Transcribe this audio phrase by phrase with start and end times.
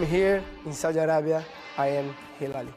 [0.00, 1.44] I'm here in Saudi Arabia.
[1.76, 2.72] I am Hilali.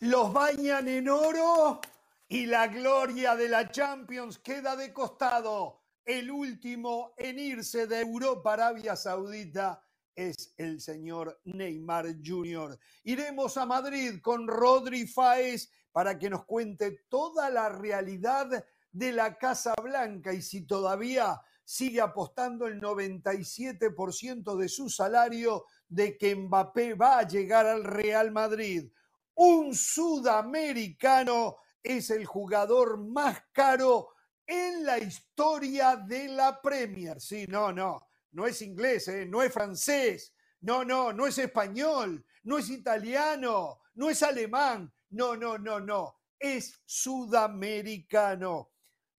[0.00, 1.78] Los bañan en oro
[2.26, 5.82] y la gloria de la Champions queda de costado.
[6.06, 12.78] El último en irse de Europa Arabia Saudita es el señor Neymar Jr.
[13.04, 19.36] Iremos a Madrid con Rodri Fáez para que nos cuente toda la realidad de la
[19.36, 21.38] Casa Blanca y si todavía
[21.68, 28.32] sigue apostando el 97% de su salario de que Mbappé va a llegar al Real
[28.32, 28.90] Madrid.
[29.34, 34.08] Un sudamericano es el jugador más caro
[34.46, 37.20] en la historia de la Premier.
[37.20, 39.26] Sí, no, no, no es inglés, ¿eh?
[39.26, 40.32] no es francés,
[40.62, 46.16] no, no, no es español, no es italiano, no es alemán, no, no, no, no,
[46.38, 48.70] es sudamericano.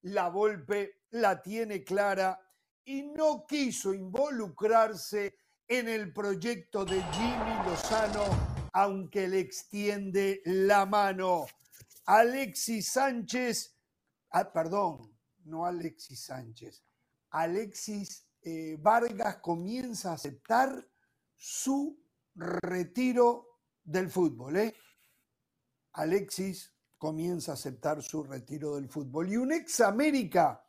[0.02, 2.40] La Volpe la tiene clara
[2.84, 5.34] y no quiso involucrarse
[5.68, 8.24] en el proyecto de Jimmy Lozano,
[8.72, 11.46] aunque le extiende la mano.
[12.06, 13.76] Alexis Sánchez,
[14.30, 16.82] ah, perdón, no Alexis Sánchez,
[17.30, 20.88] Alexis eh, Vargas comienza a aceptar
[21.36, 22.02] su
[22.34, 24.56] retiro del fútbol.
[24.56, 24.74] ¿eh?
[25.92, 29.32] Alexis comienza a aceptar su retiro del fútbol.
[29.32, 30.62] Y un ex América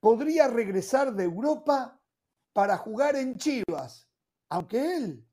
[0.00, 2.00] podría regresar de Europa
[2.54, 4.08] para jugar en Chivas,
[4.48, 5.28] aunque él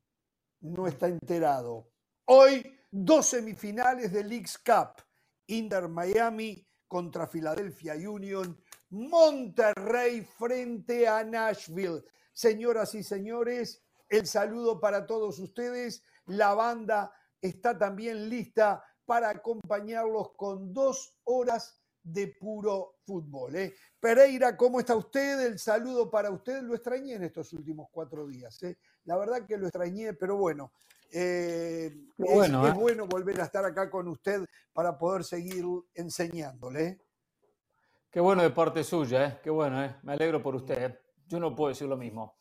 [0.60, 1.90] no está enterado.
[2.26, 5.02] Hoy, dos semifinales del Leagues Cup.
[5.48, 8.58] Inter Miami contra Philadelphia Union,
[8.90, 12.04] Monterrey frente a Nashville.
[12.34, 16.04] Señoras y señores, el saludo para todos ustedes.
[16.26, 23.54] La banda está también lista para acompañarlos con dos horas de puro fútbol.
[23.58, 23.76] ¿eh?
[24.00, 25.48] Pereira, ¿cómo está usted?
[25.48, 26.62] El saludo para usted.
[26.64, 28.64] Lo extrañé en estos últimos cuatro días.
[28.64, 28.78] ¿eh?
[29.04, 30.72] La verdad que lo extrañé, pero bueno,
[31.12, 37.02] eh, bueno es, bueno volver a estar acá con usted para poder seguir enseñándole.
[38.10, 39.40] Qué bueno de parte suya, ¿eh?
[39.44, 39.94] qué bueno, ¿eh?
[40.04, 40.98] me alegro por usted.
[41.28, 42.38] Yo no puedo decir lo mismo.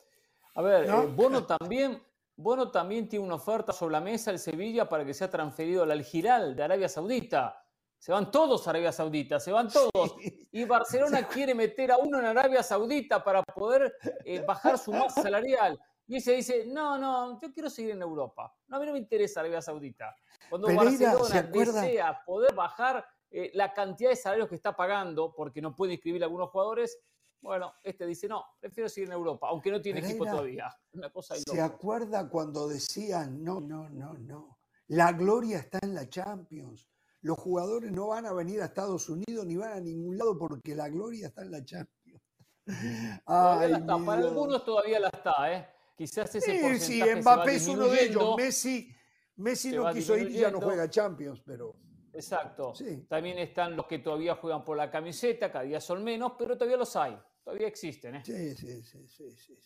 [0.54, 2.00] A ver, Bono también
[2.42, 5.90] Bono también tiene una oferta sobre la mesa el Sevilla para que sea transferido al
[5.90, 7.62] Al de Arabia Saudita.
[7.98, 10.16] Se van todos a Arabia Saudita, se van todos.
[10.52, 15.22] Y Barcelona quiere meter a uno en Arabia Saudita para poder eh, bajar su masa
[15.22, 15.78] salarial.
[16.06, 18.52] Y ese dice, no, no, yo quiero seguir en Europa.
[18.68, 20.16] No, a mí no me interesa Arabia Saudita.
[20.48, 25.76] Cuando Barcelona desea poder bajar eh, la cantidad de salarios que está pagando, porque no
[25.76, 26.98] puede inscribir a algunos jugadores,
[27.40, 30.74] bueno, este dice, no, prefiero seguir en Europa, aunque no tiene equipo todavía.
[30.92, 34.58] Una cosa ¿Se acuerda cuando decían, no, no, no, no,
[34.88, 36.88] la gloria está en la Champions?
[37.22, 40.74] Los jugadores no van a venir a Estados Unidos ni van a ningún lado porque
[40.74, 42.22] la gloria está en la Champions.
[43.26, 45.68] Ay, Para algunos todavía la está, ¿eh?
[45.96, 48.36] Quizás ese sí, sí, Mbappé es uno de ellos.
[48.36, 48.90] Messi,
[49.36, 51.76] Messi no quiso ir y ya no juega Champions, pero...
[52.12, 52.74] Exacto.
[52.74, 53.06] Sí.
[53.08, 56.76] También están los que todavía juegan por la camiseta, cada día son menos, pero todavía
[56.76, 57.18] los hay.
[57.50, 58.14] Todavía existen.
[58.14, 58.22] ¿eh?
[58.24, 59.58] Sí, sí, sí, sí, sí,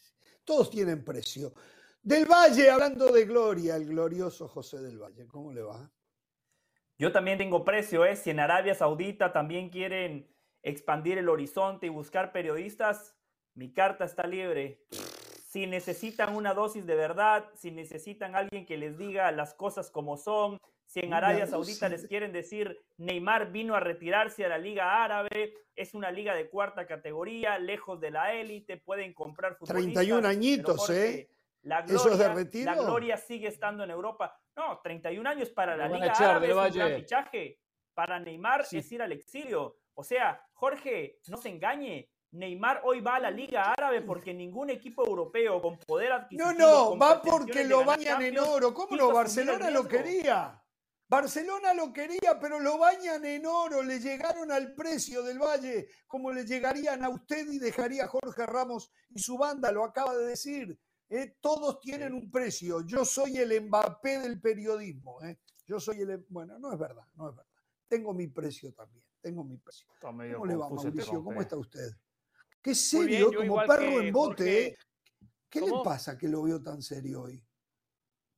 [0.43, 1.53] Todos tienen precio.
[2.03, 5.93] Del Valle, hablando de gloria, el glorioso José del Valle, ¿cómo le va?
[6.97, 8.17] Yo también tengo precio, ¿eh?
[8.17, 13.15] Si en Arabia Saudita también quieren expandir el horizonte y buscar periodistas,
[13.53, 14.87] mi carta está libre.
[15.55, 20.17] Si necesitan una dosis de verdad, si necesitan alguien que les diga las cosas como
[20.17, 25.05] son, si en Arabia Saudita les quieren decir Neymar vino a retirarse a la Liga
[25.05, 29.95] Árabe, es una liga de cuarta categoría, lejos de la élite, pueden comprar futbolistas.
[29.95, 31.31] 31 añitos, ¿eh?
[31.63, 32.35] La gloria,
[32.65, 34.37] la gloria sigue estando en Europa.
[34.57, 37.61] No, 31 años para la Liga Árabe es un gran fichaje.
[37.95, 39.77] Para Neymar es ir al exilio.
[39.95, 42.11] O sea, Jorge, no se engañe.
[42.35, 46.53] Neymar hoy va a la Liga Árabe porque ningún equipo europeo con poder adquisitivo.
[46.53, 48.75] No, no, va porque lo bañan en oro.
[48.75, 49.13] ¿Cómo no?
[49.13, 50.61] Barcelona lo quería.
[51.09, 56.33] Barcelona lo quería, pero lo bañan en oro, le llegaron al precio del Valle, como
[56.33, 60.27] le llegarían a usted y dejaría a Jorge Ramos y su banda, lo acaba de
[60.27, 60.77] decir.
[61.11, 61.37] ¿eh?
[61.41, 62.81] Todos tienen un precio.
[62.81, 65.23] Yo soy el Mbappé del periodismo.
[65.23, 65.39] ¿eh?
[65.67, 66.11] Yo soy el.
[66.11, 67.53] Em, bueno, no es verdad, no es verdad.
[67.87, 69.05] Tengo mi precio también.
[69.21, 69.87] Tengo mi precio.
[70.01, 71.23] ¿Cómo le va, este Mauricio?
[71.23, 71.91] ¿Cómo está usted?
[72.65, 74.69] Qué serio, como perro en bote.
[74.69, 74.77] ¿eh?
[75.51, 77.45] ¿Qué le pasa que lo veo tan serio hoy?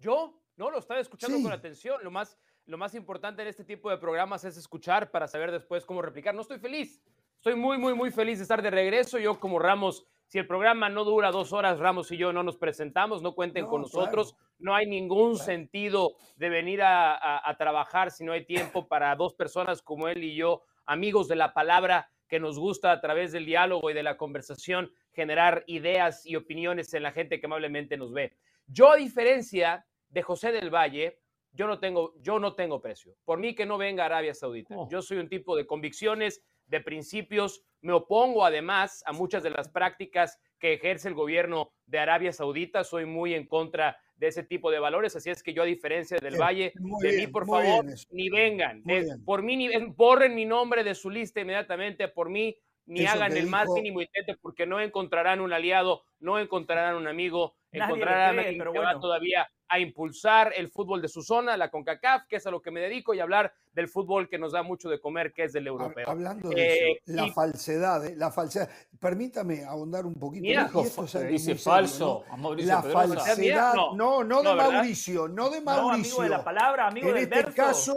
[0.01, 0.43] ¿Yo?
[0.57, 2.01] No, lo estaba escuchando con atención.
[2.03, 5.85] Lo más lo más importante en este tipo de programas es escuchar para saber después
[5.85, 6.35] cómo replicar.
[6.35, 7.01] No estoy feliz,
[7.37, 9.21] estoy muy, muy, muy feliz de estar de regreso.
[9.21, 12.57] Yo como Ramos, si el programa no dura dos horas, Ramos y yo no nos
[12.57, 14.35] presentamos, no cuenten con nosotros.
[14.59, 19.35] No hay ningún sentido de venir a, a trabajar si no hay tiempo para dos
[19.35, 23.47] personas como él y yo, amigos de la palabra que nos gusta a través del
[23.47, 28.13] diálogo y de la conversación generar ideas y opiniones en la gente que amablemente nos
[28.13, 28.37] ve.
[28.67, 31.21] Yo, a diferencia de José del Valle,
[31.53, 33.15] yo no tengo, yo no tengo precio.
[33.25, 34.75] Por mí que no venga Arabia Saudita.
[34.77, 34.89] Oh.
[34.91, 37.63] Yo soy un tipo de convicciones, de principios.
[37.81, 42.85] Me opongo además a muchas de las prácticas que ejerce el gobierno de Arabia Saudita.
[42.85, 45.15] Soy muy en contra de ese tipo de valores.
[45.17, 48.83] Así es que yo, a diferencia del Valle, mí, por favor, ni vengan.
[48.85, 49.25] De- bien.
[49.25, 52.09] por mí, ni, borren mi nombre de su lista inmediatamente.
[52.09, 56.05] Por mí, ni Eso hagan el más dijo- mínimo intento porque no encontrarán un aliado,
[56.21, 59.01] no encontrarán un amigo, Encontrarán a alguien pero que va bueno.
[59.01, 62.71] todavía a impulsar el fútbol de su zona, la CONCACAF, que es a lo que
[62.71, 65.67] me dedico, y hablar del fútbol que nos da mucho de comer, que es del
[65.67, 66.09] europeo.
[66.09, 68.15] Hablando de Eh, eso, la y- falsedad, ¿eh?
[68.17, 68.71] la falsedad.
[69.01, 70.47] Permítame ahondar un poquito.
[70.47, 70.97] Y esto es
[71.29, 72.33] dice serio, falso ¿no?
[72.33, 73.21] a Mauricio La Pedrosa.
[73.25, 74.55] falsedad, No, no, no, de.
[74.55, 76.23] Mauricio, no de No, amigo Mauricio.
[76.23, 77.55] de la palabra, amigo en del este verso.
[77.57, 77.97] caso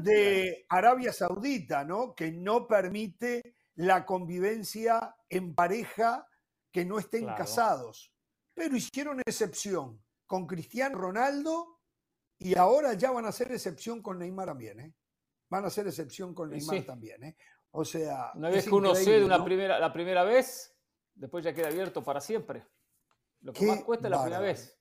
[0.00, 2.14] de Arabia Saudita, ¿no?
[2.14, 6.26] Que no permite la convivencia en pareja
[6.70, 7.38] que no estén Claro.
[7.38, 8.12] casados.
[8.54, 11.80] Pero hicieron excepción con Cristiano Ronaldo
[12.38, 14.94] y ahora ya van a hacer excepción con Neymar también, ¿eh?
[15.50, 16.82] Van a hacer excepción con Neymar sí.
[16.82, 17.36] también, ¿eh?
[17.72, 19.44] O sea, Una vez es que uno cede una ¿no?
[19.44, 20.76] primera, la primera vez,
[21.14, 22.64] después ya queda abierto para siempre.
[23.40, 24.78] Lo que más cuesta es la primera vez.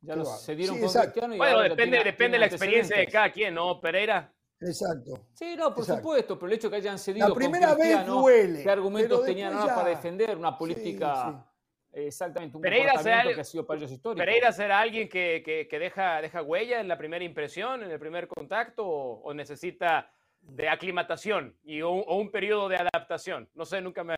[0.00, 1.10] Ya lo cedieron Sí, con exacto.
[1.12, 3.54] Cristiano y Bueno, ahora ya depende, tiene- depende de tiene la experiencia de cada quien,
[3.54, 4.32] ¿no, Pereira?
[4.60, 5.26] Exacto.
[5.34, 6.02] Sí, no, por Exacto.
[6.02, 8.62] supuesto, pero el hecho que hayan cedido La con primera vez duele.
[8.62, 11.51] ¿qué argumentos tenían nada para ya- defender una Sí, política
[11.92, 14.18] exactamente un Pereira comportamiento el- que ha sido para ellos histórico?
[14.24, 17.98] ¿Pereira será alguien que, que- que deja, deja huella en la primera impresión, en el
[17.98, 20.10] primer contacto, o, o necesita
[20.40, 23.48] de aclimatación y un- o un periodo de adaptación?
[23.54, 24.16] No sé, nunca me,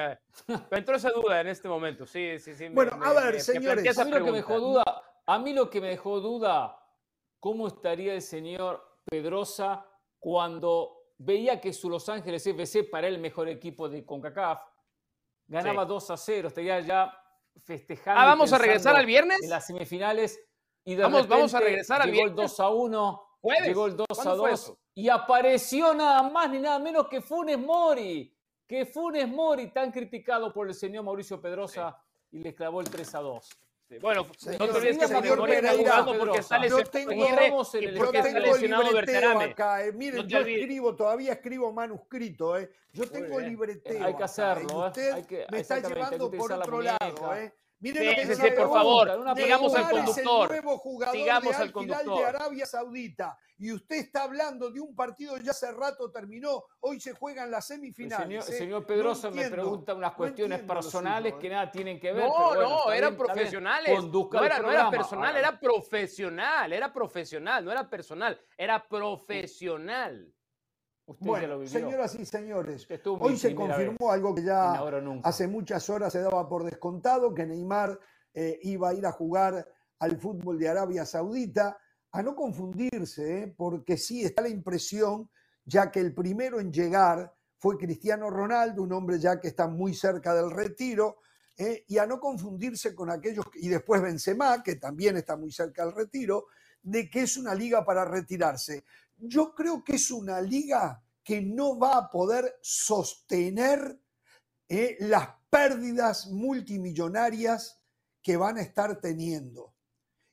[0.71, 2.07] me entró esa duda en este momento.
[2.07, 2.69] Sí, sí, sí.
[2.69, 4.85] Bueno, me- a ver, me- señores, A mí lo que me dejó duda,
[5.27, 6.79] a mí lo que me dejó duda,
[7.41, 9.87] ¿cómo estaría el señor Pedrosa
[10.19, 14.63] cuando veía que su Los Ángeles FC para el mejor equipo de CONCACAF
[15.47, 15.89] ganaba Sí.
[15.89, 17.21] 2 a 0, estaría ya
[17.65, 18.21] festejando.
[18.21, 19.43] Ah, ¿vamos a regresar al viernes?
[19.43, 20.41] En las semifinales
[20.85, 22.51] y de Vamos- vamos a regresar al llegó el viernes.
[22.57, 23.67] 2 a 1, ¿Jueves?
[23.67, 24.79] llegó el 2 a ¿Cuándo fue 2 eso?
[24.95, 28.35] y apareció nada más ni nada menos que Funes Mori,
[28.67, 31.97] que Funes Mori tan criticado por el señor Mauricio Pedrosa
[32.31, 33.49] y le clavó el 3 a 2.
[34.01, 36.81] Bueno, Señor- no te olvides que está jugando porque está lesionado
[37.81, 39.45] y porque está tengo lesionado libreteo Berterame.
[39.45, 39.85] acá.
[39.85, 39.93] eh.
[39.93, 40.61] Miren, No te yo olvides.
[40.63, 42.57] escribo, todavía escribo manuscrito.
[42.59, 42.71] Eh.
[42.93, 44.05] Yo tengo libreteo.
[44.05, 44.87] Hay que acá, hacerlo, y ¿eh?
[44.87, 46.97] usted Hay que- me está llevando por otro muñeca.
[47.01, 47.35] lado.
[47.37, 47.53] Eh.
[47.85, 50.49] Miren Sí, lo que por favor, sigamos al es el conductor.
[50.49, 52.19] nuevo jugador Sigamos de al conductor.
[52.19, 53.39] de Arabia Saudita.
[53.59, 56.65] Y usted está hablando de un partido ya hace rato terminó.
[56.81, 58.27] Hoy se juegan las El semifinales.
[58.27, 58.59] señor, el eh.
[58.59, 61.51] señor No Pedrosa me entiendo, pregunta unas no cuestiones lo personales suyo, que eh.
[61.51, 62.25] nada tienen que ver.
[62.25, 63.95] No, pero bueno, no, eran bien, profesionales.
[63.95, 68.89] Conduzca No era, no era personal, Ah, era profesional, era profesional, no era personal, era
[68.89, 70.34] profesional.
[71.07, 71.81] Usted ya lo Bueno, vivió.
[71.81, 72.87] señoras y señores,
[73.21, 74.15] hoy se confirmó vez.
[74.15, 74.73] algo que ya
[75.23, 77.99] hace muchas horas se daba por descontado, que Neymar
[78.33, 79.69] eh, iba a ir a jugar
[79.99, 81.79] al fútbol de Arabia Saudita,
[82.11, 83.55] a no confundirse, ¿eh?
[83.57, 85.29] porque sí está la impresión,
[85.65, 89.95] ya que el primero en llegar fue Cristiano Ronaldo, un hombre ya que está muy
[89.95, 91.19] cerca del retiro,
[91.57, 91.85] ¿eh?
[91.87, 95.95] y a no confundirse con aquellos, y después Benzema, que también está muy cerca del
[95.95, 96.47] retiro,
[96.83, 98.85] de que es una liga para retirarse.
[99.17, 104.01] Yo creo que es una liga que no va a poder sostener
[104.69, 107.81] eh, las pérdidas multimillonarias
[108.23, 109.75] que van a estar teniendo.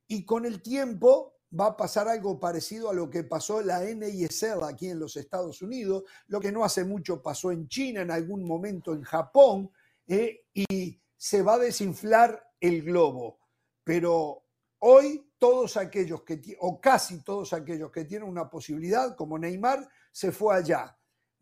[0.07, 4.63] Y con el tiempo va a pasar algo parecido a lo que pasó la NISL
[4.63, 8.43] aquí en los Estados Unidos, lo que no hace mucho pasó en China, en algún
[8.45, 9.71] momento en Japón,
[10.07, 13.39] eh, y se va a desinflar el globo.
[13.83, 14.40] Pero
[14.81, 20.31] hoy todos aquellos que, o casi todos aquellos que tienen una posibilidad, como Neymar, se
[20.31, 20.97] fue allá.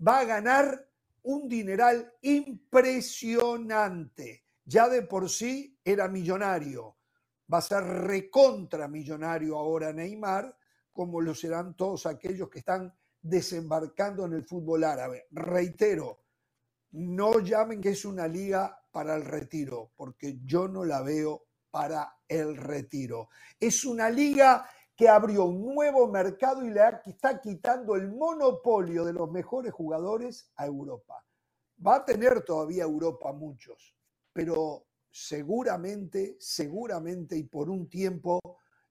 [0.05, 0.89] Va a ganar
[1.23, 4.43] un dineral impresionante.
[4.63, 6.95] Ya de por sí era millonario.
[7.51, 10.55] Va a ser recontra millonario ahora Neymar,
[10.93, 15.25] como lo serán todos aquellos que están desembarcando en el fútbol árabe.
[15.31, 16.25] Reitero,
[16.91, 22.17] no llamen que es una liga para el retiro, porque yo no la veo para
[22.27, 23.29] el retiro.
[23.59, 29.13] Es una liga que abrió un nuevo mercado y le está quitando el monopolio de
[29.13, 31.25] los mejores jugadores a Europa.
[31.85, 33.95] Va a tener todavía Europa muchos,
[34.33, 38.39] pero seguramente, seguramente y por un tiempo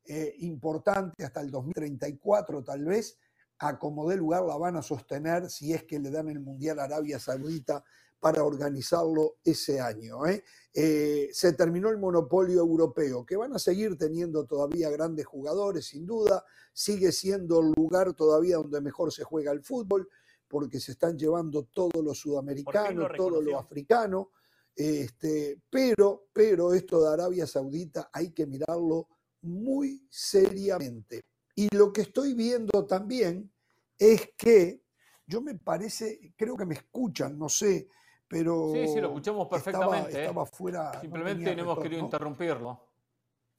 [0.04, 3.18] eh, importante, hasta el 2034 tal vez,
[3.58, 6.78] a como dé lugar la van a sostener si es que le dan el Mundial
[6.78, 7.84] a Arabia Saudita
[8.20, 10.26] para organizarlo ese año.
[10.26, 10.42] ¿eh?
[10.80, 16.06] Eh, se terminó el monopolio europeo, que van a seguir teniendo todavía grandes jugadores, sin
[16.06, 20.08] duda, sigue siendo el lugar todavía donde mejor se juega el fútbol,
[20.46, 23.58] porque se están llevando todo lo sudamericano, todo lo reconoció.
[23.58, 24.30] africano,
[24.76, 29.08] Este, pero, pero esto de Arabia Saudita hay que mirarlo
[29.42, 31.24] muy seriamente.
[31.56, 33.50] Y lo que estoy viendo también
[33.98, 34.84] es que
[35.26, 37.88] yo me parece, creo que me escuchan, no sé,
[38.28, 38.70] pero.
[38.72, 40.16] Sí, sí, lo escuchamos perfectamente.
[40.18, 40.20] ¿eh?
[40.26, 41.00] Estaba, fuera.
[41.00, 42.84] Simplemente no, hemos querido interrumpirlo.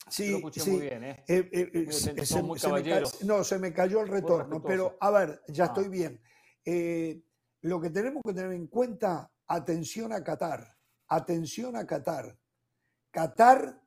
[0.07, 0.71] Sí, lo escuché sí.
[0.71, 1.23] muy bien, ¿eh?
[1.27, 3.23] Eh, eh, Muy eh, se- muy se me ca- caballeros.
[3.25, 5.67] no, se me cayó el retorno, pero a ver, ya Ah.
[5.67, 6.21] estoy bien.
[6.65, 7.21] Eh,
[7.61, 10.77] lo que tenemos que tener en cuenta, atención a Qatar,
[11.09, 12.37] atención a Qatar.
[13.11, 13.81] Qatar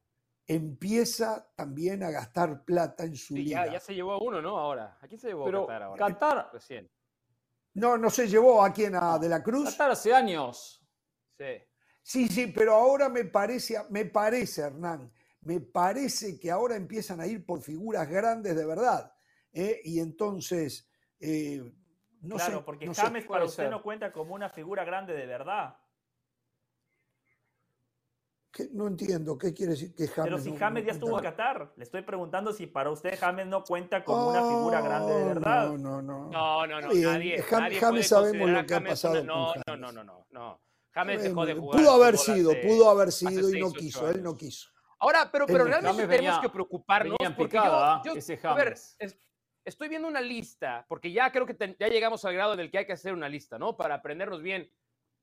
[0.47, 3.67] empieza también a gastar plata en su Sí, liga.
[3.67, 4.59] ya, ya se llevó a uno, ¿no?
[4.59, 4.99] Ahora.
[5.01, 6.07] ¿A quién se llevó Pero Qatar ahora?
[6.07, 6.91] Qatar, Recién.
[7.75, 9.71] No, no se llevó a quién, a De la Cruz.
[9.71, 10.87] Qatar hace años.
[11.39, 11.63] Sí.
[12.03, 15.13] Sí, sí, pero ahora me parece, me parece, Hernán,
[15.43, 19.13] me parece que ahora empiezan a ir por figuras grandes de verdad.
[19.53, 19.81] ¿eh?
[19.85, 20.89] Y entonces,
[21.21, 21.63] eh,
[22.21, 22.65] no claro, sé.
[22.65, 23.03] porque no sé.
[23.03, 23.71] James para usted ser.
[23.71, 25.77] no cuenta como una figura grande de verdad.
[28.53, 28.69] ¿Qué?
[28.73, 30.25] No entiendo, ¿qué quiere decir que James?
[30.31, 31.31] Pero si no- James no ya estuvo en cuenta?
[31.31, 35.23] Qatar, le estoy preguntando si para usted James no cuenta como una figura grande de
[35.23, 35.67] Oh, verdad.
[35.71, 36.31] No, no, no.
[36.31, 36.89] No, no, no.
[36.93, 39.63] Nadie, Jam- nadie James sabemos lo que ha a James pasado una- con No, James.
[39.67, 40.61] no, no, no, no, no.
[40.91, 41.81] James dejó de jugar.
[41.81, 44.69] Pudo haber sido, hace- pudo haber sido y no quiso, él no quiso.
[44.99, 48.53] Ahora, pero, pero realmente James tenemos venía- que preocuparnos porque picada, yo, yo- ese a
[48.55, 48.97] ver, James.
[48.99, 49.17] es-
[49.65, 52.79] estoy viendo una lista, porque ya creo que ya llegamos al grado en el que
[52.79, 53.77] hay que hacer una lista, ¿no?
[53.79, 54.71] Para aprendernos bien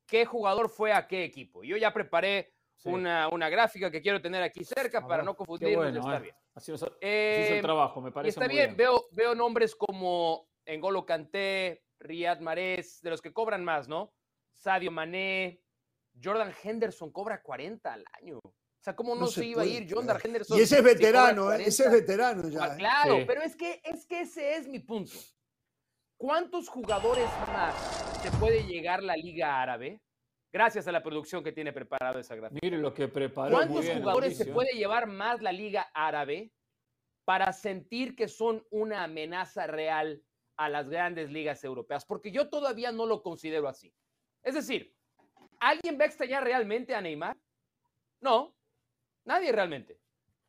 [0.07, 1.63] qué jugador fue a qué equipo.
[1.63, 2.87] Yo ya preparé Sí.
[2.89, 5.75] una, una gráfica que quiero tener aquí cerca A para ver, no confundirnos.
[5.83, 6.21] bueno, está ¿eh?
[6.21, 6.35] bien.
[6.55, 9.35] Así, nos- así Eh, hizo el trabajo, me y parece está muy bien, Veo, veo
[9.35, 14.13] nombres como Engolo Kanté, Riyad Mahrez, de los que cobran más, ¿no?
[14.53, 15.61] Sadio Mané,
[16.23, 18.37] Jordan Henderson cobra 40 al año.
[18.37, 20.17] O sea, ¿cómo no, No se, se iba a ir Jordan.
[20.23, 20.57] Henderson?
[20.57, 21.63] Y ese es veterano, ¿eh?
[21.65, 21.91] ese es 40?
[21.91, 22.65] veterano ya.
[22.73, 22.77] ¿eh?
[22.77, 23.23] Claro, Sí.
[23.27, 25.11] pero es que, es que ese es mi punto.
[26.17, 27.75] ¿Cuántos jugadores más
[28.21, 30.01] se puede llegar la Liga Árabe?
[30.51, 32.59] Gracias a la producción que tiene preparado esa gráfica.
[32.63, 33.55] Mire lo que preparó.
[33.55, 36.51] ¿Cuántos bien, jugadores se puede llevar más la Liga Árabe
[37.23, 40.23] para sentir que son una amenaza real
[40.57, 42.03] a las grandes ligas europeas?
[42.03, 43.93] Porque yo todavía no lo considero así.
[44.41, 44.95] Es decir,
[45.59, 47.37] ¿alguien va a extrañar realmente a Neymar?
[48.19, 48.55] No,
[49.25, 49.99] nadie realmente.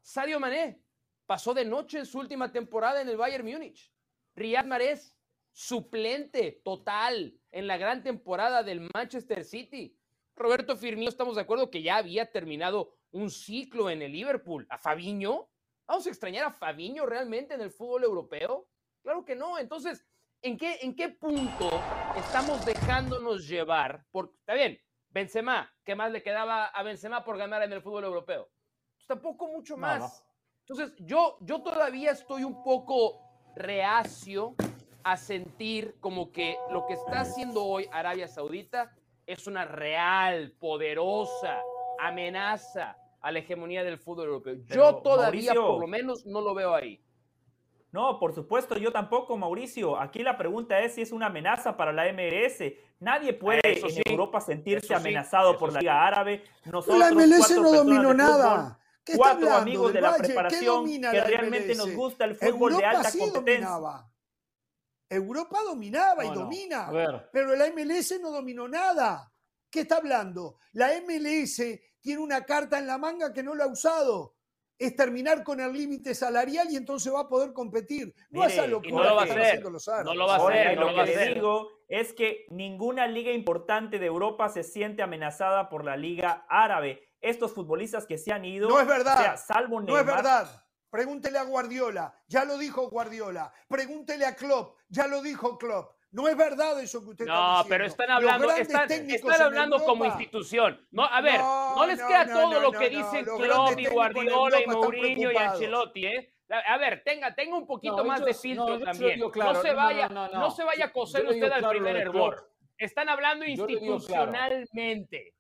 [0.00, 0.83] Sadio Mané
[1.26, 3.92] pasó de noche en su última temporada en el Bayern Múnich.
[4.35, 5.14] Riyad Mahrez,
[5.52, 9.97] suplente total en la gran temporada del Manchester City.
[10.37, 14.66] Roberto Firmino, estamos de acuerdo que ya había terminado un ciclo en el Liverpool.
[14.71, 15.49] ¿A Fabiño?
[15.87, 18.69] ¿Vamos a extrañar a Fabiño realmente en el fútbol europeo?
[19.02, 19.59] Claro que no.
[19.59, 20.07] Entonces,
[20.42, 21.69] ¿en qué, en qué punto
[22.16, 24.07] estamos dejándonos llevar?
[24.11, 28.04] Por, está bien, Benzema, ¿qué más le quedaba a Benzema por ganar en el fútbol
[28.04, 28.49] europeo?
[28.95, 30.25] Pues tampoco mucho más.
[30.61, 33.21] Entonces, yo, yo todavía estoy un poco
[33.57, 34.54] reacio
[35.04, 38.95] a sentir como que lo que está haciendo hoy Arabia Saudita
[39.26, 41.61] es una real, poderosa
[41.99, 44.54] amenaza a la hegemonía del fútbol europeo.
[44.66, 47.00] Yo todavía, Mauricio- por lo menos, no lo veo ahí.
[47.92, 49.99] No, por supuesto, yo tampoco, Mauricio.
[50.00, 52.73] Aquí la pregunta es si es una amenaza para la MLS.
[53.00, 55.80] Nadie puede Eso en sí, Europa sentirse sí, amenazado por la.
[55.80, 56.45] Liga Árabe.
[56.66, 58.54] Nosotros, La MLS no dominó de nada.
[58.61, 61.78] fútbol, ¿Qué cuatro hablando amigos de la preparación que la realmente MLS?
[61.78, 63.69] nos gusta el fútbol de Europa alta sí competencia.
[63.71, 64.09] dominaba.
[65.11, 66.88] Europa dominaba y No, domina.
[67.33, 69.31] Pero la MLS no dominó nada.
[69.71, 70.57] ¿Qué está hablando?
[70.73, 71.62] La MLS
[72.00, 74.37] tiene una carta en la manga que no la ha usado.
[74.79, 78.14] Es terminar con el límite salarial y entonces va a poder competir.
[78.31, 79.40] No Mire, es a lo que no lo va a hacer.
[79.43, 79.87] haciendo los.
[79.87, 82.47] No lo va a hacer, no lo lo va a que le digo es que
[82.50, 87.02] ninguna liga importante de Europa se siente amenazada por la Liga Árabe.
[87.21, 89.19] Estos futbolistas que se han ido, No es verdad.
[89.19, 90.64] o sea, salvo No es Neymar, verdad.
[90.90, 93.52] Pregúntele a Guardiola, ya lo dijo Guardiola.
[93.68, 95.94] Pregúntele a Klopp, ya lo dijo Klopp.
[96.12, 97.68] No es verdad eso que usted está No, diciendo.
[97.68, 100.85] pero están hablando, están, están como institución.
[100.90, 102.99] No, a ver, no, No, les no, queda no, todo no, lo no, que no,
[102.99, 105.37] dicen Klopp y Guardiola y Mourinho y.
[105.37, 106.35] Ancelotti, ¿eh?
[106.66, 109.30] A ver, tenga, tenga un poquito No, más de no, filtro también.
[109.30, 110.50] claro, no se no, vaya, no, no, no.
[110.50, 112.11] se vaya a coser usted al claro primer.
[112.11, 112.35] Klopp.
[112.76, 113.70] Están hablando Yo claro.
[113.70, 115.35] institucionalmente.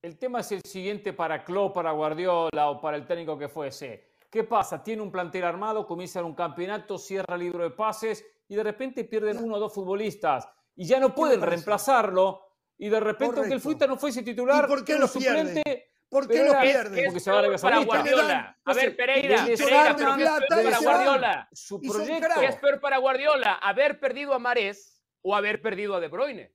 [0.00, 4.13] El tema es el siguiente para Klopp, para Guardiola o para el técnico que fuese.
[4.34, 4.82] ¿Qué pasa?
[4.82, 9.04] Tiene un plantel armado, comienza un campeonato, cierra el libro de pases y de repente
[9.04, 12.44] pierden uno o dos futbolistas y ya no pueden reemplazarlo
[12.76, 13.60] y de repente aunque el.
[13.60, 15.86] Fuita no fuese titular, ¿Y por qué lo suplente?
[16.08, 17.78] ¿Por qué lo Porque se va a Arabia para.
[17.84, 18.58] Guardiola?
[18.64, 20.78] A ver, Pereira, Pereira, dan pero ¿qué es plata peor y para.
[20.80, 21.48] Guardiola?
[21.52, 22.26] Su proyecto.
[22.26, 22.40] cracks.
[22.40, 23.52] ¿Qué es peor para Guardiola?
[23.62, 26.52] ¿Haber perdido a Marés o haber perdido a De Bruyne?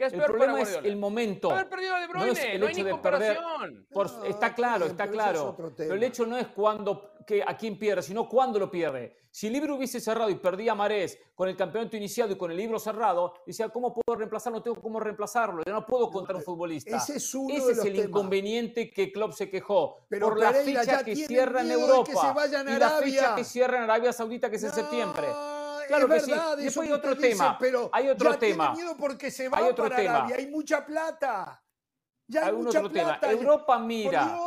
[0.00, 1.50] ¿Qué es el peor problema para es el momento.
[1.50, 3.36] Haber perdido a De No es el no hay hecho ni de perder.
[3.36, 3.86] comparación.
[3.92, 5.56] Por- No, está claro, está pero ese es claro.
[5.76, 9.18] Pero el hecho no es cuando que a quién pierde, sino cuándo lo pierde.
[9.30, 12.56] Si el libro hubiese cerrado y perdía Marés con el campeonato iniciado y con el
[12.56, 14.58] libro cerrado, decía, ¿cómo puedo reemplazarlo?
[14.58, 15.62] No tengo cómo reemplazarlo.
[15.64, 16.96] Yo no puedo contra un futbolista.
[16.96, 18.08] Ese es uno Ese de es los el temas.
[18.08, 22.32] inconveniente que Klopp se quejó Pero por la fecha que cierra en Europa que se
[22.32, 25.28] vayan a y la fecha que cierra en Arabia Saudita, que es en septiembre.
[25.90, 26.30] Claro es que sí.
[26.30, 28.72] verdad, Después hay otro tema, pero hay otro ya tiene tema.
[28.74, 30.16] miedo porque se va Hay otro para tema.
[30.18, 31.64] Arabia, hay mucha plata.
[32.28, 33.18] Ya hay Hay mucha otro tema.
[33.18, 33.32] plata.
[33.32, 34.38] Europa mira.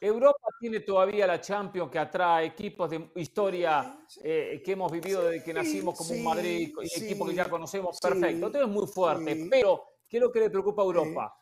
[0.00, 5.44] Europa tiene todavía la Champions que atrae equipos de historia eh, que hemos vivido desde
[5.44, 8.26] que nacimos como un Madrid, y equipos que ya conocemos perfecto.
[8.46, 9.46] Entonces es muy fuerte.
[9.50, 11.38] Pero, ¿qué es lo que le preocupa a Europa?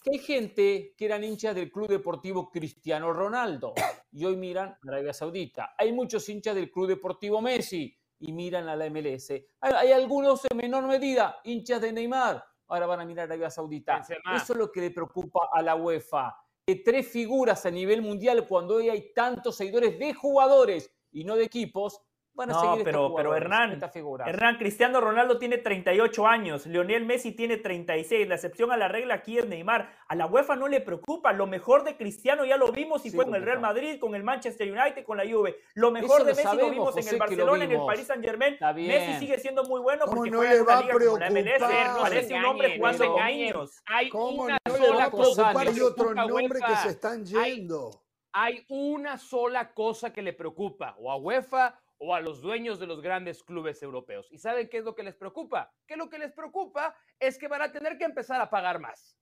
[0.00, 3.72] Que hay gente que eran hinchas del Club Deportivo Cristiano Ronaldo
[4.12, 5.74] y hoy miran Arabia Saudita.
[5.76, 9.30] Hay muchos hinchas del Club Deportivo Messi y miran a la MLS.
[9.30, 12.44] Hay, hay algunos en menor medida hinchas de Neymar.
[12.68, 13.96] Ahora van a mirar a Arabia Saudita.
[13.96, 14.36] Benzema.
[14.36, 16.34] Eso es lo que le preocupa a la UEFA.
[16.64, 21.34] Que tres figuras a nivel mundial, cuando hoy hay tantos seguidores de jugadores y no
[21.34, 22.00] de equipos,
[22.34, 23.78] van a No, seguir pero, pero Hernán.
[24.26, 29.14] Hernán, Cristiano Ronaldo tiene 38 años, Lionel Messi tiene 36, la excepción a la regla
[29.14, 29.90] aquí es Neymar.
[30.08, 33.16] A la UEFA no le preocupa, lo mejor de Cristiano ya lo vimos y Sí,
[33.16, 33.60] fue con el Real.
[33.60, 35.56] Madrid, con el Manchester United, con la Juve.
[35.74, 37.80] Lo mejor Eso de lo Messi lo vimos en José, el Barcelona, en el.
[37.86, 38.54] Paris Saint Germain.
[38.54, 40.82] Está Messi sigue siendo muy bueno ¿Cómo porque no juega le en una va a
[40.82, 42.00] liga como la MLS, preocupar?
[42.02, 43.82] parece un hombre jugando con niños.
[43.86, 45.64] Hay ¿Cómo una no le va sola a cosa preocupar?
[45.74, 47.90] le otros preocupa a nombres que se están Hay- yendo.
[48.34, 52.86] Hay una sola cosa que le preocupa, o a UEFA o a los dueños de
[52.88, 54.26] los grandes clubes europeos.
[54.32, 55.72] ¿Y saben qué es lo que les preocupa?
[55.86, 59.16] Que lo que les preocupa es que van a tener que empezar a pagar más.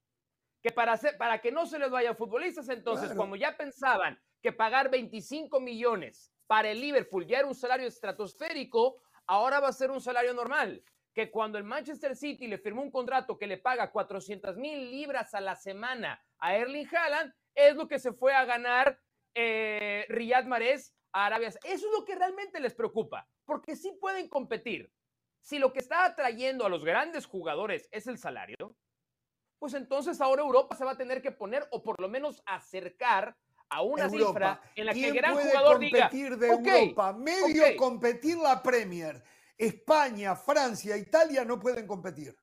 [0.63, 3.21] Que para, hacer- para que no se les vayan futbolistas, entonces, Claro.
[3.21, 9.03] como ya pensaban que pagar 25 millones para el Liverpool ya era un salario estratosférico,
[9.27, 10.83] ahora va a ser un salario normal.
[11.13, 15.35] Que cuando el Manchester City le firmó un contrato que le paga 400 mil libras
[15.35, 18.99] a la semana a Erling Haaland, es lo que se fue a ganar
[19.35, 21.49] eh, Riyad Mahrez a Arabia.
[21.49, 24.93] Eso es lo que realmente les preocupa, porque sí pueden competir.
[25.41, 28.77] Si lo que está atrayendo a los grandes jugadores es el salario,
[29.59, 33.37] pues entonces ahora Europa se va a tener que poner o por lo menos acercar
[33.69, 34.29] a una Europa.
[34.33, 37.13] cifra en la que el ¿Quién gran puede jugador diga, competir de "Ok, Europa?
[37.13, 37.77] Medio ok".
[37.77, 39.23] competir la Premier.
[39.57, 42.35] España, Francia, Italia no pueden competir.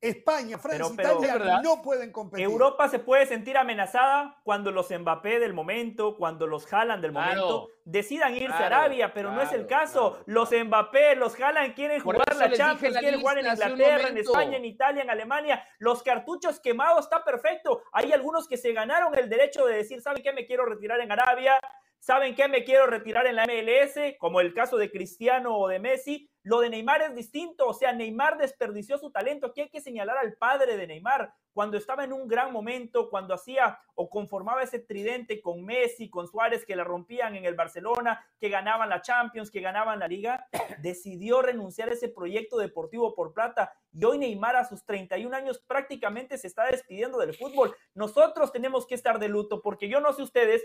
[0.00, 2.44] España, Francia, Pero- pero- Italia no pueden competir.
[2.44, 7.26] Europa se puede sentir amenazada cuando los Mbappé del momento, cuando los Haaland del Claro.
[7.42, 10.10] momento decidan irse Claro, a Arabia, pero no es el caso.
[10.12, 10.52] claro, los.
[10.52, 14.18] Mbappé, los Haaland quieren Por jugar la Champions, la quieren jugar en Inglaterra, en.
[14.18, 15.66] España, en Italia, en Alemania.
[15.78, 17.82] Los cartuchos quemados está perfecto.
[17.92, 20.32] Hay algunos que se ganaron el derecho de decir, ¿saben qué?
[20.32, 21.58] Me quiero retirar en Arabia.
[22.00, 22.48] ¿Saben qué?
[22.48, 26.30] Me quiero retirar en la MLS, como el caso de Cristiano o de Messi.
[26.42, 29.48] Lo de Neymar es distinto, o sea, Neymar desperdició su talento.
[29.48, 33.34] Aquí hay que señalar al padre de Neymar cuando estaba en un gran momento, cuando
[33.34, 38.24] hacía o conformaba ese tridente con Messi, con Suárez, que la rompían en el Barcelona,
[38.38, 40.46] que ganaban la Champions, que ganaban la Liga,
[40.80, 43.74] decidió renunciar a ese proyecto deportivo por plata.
[43.92, 47.74] Y hoy Neymar a sus 31 años prácticamente se está despidiendo del fútbol.
[47.92, 50.64] Nosotros tenemos que estar de luto porque yo no sé ustedes,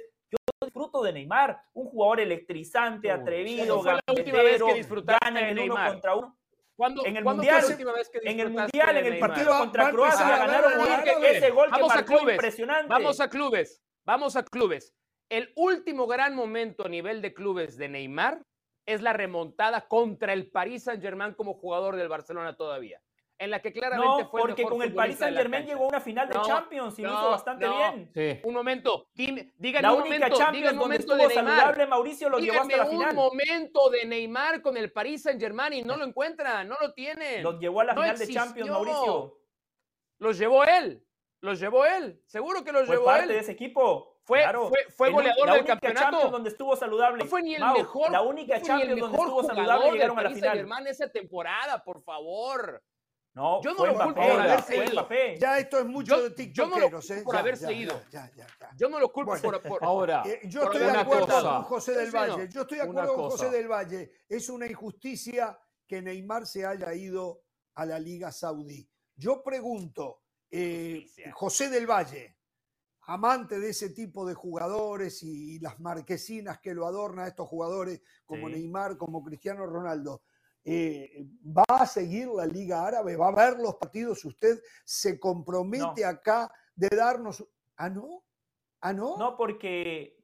[0.65, 5.39] disfruto de Neymar, un jugador electrizante, atrevido, ¿cuándo fue la última vez que disfrutaste gana
[5.41, 5.91] en el uno Neymar?
[5.91, 6.37] contra uno.
[6.75, 9.19] ¿Cuándo, En el ¿cuándo Mundial, fue la última vez que En el Mundial, en el
[9.19, 11.37] partido Va- contra va empezar Croacia, ganaron ganar un- a Árabe.
[11.37, 12.87] ese gol que Vamos a marcó clubes, impresionante.
[12.89, 14.93] Vamos a clubes, vamos a clubes.
[15.29, 18.41] El último gran momento a nivel de clubes de Neymar
[18.87, 22.99] es la remontada contra el Paris Saint-Germain como jugador del Barcelona todavía,
[23.43, 25.83] en la que claramente No, fue el porque mejor con el Paris Saint Germain llegó
[25.85, 27.77] a una final de No, Champions y lo hizo bastante no.
[27.77, 28.11] bien.
[28.13, 28.39] Sí.
[28.43, 31.45] Un momento, dime, digan La un única momento, Champions un donde estuvo de Neymar.
[31.57, 33.15] saludable Mauricio lo llevó hasta Díganme la un final.
[33.15, 37.43] momento de Neymar con el Paris Saint-Germain y no lo encuentran, no lo tienen.
[37.43, 38.69] Los llevó a la No final de Champions.
[38.69, 39.37] Mauricio.
[40.19, 41.05] Los llevó él,
[41.41, 43.29] los llevó él, seguro que los Fue llevó parte él.
[43.29, 44.09] de ese equipo.
[44.25, 44.69] Fue- Claro.
[44.69, 46.05] fue- fue goleador la del única campeonato.
[46.11, 47.23] Champions donde estuvo saludable.
[47.25, 50.29] No fue ni el Mau, mejor, La única Champions donde estuvo saludable llegaron a la
[50.29, 50.87] final.
[50.87, 52.81] Esa temporada, por favor.
[53.35, 55.07] No, Yo no fue lo culpo por haberse ido.
[55.39, 57.13] Ya esto es mucho Yo- de yo no lo tiktokeros, ¿eh?
[57.15, 58.01] culpo por Ya, haberse ya, ido.
[58.11, 58.69] Ya, ya, ya.
[58.77, 61.25] Yo no lo culpo Bueno, por, por- Ahora, Eh, yo Por estoy de una acuerdo
[61.25, 61.41] cosa.
[61.41, 62.11] con José del.
[62.11, 62.49] Valle.
[62.49, 64.11] Yo estoy de acuerdo con José del Valle.
[64.29, 67.41] Es una injusticia que Neymar se haya ido
[67.73, 68.87] a la Liga Saudí.
[69.15, 71.07] Yo pregunto, eh.
[71.33, 72.37] José del Valle,
[73.07, 77.99] amante de ese tipo de jugadores y, las marquesinas que lo adornan a estos jugadores
[78.25, 78.53] como Sí.
[78.53, 80.21] Neymar, como Cristiano Ronaldo.
[80.65, 83.15] Eh, ¿Va a seguir la Liga Árabe?
[83.17, 84.23] ¿Va a ver los partidos?
[84.25, 87.45] ¿Usted se compromete acá de darnos...
[87.77, 88.23] ¿Ah, no?
[88.81, 89.17] ¿Ah, no?
[89.17, 90.17] No, porque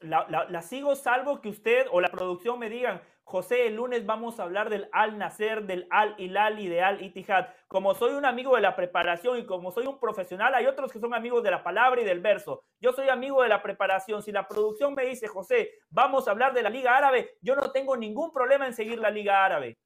[0.00, 4.06] la, la- la sigo salvo que usted o la producción me digan, José, el lunes
[4.06, 7.48] vamos a hablar del Al Nacer, del Al Hilal y de Al Ittihad.
[7.66, 11.00] Como soy un amigo de la preparación y como soy un profesional, hay otros que
[11.00, 12.62] son amigos de la palabra y del verso.
[12.80, 14.22] Yo soy amigo de la preparación.
[14.22, 17.72] Si la producción me dice, José, vamos a hablar de la Liga Árabe, yo no
[17.72, 19.76] tengo ningún problema en seguir la Liga Árabe.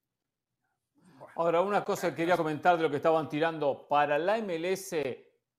[1.37, 3.87] Ahora, una cosa que quería comentar de lo que estaban tirando.
[3.89, 4.95] Para la MLS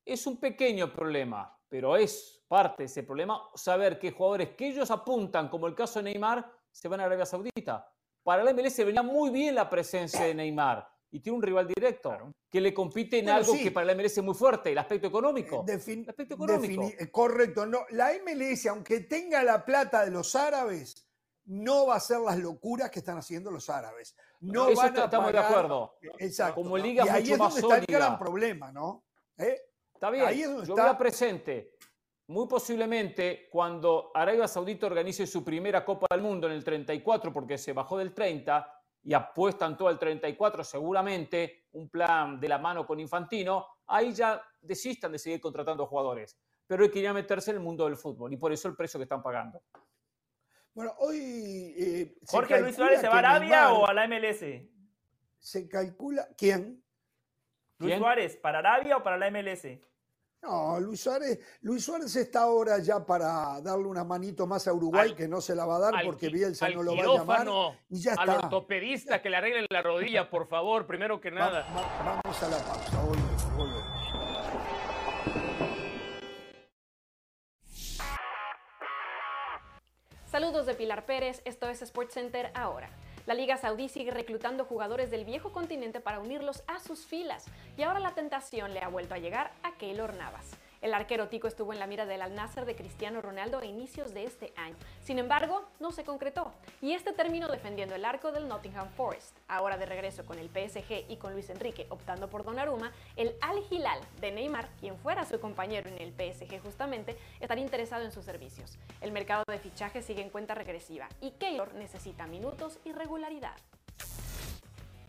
[0.05, 4.91] es un pequeño problema, pero es parte de ese problema saber qué jugadores que ellos
[4.91, 7.89] apuntan, como el caso de Neymar, se van a Arabia Saudita.
[8.23, 12.33] Para la MLS venía muy bien la presencia de Neymar y tiene un rival directo
[12.49, 15.65] que le compite en algo que para la MLS es muy fuerte, el aspecto económico.
[15.67, 16.91] Eh, el aspecto económico.
[16.97, 17.65] Eh, correcto.
[17.65, 21.10] No, la MLS, aunque tenga la plata de los árabes,
[21.45, 24.15] no va a hacer las locuras que están haciendo los árabes.
[24.39, 25.95] No Eso van a estamos de acuerdo.
[26.19, 26.55] Exacto.
[26.55, 27.97] Como liga y ahí mucho es más donde está sólida.
[27.97, 29.03] el gran problema, ¿no?
[29.37, 29.59] ¿Eh?
[29.93, 30.25] Está bien.
[30.25, 31.75] Ahí es donde Yo está- voy a presente.
[32.27, 37.57] Muy posiblemente cuando Arabia Saudita organice su primera Copa del Mundo en el 34, porque
[37.57, 38.73] se bajó del 30
[39.03, 44.41] y apuestan todo al 34, seguramente un plan de la mano con Infantino, ahí ya
[44.61, 46.37] desistan de seguir contratando jugadores.
[46.67, 48.75] Pero hay que ir a meterse en el mundo del fútbol y por eso el
[48.77, 49.61] precio que están pagando.
[50.73, 51.73] Bueno, hoy.
[51.77, 54.69] eh, Jorge Luis Suárez se va a Arabia Neymar- o a la MLS?
[55.39, 56.27] Se calcula.
[56.37, 56.83] ¿Quién?
[57.79, 57.99] Luis ¿Quién?
[57.99, 59.79] Suárez, ¿para Arabia o para la MLS?
[60.43, 65.09] No, Luis Suárez, Luis Suárez está ahora ya para darle una manito más a Uruguay,
[65.09, 67.01] Al- que no se la va a dar Al porque Bielsa al no lo va
[67.03, 67.41] a llamar.
[67.41, 68.39] quirófano, Y ya Al está.
[68.45, 71.61] ortopedista que le arreglen la rodilla, por favor, primero que nada.
[71.75, 73.30] va- vamos a la pausa, volvemos,
[80.41, 82.89] Saludos de Pilar Pérez, esto es SportsCenter ahora.
[83.27, 87.45] La Liga Saudí sigue reclutando jugadores del viejo continente para unirlos a sus filas
[87.77, 90.49] y ahora la tentación le ha vuelto a llegar a Keylor Navas.
[90.81, 94.15] El arquero tico estuvo en la mira del Al Nasser de Cristiano Ronaldo a inicios
[94.15, 94.75] de este año.
[95.03, 99.37] Sin embargo, no se concretó y este terminó defendiendo el arco del Nottingham Forest.
[99.47, 103.63] Ahora de regreso con el PSG y con Luis Enrique optando por Donnarumma, el Al
[103.69, 108.25] Hilal de Neymar, quien fuera su compañero en el PSG justamente, estaría interesado en sus
[108.25, 108.79] servicios.
[109.01, 113.55] El mercado de fichajes sigue en cuenta regresiva y Keylor necesita minutos y regularidad.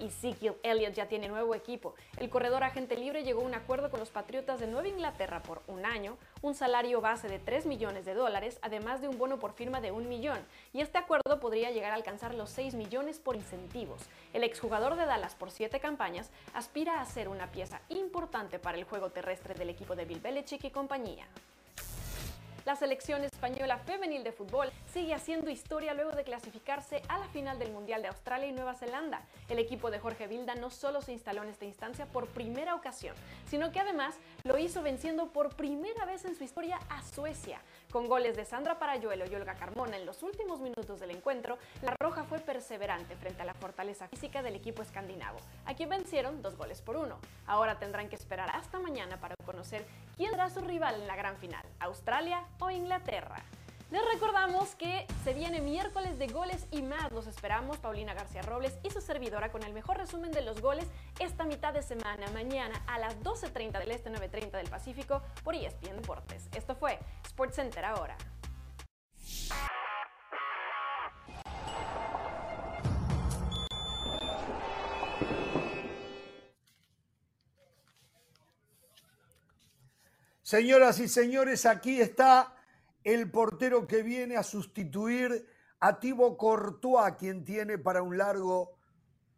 [0.03, 1.95] Ezekiel Elliott ya tiene nuevo equipo.
[2.19, 5.63] El corredor agente libre llegó a un acuerdo con los Patriotas de Nueva Inglaterra por
[5.69, 9.53] un año, un salario base de 3 millones de dólares, además de un bono por
[9.53, 10.39] firma de un millón.
[10.73, 14.03] Y este acuerdo podría llegar a alcanzar los 6 millones por incentivos.
[14.33, 18.85] El exjugador de Dallas por 7 campañas aspira a ser una pieza importante para el
[18.85, 21.27] juego terrestre del equipo de Bill Belichick y compañía.
[22.65, 27.59] La selección española femenil de fútbol sigue haciendo historia luego de clasificarse a la final
[27.59, 29.23] del Mundial de Australia y Nueva Zelanda.
[29.49, 33.17] El equipo de Jorge Vilda no solo se instaló en esta instancia por primera ocasión,
[33.51, 37.61] sino que además lo hizo venciendo por primera vez en su historia a Suecia.
[37.93, 41.95] Con goles de Sandra Parayuelo y Olga Carmona en los últimos minutos del encuentro, la
[42.01, 46.57] Roja fue perseverante frente a la fortaleza física del equipo escandinavo, a quien vencieron dos
[46.57, 47.19] goles por uno.
[47.47, 49.85] Ahora tendrán que esperar hasta mañana para conocer
[50.17, 53.43] quién será su rival en la gran final, Australia o Inglaterra.
[53.93, 57.13] Les recordamos que se viene miércoles de goles y más.
[57.13, 60.87] Los esperamos, Paulina García Robles y su servidora, con el mejor resumen de los goles
[61.21, 65.97] esta mitad de semana, mañana a las 12.30 del Este, 9.30 del Pacífico, por ESPN
[65.97, 66.49] Deportes.
[66.57, 68.17] Esto fue SportsCenter ahora.
[80.41, 82.55] Señoras y señores, aquí está
[83.05, 85.47] el portero que viene a sustituir
[85.81, 88.77] a Thibaut Courtois, quien tiene para un largo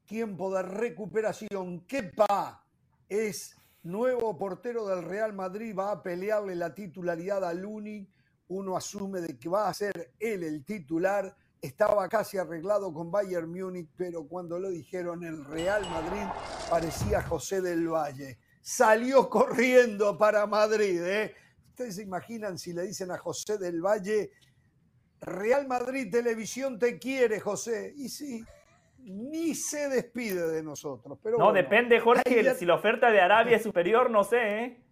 [0.04, 1.80] tiempo de recuperación.
[1.86, 2.62] Kepa
[3.08, 8.06] es nuevo portero del Real Madrid, va a pelearle la titularidad a Luni.
[8.48, 11.34] Uno asume de que va a ser él el titular.
[11.62, 16.26] Estaba casi arreglado con Bayern Múnich, pero cuando lo dijeron el Real Madrid
[16.68, 18.38] parecía José del Valle.
[18.60, 21.02] Salió corriendo para Madrid.
[21.02, 21.34] ¿eh?
[21.74, 24.30] Ustedes se imaginan si le dicen a José del Valle,
[25.20, 27.92] Real Madrid Televisión te quiere, José.
[27.96, 28.44] Y sí,
[28.98, 31.18] ni se despide de nosotros.
[31.20, 32.44] Pero No, bueno, depende, Jorge.
[32.44, 34.84] ya- Si la oferta de Arabia es superior, no sé, ¿eh?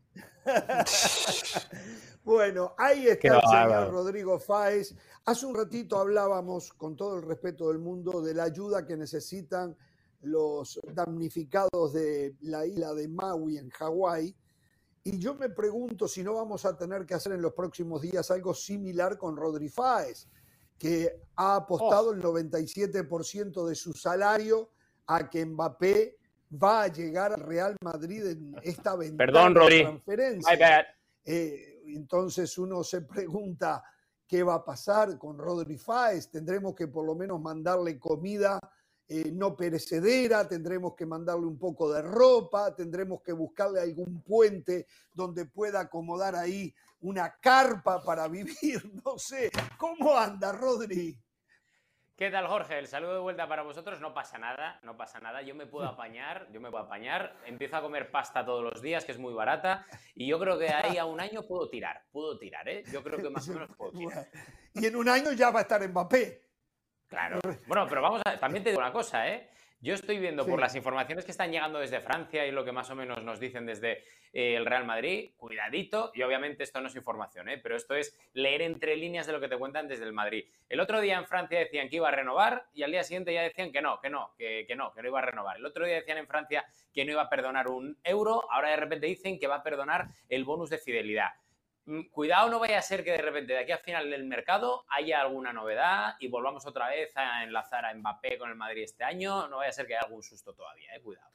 [2.24, 3.90] Bueno, ahí está Qué el señor bárbaro.
[3.92, 4.94] Rodrigo Fáez.
[5.24, 9.76] Hace un ratito hablábamos, con todo el respeto del mundo, de la ayuda que necesitan
[10.22, 14.34] los damnificados de la isla de Maui en Hawái.
[15.04, 18.30] Y yo me pregunto si no vamos a tener que hacer en los próximos días
[18.30, 20.28] algo similar con Rodri Fáez,
[20.78, 24.70] que ha apostado el 97% de su salario
[25.06, 26.18] a que Mbappé
[26.62, 29.82] va a llegar al Real Madrid en esta ventana Perdón, de Rodri.
[29.82, 30.52] transferencia.
[30.52, 30.84] My bad.
[31.24, 33.82] Eh, entonces uno se pregunta
[34.26, 38.58] qué va a pasar con Rodri Fáez, tendremos que por lo menos mandarle comida
[39.14, 44.86] eh, no perecedera, tendremos que mandarle un poco de ropa, tendremos que buscarle algún puente
[45.12, 49.50] donde pueda acomodar ahí una carpa para vivir, no sé.
[49.76, 51.14] ¿Cómo anda, Rodri?
[52.16, 52.78] ¿Qué tal, Jorge?
[52.78, 54.00] El saludo de vuelta para vosotros.
[54.00, 55.42] No pasa nada, no pasa nada.
[55.42, 57.36] Yo me puedo apañar, yo me puedo apañar.
[57.44, 59.84] Empiezo a comer pasta todos los días, que es muy barata.
[60.14, 62.82] Y yo creo que ahí a un año puedo tirar, puedo tirar, ¿eh?
[62.90, 64.26] Yo creo que más o menos puedo tirar.
[64.72, 66.51] Y en un año ya va a estar Mbappé.
[67.12, 67.40] Claro.
[67.66, 68.38] Bueno, pero vamos a.
[68.38, 69.50] También te digo una cosa, ¿eh?
[69.82, 72.88] Yo estoy viendo por las informaciones que están llegando desde Francia y lo que más
[72.88, 76.94] o menos nos dicen desde eh, el Real Madrid, cuidadito, y obviamente esto no es
[76.94, 77.58] información, ¿eh?
[77.58, 80.44] pero esto es leer entre líneas de lo que te cuentan desde el Madrid.
[80.68, 83.42] El otro día en Francia decían que iba a renovar y al día siguiente ya
[83.42, 85.56] decían que no, que no, que, que no, que no iba a renovar.
[85.56, 88.76] El otro día decían en Francia que no iba a perdonar un euro, ahora de
[88.76, 91.30] repente dicen que va a perdonar el bonus de fidelidad.
[91.84, 94.84] Mm, cuidado, no vaya a ser que de repente de aquí al final del mercado
[94.88, 99.02] haya alguna novedad y volvamos otra vez a enlazar a Mbappé con el Madrid este
[99.02, 99.48] año.
[99.48, 101.30] No vaya a ser que haya algún susto todavía, eh, cuidado.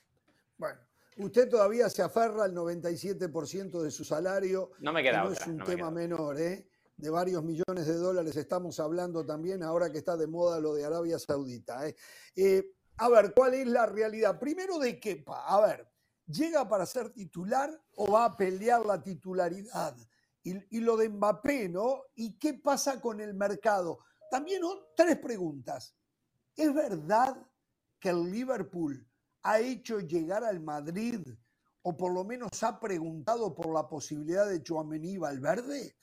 [0.58, 0.80] Bueno,
[1.18, 4.72] usted todavía se aferra al 97% de su salario.
[4.80, 6.66] No me queda no es un tema menor, ¿eh?
[6.96, 10.84] De varios millones de dólares estamos hablando también ahora que está de moda lo de
[10.86, 11.88] Arabia Saudita.
[11.88, 11.96] ¿eh?
[12.36, 14.40] Eh, a ver, ¿cuál es la realidad?
[14.40, 15.46] Primero de Kepa.
[15.46, 15.88] A ver,
[16.26, 19.96] ¿llega para ser titular o va a pelear la titularidad?
[20.70, 22.04] Y, lo de Mbappé, ¿no?
[22.16, 24.00] ¿Y qué pasa con el mercado?
[24.32, 24.62] También
[24.96, 25.96] tres preguntas.
[26.56, 27.36] ¿Es verdad
[28.00, 29.06] que el Liverpool
[29.44, 31.20] ha hecho llegar al Madrid
[31.82, 35.96] o por lo menos ha preguntado por la posibilidad de Chouameni Valverde?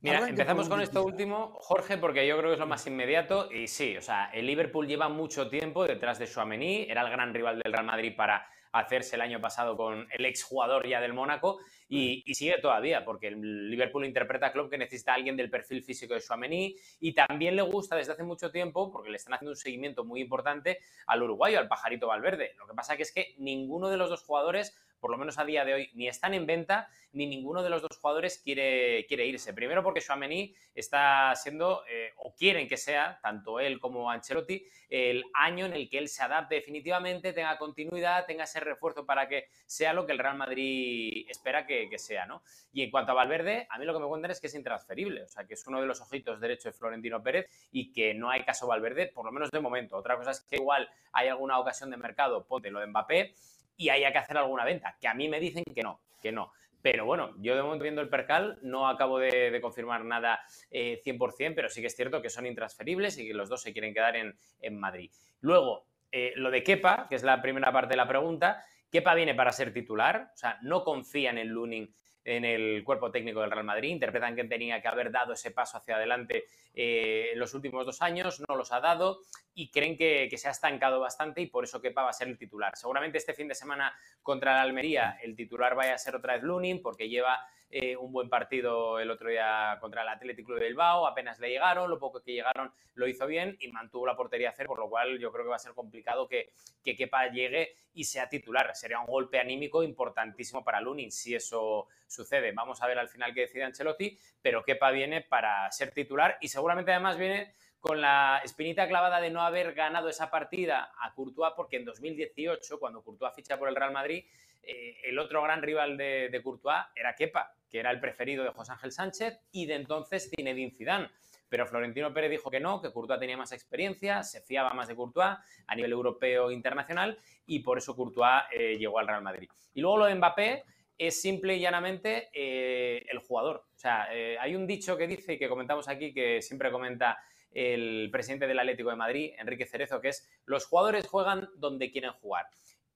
[0.00, 3.52] Mira, empezamos con esto último, Jorge, porque yo creo que es lo más inmediato.
[3.52, 7.32] Y sí, o sea, el Liverpool lleva mucho tiempo detrás de Chouameni, era el gran
[7.32, 11.60] rival del Real Madrid para hacerse el año pasado con el exjugador ya del Mónaco
[11.88, 15.82] y, sigue todavía, porque el Liverpool interpreta a Klopp que necesita a alguien del perfil
[15.82, 19.52] físico de Suamení y también le gusta desde hace mucho tiempo, porque le están haciendo
[19.52, 22.54] un seguimiento muy importante al uruguayo, al pajarito Valverde.
[22.58, 25.44] Lo que pasa que es que ninguno de los dos jugadores por lo menos a
[25.44, 29.26] día de hoy, ni están en venta, ni ninguno de los dos jugadores quiere, quiere
[29.26, 29.52] irse.
[29.52, 35.24] Primero porque Chouameni está siendo, eh, o quieren que sea, tanto él como Ancelotti, el
[35.34, 39.48] año en el que él se adapte definitivamente, tenga continuidad, tenga ese refuerzo para que
[39.66, 42.44] sea lo que el Real Madrid espera que, sea, ¿no?
[42.72, 45.24] Y en cuanto a Valverde, a mí lo que me cuentan es que es intransferible,
[45.24, 48.30] o sea, que es uno de los ojitos derechos de Florentino Pérez y que no
[48.30, 49.96] hay caso Valverde, por lo menos de momento.
[49.96, 53.34] Otra cosa es que igual hay alguna ocasión de mercado, ponte lo de Mbappé,
[53.82, 56.52] y haya que hacer alguna venta, que a mí me dicen que no, que no.
[56.82, 60.40] Pero bueno, yo de momento viendo el percal no acabo de, confirmar nada
[60.70, 63.72] 100%, eh, pero sí que es cierto que son intransferibles y que los dos se
[63.72, 65.10] quieren quedar en, Madrid.
[65.40, 69.34] Luego, eh, lo de Kepa, que es la primera parte de la pregunta, Kepa viene
[69.34, 71.92] para ser titular, o sea, no confía en Lunin
[72.24, 73.90] en el cuerpo técnico del Real Madrid.
[73.90, 78.02] Interpretan que tenía que haber dado ese paso hacia adelante eh, en los últimos dos
[78.02, 79.20] años, no los ha dado
[79.54, 82.38] y creen que, se ha estancado bastante y por eso Kepa va a ser el
[82.38, 82.76] titular.
[82.76, 86.42] Seguramente este fin de semana contra la Almería el titular vaya a ser otra vez
[86.42, 91.06] Lunin porque lleva eh, un buen partido el otro día contra el Atlético de Bilbao,
[91.06, 94.52] apenas le llegaron, lo poco que llegaron lo hizo bien y mantuvo la portería a
[94.52, 96.52] cero, por lo cual yo creo que va a ser complicado que,
[96.84, 98.76] que Kepa llegue y sea titular.
[98.76, 102.52] Sería un golpe anímico importantísimo para Lunin si eso sucede.
[102.52, 106.48] Vamos a ver al final qué decide Ancelotti, pero Kepa viene para ser titular y
[106.48, 111.54] seguramente además viene con la espinita clavada de no haber ganado esa partida a Courtois,
[111.56, 114.26] porque en 2018, cuando Courtois ficha por el Real Madrid,
[114.62, 118.50] eh, el otro gran rival de, de, Courtois era Kepa, que era el preferido de
[118.50, 121.08] José Ángel Sánchez y de entonces Zinedine Zidane.
[121.48, 124.94] Pero Florentino Pérez dijo que no, que Courtois tenía más experiencia, se fiaba más de
[124.94, 129.48] Courtois a nivel europeo e internacional y por eso Courtois eh, llegó al Real Madrid.
[129.72, 130.64] Y luego lo de Mbappé
[130.98, 133.64] es simple y llanamente eh, el jugador.
[133.74, 137.18] O sea, hay un dicho que dice y que comentamos aquí que siempre comenta
[137.54, 142.12] el presidente del Atlético de Madrid, Enrique Cerezo, que es los jugadores juegan donde quieren
[142.12, 142.46] jugar.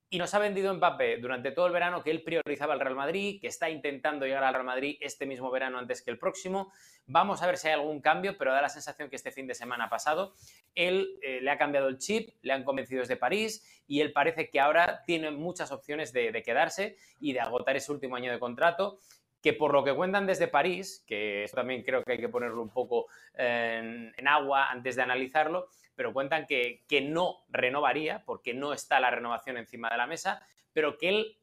[0.08, 3.40] Y nos ha vendido Mbappé durante todo el verano que él priorizaba el Real Madrid,
[3.40, 6.72] que está intentando llegar al Real Madrid este mismo verano antes que el próximo.
[7.06, 9.54] Vamos a ver si hay algún cambio, pero da la sensación que este fin de
[9.54, 10.34] semana pasado
[10.76, 14.48] él eh, le ha cambiado el chip, le han convencido desde París y él parece
[14.50, 19.00] que ahora tiene muchas opciones de, quedarse y de agotar ese último año de contrato
[19.46, 22.60] que por lo que cuentan desde París, que eso también creo que hay que ponerlo
[22.60, 28.72] un poco en, agua antes de analizarlo, pero cuentan que, que, no renovaría, porque no
[28.72, 31.38] está la renovación encima de la mesa, pero que él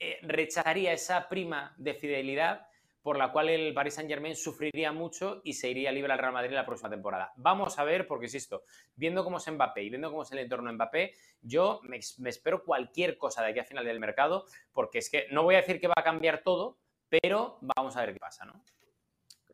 [0.00, 2.68] eh, rechazaría esa prima de fidelidad
[3.02, 6.32] por la cual el Paris Saint Germain sufriría mucho y se iría libre al Real
[6.32, 7.34] Madrid la próxima temporada.
[7.36, 8.62] Vamos a ver, porque insisto,
[8.94, 11.12] viendo cómo es Mbappé y viendo cómo es el entorno Mbappé,
[11.42, 15.26] yo me, me espero cualquier cosa de aquí a final del mercado, porque es que
[15.30, 16.78] no voy a decir que va a cambiar todo,
[17.20, 18.64] pero vamos a ver qué pasa, ¿no?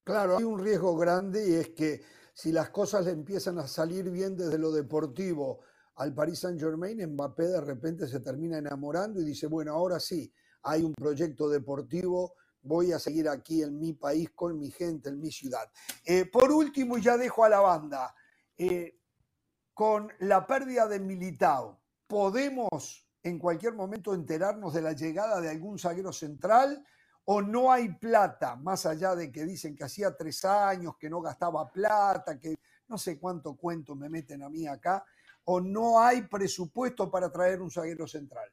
[0.05, 4.09] Claro, hay un riesgo grande y es que si las cosas le empiezan a salir
[4.11, 5.61] bien desde lo deportivo
[5.97, 10.33] al Paris Saint Germain, Mbappé de repente se termina enamorando y dice, bueno, ahora sí,
[10.63, 15.21] hay un proyecto deportivo, voy a seguir aquí en mi país, con mi gente, en
[15.21, 15.69] mi ciudad.
[16.05, 18.15] Eh, por último, y ya dejo a la banda,
[18.57, 19.01] eh,
[19.75, 25.77] con la pérdida de Militao, ¿podemos en cualquier momento enterarnos de la llegada de algún
[25.77, 26.87] zaguero central?
[27.31, 31.21] ¿O no hay plata, más allá de que dicen que hacía tres años que no
[31.21, 32.55] gastaba plata, que
[32.89, 35.05] no sé cuánto cuento me meten a mí acá?
[35.45, 38.49] ¿O no hay presupuesto para traer un zaguero central?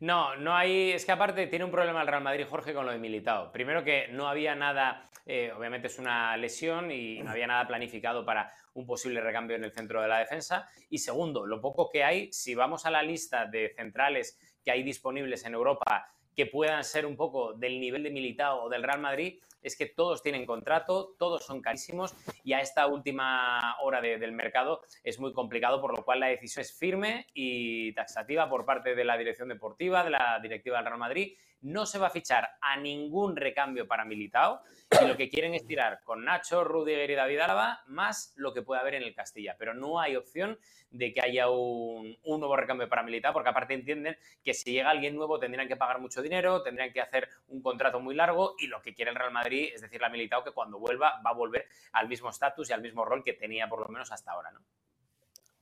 [0.00, 0.92] No, no hay.
[0.92, 3.52] Es que aparte tiene un problema el Real Madrid, Jorge, con lo de Militao.
[3.52, 8.24] Primero que no había nada, eh, obviamente es una lesión y no había nada planificado
[8.24, 10.70] para un posible recambio en el centro de la defensa.
[10.88, 14.82] Y segundo, lo poco que hay, si vamos a la lista de centrales que hay
[14.82, 19.00] disponibles en Europa que puedan ser un poco del nivel de Militao o del Real
[19.00, 24.32] Madrid, es que todos tienen contrato, todos son carísimos y a esta última hora del
[24.32, 28.94] mercado es muy complicado, por lo cual la decisión es firme y taxativa por parte
[28.94, 31.36] de la dirección deportiva, de la directiva del Real Madrid.
[31.64, 34.60] No se va a fichar a ningún recambio para Militao
[35.00, 38.60] y lo que quieren es tirar con Nacho, Rudiger y David Álava más lo que
[38.60, 40.58] puede haber en el Castilla, pero no hay opción
[40.90, 45.16] de que haya un, nuevo recambio para Militao, porque aparte entienden que si llega alguien
[45.16, 48.82] nuevo tendrían que pagar mucho dinero, tendrían que hacer un contrato muy largo y lo
[48.82, 51.66] que quiere el Real Madrid es decir, la Militao que cuando vuelva va a volver
[51.92, 54.60] al mismo estatus y al mismo rol que tenía por lo menos hasta ahora, ¿no?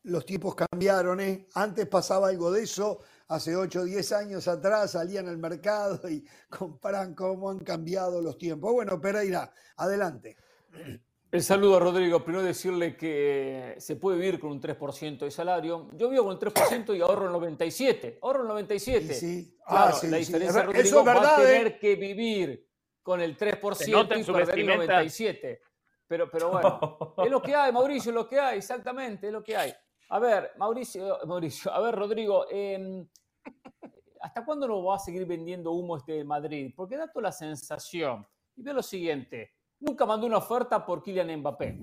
[0.04, 1.46] Los tiempos cambiaron, ¿eh?
[1.54, 6.24] Antes pasaba algo de eso, hace 8 o 10 años atrás salían al mercado y
[6.50, 8.72] comparan cómo han cambiado los tiempos.
[8.72, 10.36] Bueno, Pereira, adelante.
[11.30, 12.22] El saludo a Rodrigo.
[12.22, 15.88] Primero decirle que se puede vivir con un 3% de salario.
[15.94, 18.18] Yo vivo con un 3% y ahorro el 97%.
[18.20, 19.12] Ahorro el 97%.
[19.12, 21.78] Sí, Claro, la diferencia, Rodrigo, Eso es verdad, va a tener ¿eh?
[21.78, 22.68] que vivir
[23.02, 25.58] con el 3% y perder el 97%.
[26.06, 29.42] Pero, pero bueno, es lo que hay, Mauricio, es lo que hay, exactamente, es lo
[29.42, 29.72] que hay.
[30.10, 33.06] A ver, Mauricio, Mauricio a ver, Rodrigo, eh,
[34.20, 36.72] ¿hasta cuándo nos va a seguir vendiendo humo este Madrid?
[36.76, 38.26] Porque da toda la sensación,
[38.56, 41.78] y veo lo siguiente, nunca mandó una oferta por Kylian Mbappé.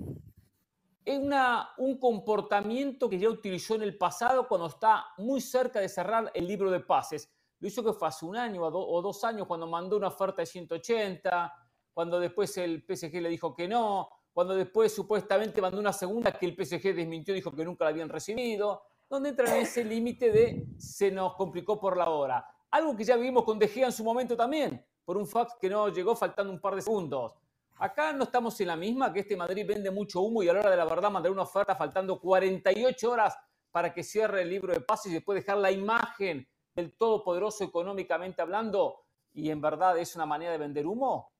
[1.04, 5.88] Es una, un comportamiento que ya utilizó en el pasado cuando está muy cerca de
[5.88, 9.46] cerrar el libro de pases lo hizo que fue hace un año o, dos años
[9.46, 11.54] cuando mandó una oferta de 180,
[11.92, 16.46] cuando después el PSG le dijo que no, cuando después supuestamente mandó una segunda que
[16.46, 20.66] el PSG desmintió, dijo que nunca la habían recibido, donde entra en ese límite de
[20.78, 22.46] se nos complicó por la hora.
[22.70, 25.68] Algo que ya vimos con De Gea en su momento también, por un fax que
[25.68, 27.34] no llegó faltando un par de segundos.
[27.76, 30.60] Acá no estamos en la misma, que este Madrid vende mucho humo y a la
[30.60, 33.36] hora de la verdad mandar una oferta faltando 48 horas
[33.72, 38.42] para que cierre el libro de pases y después dejar la imagen del todopoderoso económicamente
[38.42, 41.32] hablando y en verdad es una manera de vender humo?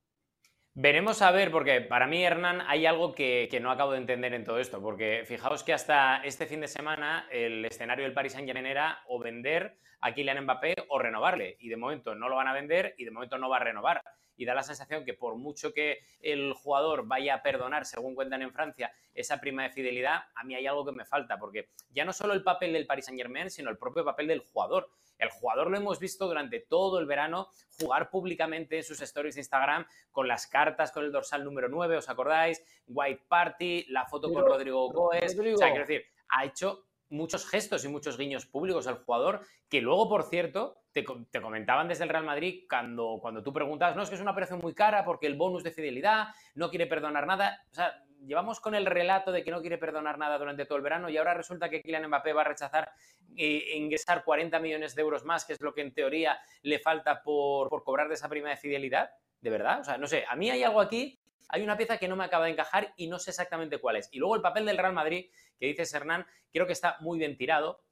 [0.75, 4.45] Veremos a ver, porque para mí, Hernán, hay algo que, no acabo de entender en
[4.45, 8.67] todo esto, porque fijaos que hasta este fin de semana el escenario del Paris Saint-Germain
[8.67, 12.53] era o vender a Kylian Mbappé o renovarle, y de momento no lo van a
[12.53, 14.03] vender y de momento no va a renovar.
[14.37, 18.41] Y da la sensación que por mucho que el jugador vaya a perdonar, según cuentan
[18.41, 22.07] en Francia, esa prima de fidelidad, a mí hay algo que me falta, porque ya
[22.07, 24.91] no solo el papel del Paris Saint-Germain, sino el propio papel del jugador.
[25.19, 29.43] El jugador lo hemos visto durante todo el verano jugar públicamente en sus stories de
[29.43, 32.65] Instagram con las cartas con el dorsal número 9, ¿os acordáis?
[32.87, 35.39] White Party, la foto con Rodrigo Goes.
[35.39, 39.81] O sea, quiero decir, ha hecho muchos gestos y muchos guiños públicos al jugador, que
[39.81, 44.09] luego, por cierto, te, comentaban desde el Real Madrid cuando, cuando tú preguntabas, no, es
[44.09, 47.65] que es una operación muy cara porque el bonus de fidelidad no quiere perdonar nada.
[47.71, 50.85] O sea, llevamos con el relato de que no quiere perdonar nada durante todo el
[50.85, 52.91] verano y ahora resulta que Kylian Mbappé va a rechazar
[53.37, 57.23] e ingresar 40 millones de euros más, que es lo que en teoría le falta
[57.23, 59.11] por, por cobrar de esa prima de fidelidad.
[59.41, 59.81] ¿De verdad?
[59.81, 61.20] O sea, no sé, a mí hay algo aquí
[61.53, 64.09] hay una pieza que no me acaba de encajar y no sé exactamente cuál es.
[64.13, 67.37] Y luego el papel del Real Madrid, que dices Hernán, creo que está muy bien
[67.37, 67.83] tirado.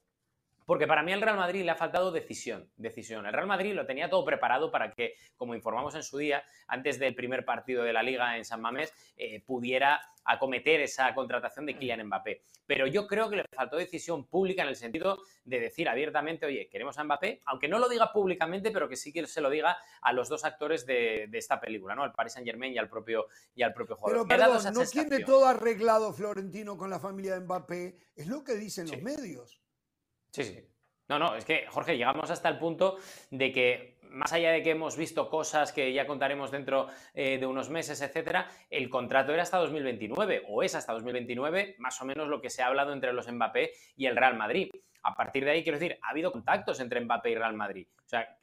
[0.69, 3.25] Porque para mí al Real Madrid le ha faltado decisión, decisión.
[3.25, 6.99] El Real Madrid lo tenía todo preparado para que, como informamos en su día, antes
[6.99, 11.75] del primer partido de la Liga en San Mamés, eh, pudiera acometer esa contratación de
[11.75, 12.43] Kylian Mbappé.
[12.67, 16.69] Pero yo creo que le faltó decisión pública en el sentido de decir abiertamente, oye,
[16.69, 19.79] queremos a Mbappé, aunque no lo diga públicamente, pero que sí que se lo diga
[20.03, 22.03] a los dos actores de, esta película, ¿no?
[22.03, 24.29] Al Paris Saint Germain y al propio, y al propio jugador.
[24.29, 28.57] Pero perdón, no tiene todo arreglado Florentino con la familia de Mbappé, es lo que
[28.57, 29.63] dicen los medios.
[30.31, 30.69] Sí, sí.
[31.09, 32.99] No, no, es que, Jorge, llegamos hasta el punto
[33.31, 37.47] de que, más allá de que hemos visto cosas que ya contaremos dentro eh, de
[37.47, 42.29] unos meses, etcétera, el contrato era hasta 2029, o es hasta 2029, más o menos
[42.29, 44.69] lo que se ha hablado entre los Mbappé y el Real Madrid.
[45.03, 47.89] A partir de ahí, quiero decir, ha habido contactos entre Mbappé y Real Madrid.
[48.05, 48.37] O sea,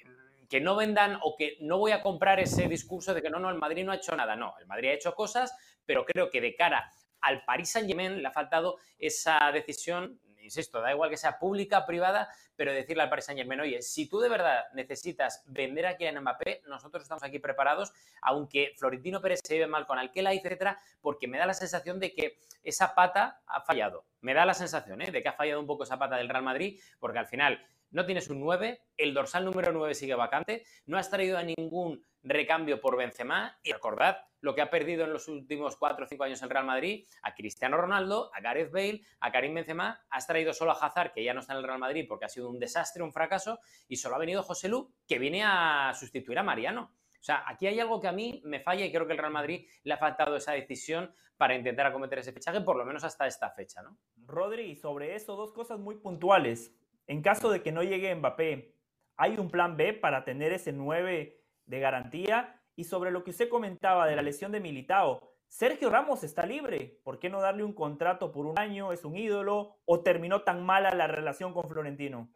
[0.50, 3.50] que no vendan o que no voy a comprar ese discurso de que no, no,
[3.50, 4.36] el Madrid no ha hecho nada.
[4.36, 5.56] No, el Madrid ha hecho cosas,
[5.86, 10.92] pero creo que de cara al Paris Saint-Germain le ha faltado esa decisión insisto, da
[10.92, 14.30] igual que sea pública, privada, pero decirle al Paris Saint Germain, oye, si tú de
[14.30, 17.92] verdad necesitas vender aquí en Mbappé, nosotros estamos aquí preparados,
[18.22, 22.14] aunque Florentino Pérez se lleve mal con Alquela, etcétera, porque me da la sensación de
[22.14, 24.06] que esa pata ha fallado.
[24.22, 25.12] Me da la sensación ¿eh?
[25.12, 28.06] de que ha fallado un poco esa pata del Real Madrid, porque al final no
[28.06, 32.82] tienes un 9, el dorsal número 9 sigue vacante, no has traído a ningún recambio
[32.82, 36.42] por Benzema y recordad lo que ha perdido en los últimos 4 o 5 años
[36.42, 40.72] el Real Madrid, a Cristiano Ronaldo, a Gareth Bale, a Karim Benzema, has traído solo
[40.72, 43.02] a Hazard, que ya no está en el Real Madrid porque ha sido un desastre,
[43.04, 46.92] un fracaso, y solo ha venido José Lu, que viene a sustituir a Mariano.
[47.20, 49.34] O sea, aquí hay algo que a mí me falla y creo que el Real
[49.34, 53.26] Madrid le ha faltado esa decisión para intentar acometer ese fichaje, por lo menos hasta
[53.26, 53.98] esta fecha, ¿no?
[54.26, 56.76] Rodri, sobre eso, dos cosas muy puntuales.
[57.08, 58.76] En caso de que no llegue Mbappé,
[59.18, 62.62] ¿hay un plan B para tener ese 9 de garantía?
[62.76, 67.00] Y sobre lo que usted comentaba de la lesión de Militao, Sergio Ramos está libre.
[67.04, 68.92] ¿Por qué no darle un contrato por un año?
[68.92, 69.78] ¿Es un ídolo?
[69.86, 72.30] ¿O terminó tan mala la relación con Florentino?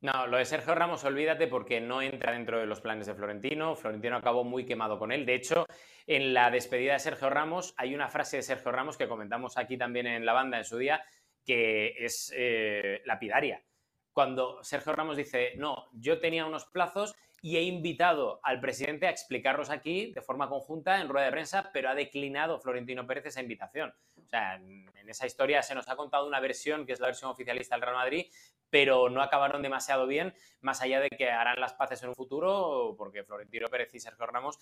[0.00, 3.76] No, lo de Sergio Ramos, olvídate porque no entra dentro de los planes de Florentino.
[3.76, 5.26] Florentino acabó muy quemado con él.
[5.26, 5.66] De hecho,
[6.06, 9.76] en la despedida de Sergio Ramos hay una frase de Sergio Ramos que comentamos aquí
[9.76, 11.04] también en la banda en su día,
[11.44, 13.62] que es eh, lapidaria
[14.12, 19.10] cuando Sergio Ramos dice, no, yo tenía unos plazos y he invitado al presidente a
[19.10, 23.40] explicarlos aquí de forma conjunta en rueda de prensa, pero ha declinado Florentino Pérez esa
[23.40, 23.94] invitación.
[24.16, 27.30] O sea, en esa historia se nos ha contado una versión que es la versión
[27.30, 28.26] oficialista del Real Madrid,
[28.70, 32.94] pero no acabaron demasiado bien, más allá de que harán las paces en un futuro,
[32.96, 34.58] porque Florentino Pérez y Sergio Ramos,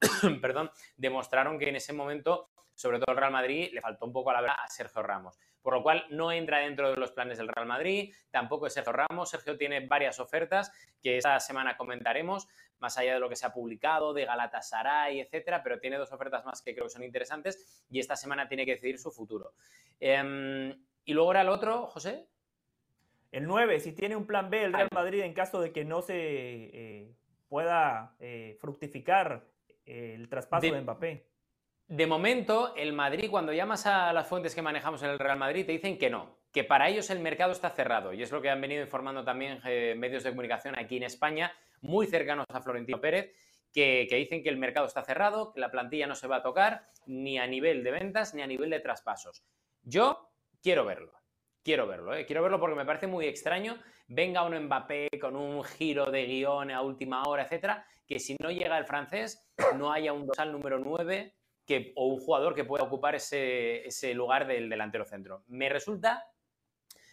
[0.40, 2.48] perdón, demostraron que en ese momento,
[2.82, 5.38] sobre todo el Real Madrid, le faltó un poco a la verdad a Sergio Ramos
[5.62, 8.92] por lo cual no entra dentro de los planes del Real Madrid, tampoco es Sergio
[8.92, 9.30] Ramos.
[9.30, 12.48] Sergio tiene varias ofertas que esta semana comentaremos,
[12.80, 16.44] más allá de lo que se ha publicado, de Galatasaray, etcétera, pero tiene dos ofertas
[16.44, 19.52] más que creo que son interesantes y esta semana tiene que decidir su futuro.
[20.00, 22.26] Em, y luego era el otro, José.
[23.30, 26.02] El 9, si tiene un plan B el Real Madrid en caso de que no
[26.02, 27.14] se eh,
[27.48, 29.46] pueda eh, fructificar
[29.86, 31.31] eh, el traspaso de Mbappé.
[31.88, 35.66] De momento, el Madrid, cuando llamas a las fuentes que manejamos en el Real Madrid,
[35.66, 38.12] te dicen que no, que para ellos el mercado está cerrado.
[38.12, 41.52] Y es lo que han venido informando también eh, medios de comunicación aquí en España,
[41.80, 43.34] muy cercanos a Florentino Pérez,
[43.72, 46.88] que, dicen que el mercado está cerrado, que la plantilla no se va a tocar,
[47.06, 49.44] ni a nivel de ventas, ni a nivel de traspasos.
[49.82, 50.30] Yo
[50.62, 51.12] quiero verlo.
[51.64, 52.26] Quiero verlo, ¿eh?
[52.26, 53.78] quiero verlo porque me parece muy extraño.
[54.08, 58.50] Venga un Mbappé con un giro de guion a última hora, etcétera, que si no
[58.50, 61.32] llega el francés, no haya un dosal número 9
[61.64, 65.44] que, o un jugador que pueda ocupar ese, lugar del delantero centro.
[65.48, 66.26] Me resulta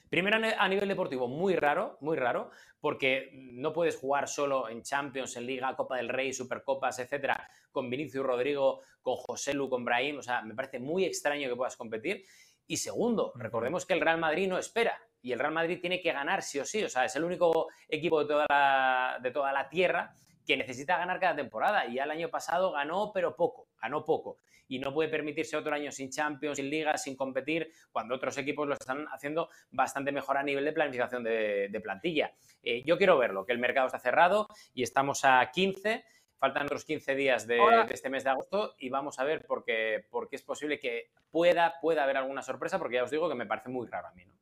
[0.10, 5.38] Primero a nivel deportivo, muy raro, muy raro, porque no puedes jugar solo en Champions,
[5.38, 10.18] en Liga, Copa del Rey, Supercopas, etcétera, con Vinicius Rodrigo, con José Lu, con Brahim.
[10.18, 12.26] O sea, me parece muy extraño que puedas competir.
[12.66, 16.12] Y segundo, recordemos que el Real Madrid no espera y el Real Madrid tiene que
[16.12, 16.84] ganar sí o sí.
[16.84, 20.98] O sea, es el único equipo de toda la, de toda la tierra que necesita
[20.98, 21.86] ganar cada temporada.
[21.86, 24.40] Y ya el año pasado ganó, pero poco, ganó poco.
[24.68, 28.68] Y no puede permitirse otro año sin Champions, sin Liga, sin competir, cuando otros equipos
[28.68, 32.32] lo están haciendo bastante mejor a nivel de planificación de, plantilla.
[32.62, 36.04] Eh, yo quiero verlo, que el mercado está cerrado y estamos a 15.
[36.38, 37.60] Faltan otros 15 días de,
[37.90, 41.76] este mes de agosto y vamos a ver por qué, porque es posible que pueda,
[41.82, 44.24] pueda haber alguna sorpresa, porque ya os digo que me parece muy raro a mí.
[44.24, 44.34] ¿no?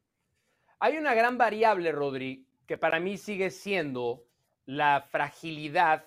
[0.80, 4.26] Hay una gran variable, Rodri, que para mí sigue siendo
[4.66, 6.06] la fragilidad,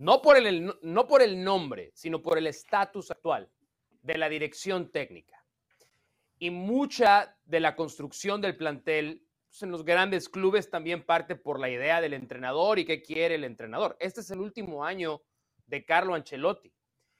[0.00, 3.50] no por el, no por el nombre, sino por el estatus actual
[4.00, 5.44] de la dirección técnica.
[6.38, 11.60] Y mucha de la construcción del plantel pues, en los grandes clubes también parte por
[11.60, 13.94] la idea del entrenador y qué quiere el entrenador.
[14.00, 15.20] Este es el último año
[15.66, 16.72] de Carlo Ancelotti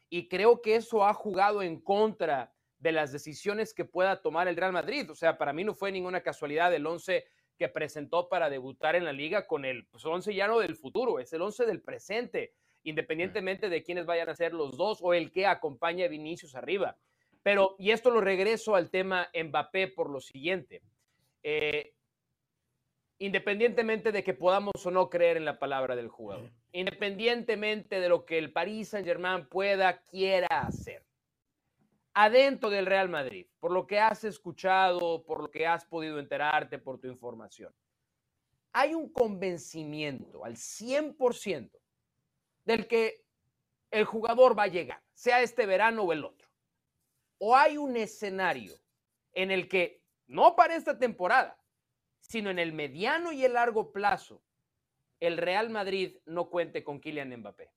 [0.08, 4.56] y creo que eso ha jugado en contra de las decisiones que pueda tomar el
[4.56, 5.10] Real Madrid.
[5.10, 7.26] O sea, para mí no fue ninguna casualidad el 11
[7.58, 11.20] que presentó para debutar en la liga con el pues, 11 ya no del futuro,
[11.20, 15.30] es el 11 del presente, independientemente de quiénes vayan a ser los dos o el
[15.30, 16.96] que acompaña a Vinicius arriba.
[17.42, 20.82] Pero, y esto lo regreso al tema Mbappé por lo siguiente.
[21.42, 21.94] Eh,
[23.18, 28.24] independientemente de que podamos o no creer en la palabra del jugador, independientemente de lo
[28.24, 31.04] que el Paris Saint Germain pueda, quiera hacer,
[32.14, 36.78] adentro del Real Madrid, por lo que has escuchado, por lo que has podido enterarte,
[36.78, 37.74] por tu información.
[38.72, 41.79] Hay un convencimiento al 100%
[42.64, 43.24] del que
[43.90, 46.48] el jugador va a llegar, sea este verano o el otro.
[47.38, 48.74] O hay un escenario
[49.32, 51.58] en el que, no para esta temporada,
[52.20, 54.42] sino en el mediano y el largo plazo,
[55.20, 57.70] el Real Madrid no cuente con Kylian Mbappé?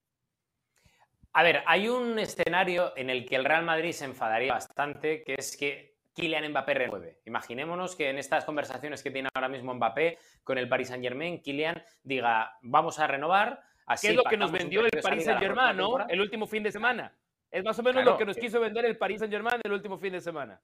[1.33, 5.35] A ver, hay un escenario en el que el Real Madrid se enfadaría bastante, que
[5.37, 7.21] es que Kylian Mbappé renueve.
[7.25, 11.41] Imaginémonos que en estas conversaciones que tiene ahora mismo Mbappé con el Paris Saint Germain,
[11.41, 13.63] Kylian diga, vamos a renovar.
[13.85, 16.07] Así ¿Qué es lo que nos vendió el Paris Saint Germain, ¿no?
[16.07, 17.15] El último fin de semana.
[17.51, 19.97] Es más o menos lo que nos quiso vender el Paris Saint Germain el último
[19.97, 20.59] fin de semana.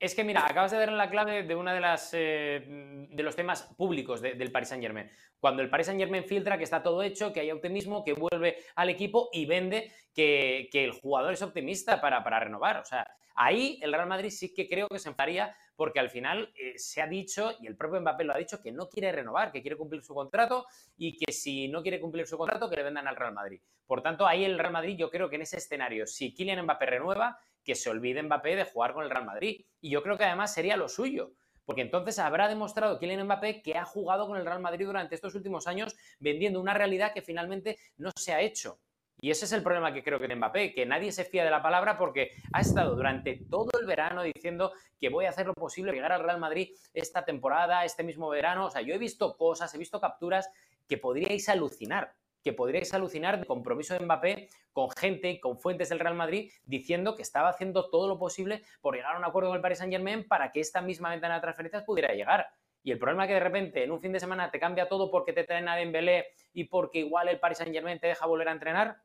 [0.00, 3.22] Es que mira, acabas de dar en la clave de uno de, las, eh, de
[3.22, 5.10] los temas públicos del Paris Saint Germain.
[5.38, 8.58] Cuando el Paris Saint Germain filtra que está todo hecho, que hay optimismo, que vuelve
[8.74, 12.78] al equipo y vende que, el jugador es optimista para, para, renovar.
[12.78, 16.52] O sea, ahí el Real Madrid sí que creo que se enfadaría porque al final
[16.54, 19.50] eh, se ha dicho, y el propio Mbappé lo ha dicho, que no quiere renovar,
[19.52, 20.66] que quiere cumplir su contrato
[20.96, 23.60] y que si no quiere cumplir su contrato, que le vendan al Real Madrid.
[23.86, 26.86] Por tanto, ahí el Real Madrid, yo creo que en ese escenario, si Kylian Mbappé
[26.86, 29.64] renueva, que se olvide Mbappé de jugar con el Real Madrid.
[29.80, 31.32] Y yo creo que además sería lo suyo.
[31.64, 35.34] Porque entonces habrá demostrado Kylian Mbappé que ha jugado con el Real Madrid durante estos
[35.34, 38.78] últimos años vendiendo una realidad que finalmente no se ha hecho.
[39.24, 41.50] Y ese es el problema que creo que tiene Mbappé, que nadie se fía de
[41.50, 45.54] la palabra porque ha estado durante todo el verano diciendo que voy a hacer lo
[45.54, 48.66] posible llegar al Real Madrid esta temporada, este mismo verano.
[48.66, 50.50] O sea, yo he visto cosas, he visto capturas
[50.86, 52.12] que podríais alucinar
[52.42, 57.16] que podríais alucinar de compromiso de Mbappé con gente, con fuentes del Real Madrid, diciendo
[57.16, 59.90] que estaba haciendo todo lo posible por llegar a un acuerdo con el Paris Saint
[59.90, 62.46] Germain para que esta misma ventana de transferencias pudiera llegar.
[62.82, 65.10] Y el problema es que de repente en un fin de semana te cambia todo
[65.10, 68.48] porque te traen a Dembélé y porque igual el Paris Saint Germain te deja volver
[68.48, 68.98] a entrenar.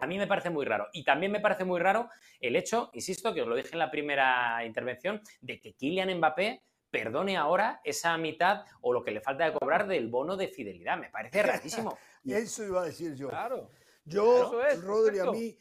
[0.00, 0.88] A mí me parece muy raro.
[0.92, 2.08] Y también me parece muy raro
[2.40, 6.62] el hecho, insisto, que os lo dije en la primera intervención, de que Kylian Mbappé
[6.90, 10.98] perdone ahora esa mitad o lo que le falta de cobrar del bono de fidelidad.
[10.98, 11.96] Me parece rarísimo.
[12.24, 13.28] Eso iba a decir yo.
[13.28, 13.70] Claro.
[14.04, 15.56] Yo, Rodri, a mí,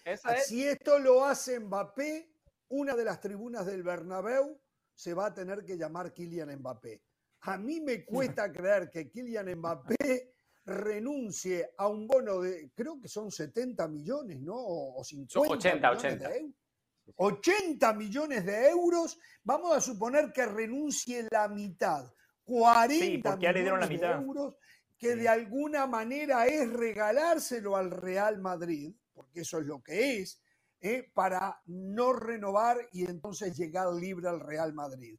[0.45, 2.31] si esto lo hace Mbappé,
[2.69, 4.59] una de las tribunas del Bernabéu
[4.93, 7.01] se va a tener que llamar Kylian Mbappé.
[7.41, 10.33] A mí me cuesta creer que Kylian Mbappé
[10.69, 14.55] renuncie a un bono de, creo que son 70 millones, ¿no?
[14.55, 16.29] O 50 80, 80.
[17.15, 22.11] 80 millones de euros, vamos a suponer que renuncie la mitad,
[22.43, 24.55] 40 millones de euros,
[24.97, 30.41] que de alguna manera es regalárselo al Real Madrid, porque eso es lo que es,
[30.81, 31.09] ¿eh?
[31.13, 35.17] para no renovar y entonces llegar libre al Real Madrid.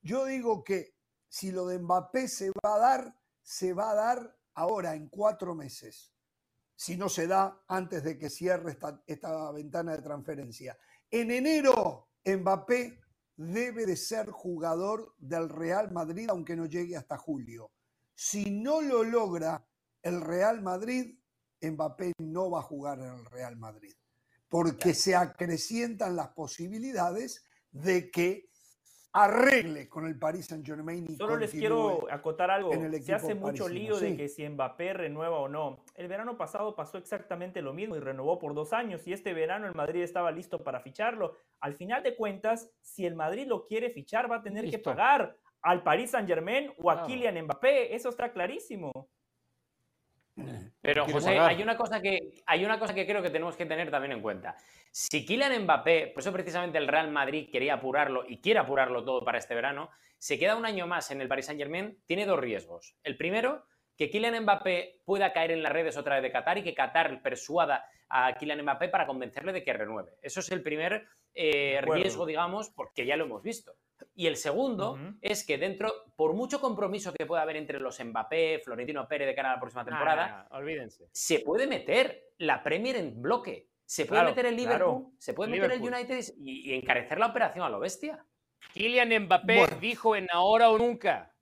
[0.00, 0.94] Yo digo que
[1.28, 5.54] si lo de Mbappé se va a dar, se va a dar ahora, en cuatro
[5.54, 6.12] meses,
[6.74, 10.76] si no se da antes de que cierre esta, esta ventana de transferencia.
[11.10, 13.00] En enero, Mbappé
[13.36, 17.70] debe de ser jugador del Real Madrid, aunque no llegue hasta julio.
[18.14, 19.64] Si no lo logra
[20.02, 21.16] el Real Madrid,
[21.60, 23.94] Mbappé no va a jugar en el Real Madrid,
[24.48, 28.50] porque se acrecientan las posibilidades de que
[29.12, 31.06] arregle con el Paris Saint Germain.
[31.08, 32.72] Y Solo les quiero acotar algo.
[33.00, 35.84] Se hace mucho lío de que si Mbappé renueva o no.
[35.94, 39.66] El verano pasado pasó exactamente lo mismo y renovó por dos años y este verano
[39.66, 41.36] el Madrid estaba listo para ficharlo.
[41.60, 45.36] Al final de cuentas, si el Madrid lo quiere fichar, va a tener que pagar
[45.62, 47.94] al Paris Saint Germain o a Kylian Mbappé.
[47.94, 49.08] Eso está clarísimo.
[50.80, 53.90] Pero José, hay una, cosa que, hay una cosa que creo que tenemos que tener
[53.90, 54.56] también en cuenta.
[54.90, 59.24] Si Kylian Mbappé, por eso precisamente el Real Madrid quería apurarlo y quiere apurarlo todo
[59.24, 62.38] para este verano, se queda un año más en el Paris Saint Germain, tiene dos
[62.38, 62.96] riesgos.
[63.02, 63.64] El primero,
[63.96, 67.20] que Kylian Mbappé pueda caer en las redes otra vez de Qatar y que Qatar
[67.20, 70.18] persuada a Kylian Mbappé para convencerle de que renueve.
[70.22, 73.74] Eso es el primer eh, riesgo, digamos, porque ya lo hemos visto.
[74.14, 78.60] Y el segundo es que dentro, por mucho compromiso que pueda haber entre los Mbappé,
[78.64, 81.08] Florentino Pérez de cara a la próxima temporada, olvídense.
[81.12, 83.68] se puede meter la Premier en bloque.
[83.84, 87.70] Se puede meter el Liverpool, se puede meter el United y, encarecer la operación a
[87.70, 88.22] lo bestia.
[88.74, 91.32] Kylian Mbappé dijo en ahora o nunca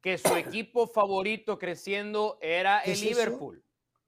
[0.00, 3.62] que su equipo favorito creciendo era el Liverpool.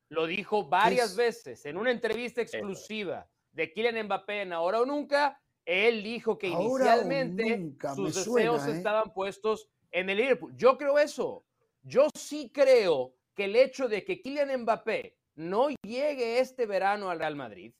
[0.08, 5.40] Lo dijo varias veces en una entrevista exclusiva de Kylian Mbappé en ahora o nunca
[5.64, 8.72] él dijo que inicialmente sus deseos ¿eh?
[8.72, 10.54] estaban puestos en el Liverpool.
[10.56, 11.44] Yo creo eso.
[11.82, 17.18] Yo sí creo que el hecho de que Kylian Mbappé no llegue este verano al
[17.18, 17.72] Real Madrid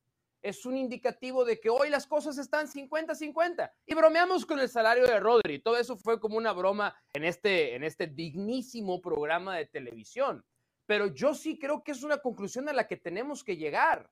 [0.43, 3.71] es un indicativo de que hoy las cosas están 50-50.
[3.87, 5.61] Y bromeamos con el salario de Rodri.
[5.61, 10.45] Todo eso fue como una broma en este, en este dignísimo programa de televisión.
[10.87, 14.11] Pero yo sí creo que es una conclusión a la que tenemos que llegar.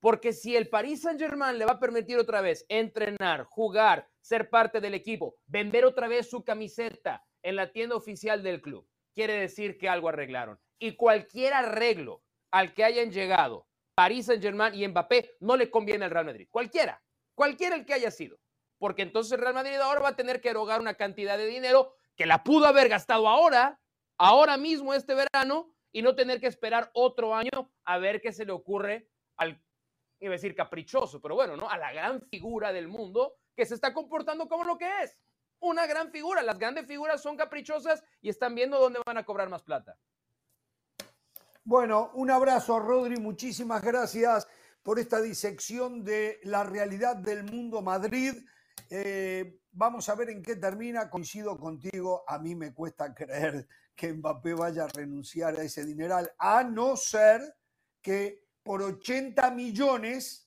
[0.00, 4.80] Porque si el Paris Saint-Germain le va a permitir otra vez entrenar, jugar, ser parte
[4.80, 9.76] del equipo, vender otra vez su camiseta en la tienda oficial del club, quiere decir
[9.76, 10.60] que algo arreglaron.
[10.78, 12.22] Y cualquier arreglo
[12.52, 16.46] al que hayan llegado Paris Saint-Germain y Mbappé no le conviene al Real Madrid.
[16.50, 17.02] Cualquiera,
[17.34, 18.38] cualquiera el que haya sido.
[18.78, 21.92] Porque entonces el Real Madrid ahora va a tener que erogar una cantidad de dinero
[22.14, 23.80] que la pudo haber gastado ahora,
[24.16, 28.44] ahora mismo este verano, y no tener que esperar otro año a ver qué se
[28.44, 29.60] le ocurre al,
[30.20, 31.68] iba a decir caprichoso, pero bueno, ¿no?
[31.68, 35.18] A la gran figura del mundo que se está comportando como lo que es.
[35.60, 36.42] Una gran figura.
[36.42, 39.98] Las grandes figuras son caprichosas y están viendo dónde van a cobrar más plata.
[41.64, 43.16] Bueno, un abrazo, Rodri.
[43.16, 44.46] Muchísimas gracias
[44.82, 48.34] por esta disección de la realidad del mundo Madrid.
[48.90, 51.10] Eh, vamos a ver en qué termina.
[51.10, 52.24] Coincido contigo.
[52.26, 56.96] A mí me cuesta creer que Mbappé vaya a renunciar a ese dineral, a no
[56.96, 57.56] ser
[58.00, 60.46] que por 80 millones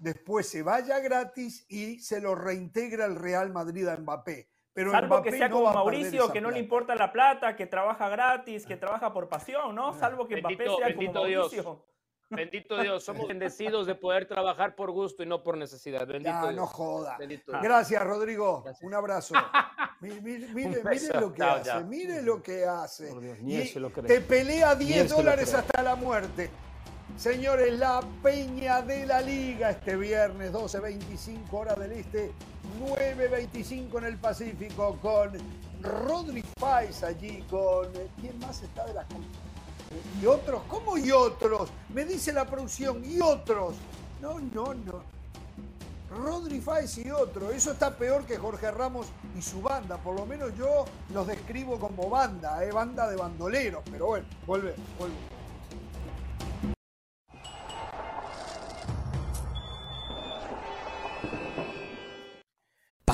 [0.00, 4.48] después se vaya gratis y se lo reintegra el Real Madrid a Mbappé.
[4.72, 8.66] Pero Salvo que sea como Mauricio, que no le importa la plata, que trabaja gratis,
[8.66, 9.92] que trabaja por pasión, ¿no?
[9.92, 11.86] Salvo que Mbappé sea como Mauricio.
[12.30, 16.04] Bendito Dios, somos bendecidos de poder trabajar por gusto y no por necesidad.
[16.04, 17.16] Bendito no joda.
[17.62, 18.64] Gracias, Rodrigo.
[18.80, 19.36] Un abrazo.
[20.00, 20.48] Mire,
[21.20, 23.14] lo que hace, mire lo que hace.
[24.04, 26.50] te pelea 10 dólares hasta la muerte.
[27.16, 32.32] Señores, la Peña de la Liga este viernes, 12.25 horas del Este,
[32.80, 35.30] 9.25 en el Pacífico, con
[35.82, 37.88] Rodri Faiz allí, con...
[38.20, 39.06] ¿Quién más está de la
[40.20, 40.62] ¿Y otros?
[40.68, 41.70] ¿Cómo y otros?
[41.90, 43.76] Me dice la producción, ¿y otros?
[44.20, 45.02] No, no, no.
[46.10, 47.50] Rodri Faiz y otro.
[47.50, 49.06] Eso está peor que Jorge Ramos
[49.36, 49.96] y su banda.
[49.98, 52.70] Por lo menos yo los describo como banda, ¿eh?
[52.70, 53.82] banda de bandoleros.
[53.90, 55.31] Pero bueno, vuelve, vuelve.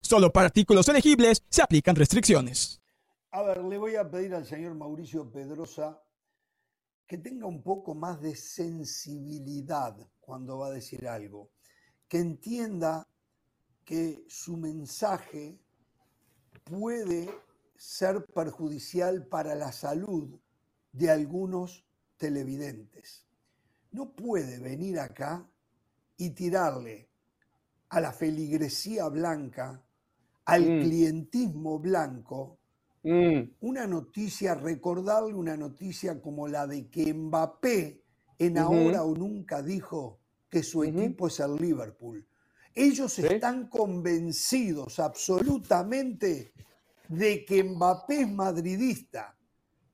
[0.00, 2.80] Solo para artículos elegibles se aplican restricciones.
[3.30, 6.02] A ver, le voy a pedir al señor Mauricio Pedrosa
[7.06, 11.50] que tenga un poco más de sensibilidad cuando va a decir algo,
[12.06, 13.08] que entienda
[13.84, 15.58] que su mensaje
[16.64, 17.30] puede
[17.76, 20.38] ser perjudicial para la salud
[20.92, 21.86] de algunos
[22.18, 23.26] televidentes.
[23.90, 25.48] No puede venir acá
[26.18, 27.08] y tirarle
[27.88, 29.82] a la feligresía blanca
[30.48, 30.82] al mm.
[30.82, 32.58] clientismo blanco
[33.02, 33.56] mm.
[33.60, 38.02] una noticia, recordarle una noticia como la de que Mbappé
[38.38, 42.26] en ahora o nunca dijo que su equipo es el Liverpool.
[42.74, 46.52] Ellos están convencidos absolutamente
[47.08, 49.36] de que Mbappé es madridista,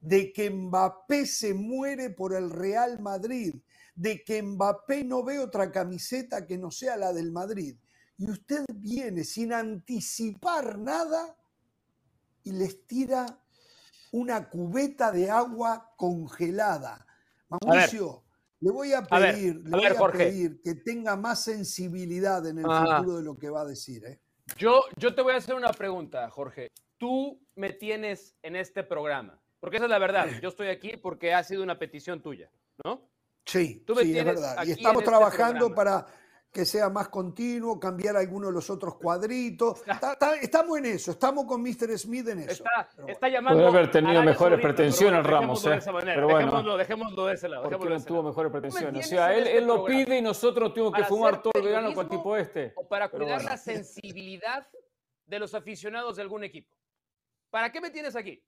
[0.00, 3.56] de que Mbappé se muere por el Real Madrid,
[3.96, 7.74] de que Mbappé no ve otra camiseta que no sea la del Madrid
[8.16, 11.36] y usted viene sin anticipar nada
[12.42, 13.26] y les tira
[14.12, 17.04] una cubeta de agua congelada.
[17.48, 18.24] Mauricio,
[18.60, 23.16] le voy a pedir, le voy a pedir que tenga más sensibilidad en el futuro
[23.16, 24.04] de lo que va a decir.
[24.04, 24.20] ¿eh?
[24.56, 26.70] Yo, yo te voy a hacer una pregunta, Jorge.
[26.96, 30.28] Tú me tienes en este programa, porque esa es la verdad.
[30.40, 32.50] Yo estoy aquí porque ha sido una petición tuya,
[32.84, 33.10] ¿no?
[33.44, 34.64] Sí, Tú sí, es verdad.
[34.64, 36.06] Y estamos este trabajando para
[36.54, 39.82] que sea más continuo, cambiar algunos de los otros cuadritos.
[40.40, 41.98] estamos en eso, estamos con Mr.
[41.98, 42.64] Smith en eso.
[43.08, 43.58] Está, llamando.
[43.58, 45.66] Puede haber tenido mejores pretensiones, Ramos.
[45.66, 45.80] ¿eh?
[45.84, 47.68] Pero bueno, dejémoslo, dejémoslo, de ese lado.
[47.68, 49.04] Porque no tuvo mejores pretensiones.
[49.04, 52.04] O sea, él, él lo pide y nosotros tuvimos que fumar todo el verano con
[52.04, 52.72] el tipo este.
[52.76, 54.64] O para cuidar la sensibilidad
[55.26, 56.72] de los aficionados de algún equipo.
[57.50, 58.40] ¿Para qué me tienes aquí?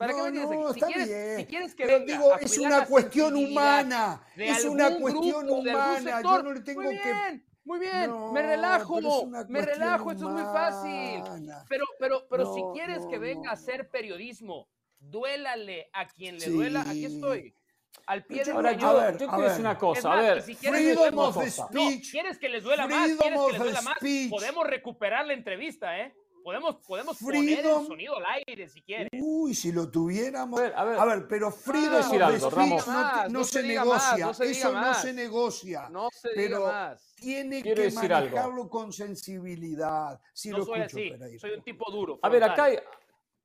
[0.00, 0.72] ¿Para qué me tienes aquí?
[0.72, 4.24] Si quieres, si quieres, que venga digo, es una cuestión humana.
[4.34, 6.22] Es una cuestión humana.
[6.22, 8.98] Yo no le tengo muy bien, Muy bien, me relajo,
[9.46, 11.52] me relajo, esto es muy fácil.
[11.68, 16.80] Pero, pero, pero si quieres que venga a hacer periodismo, duélale a quien le duela,
[16.80, 17.54] aquí estoy.
[18.06, 20.42] Al pie de Ahora, yo, ver, yo quiero decir una cosa, a ver.
[20.42, 21.70] Si quieres, freedom of speech.
[21.72, 23.10] No, ¿Quieres que les duela más?
[23.10, 23.98] ¿Quieres que les duela más?
[24.30, 26.14] Podemos recuperar la entrevista, ¿eh?
[26.50, 29.08] Podemos, podemos poner el sonido al aire si quieres.
[29.22, 30.58] Uy, si lo tuviéramos.
[30.58, 30.98] A ver, a ver.
[30.98, 32.86] A ver, pero Freedom decir of algo, Ramos.
[32.88, 33.94] no, no no se se negocia.
[34.10, 35.88] más, no se Eso no se negocia.
[35.90, 37.14] No se diga pero más.
[37.14, 38.30] tiene Quiero que decir algo.
[38.34, 40.20] manejarlo con sensibilidad.
[40.32, 41.38] Si No lo soy escucho, así, Pereira.
[41.38, 42.18] soy un tipo duro.
[42.20, 42.66] A ver, frontal.
[42.66, 42.82] acá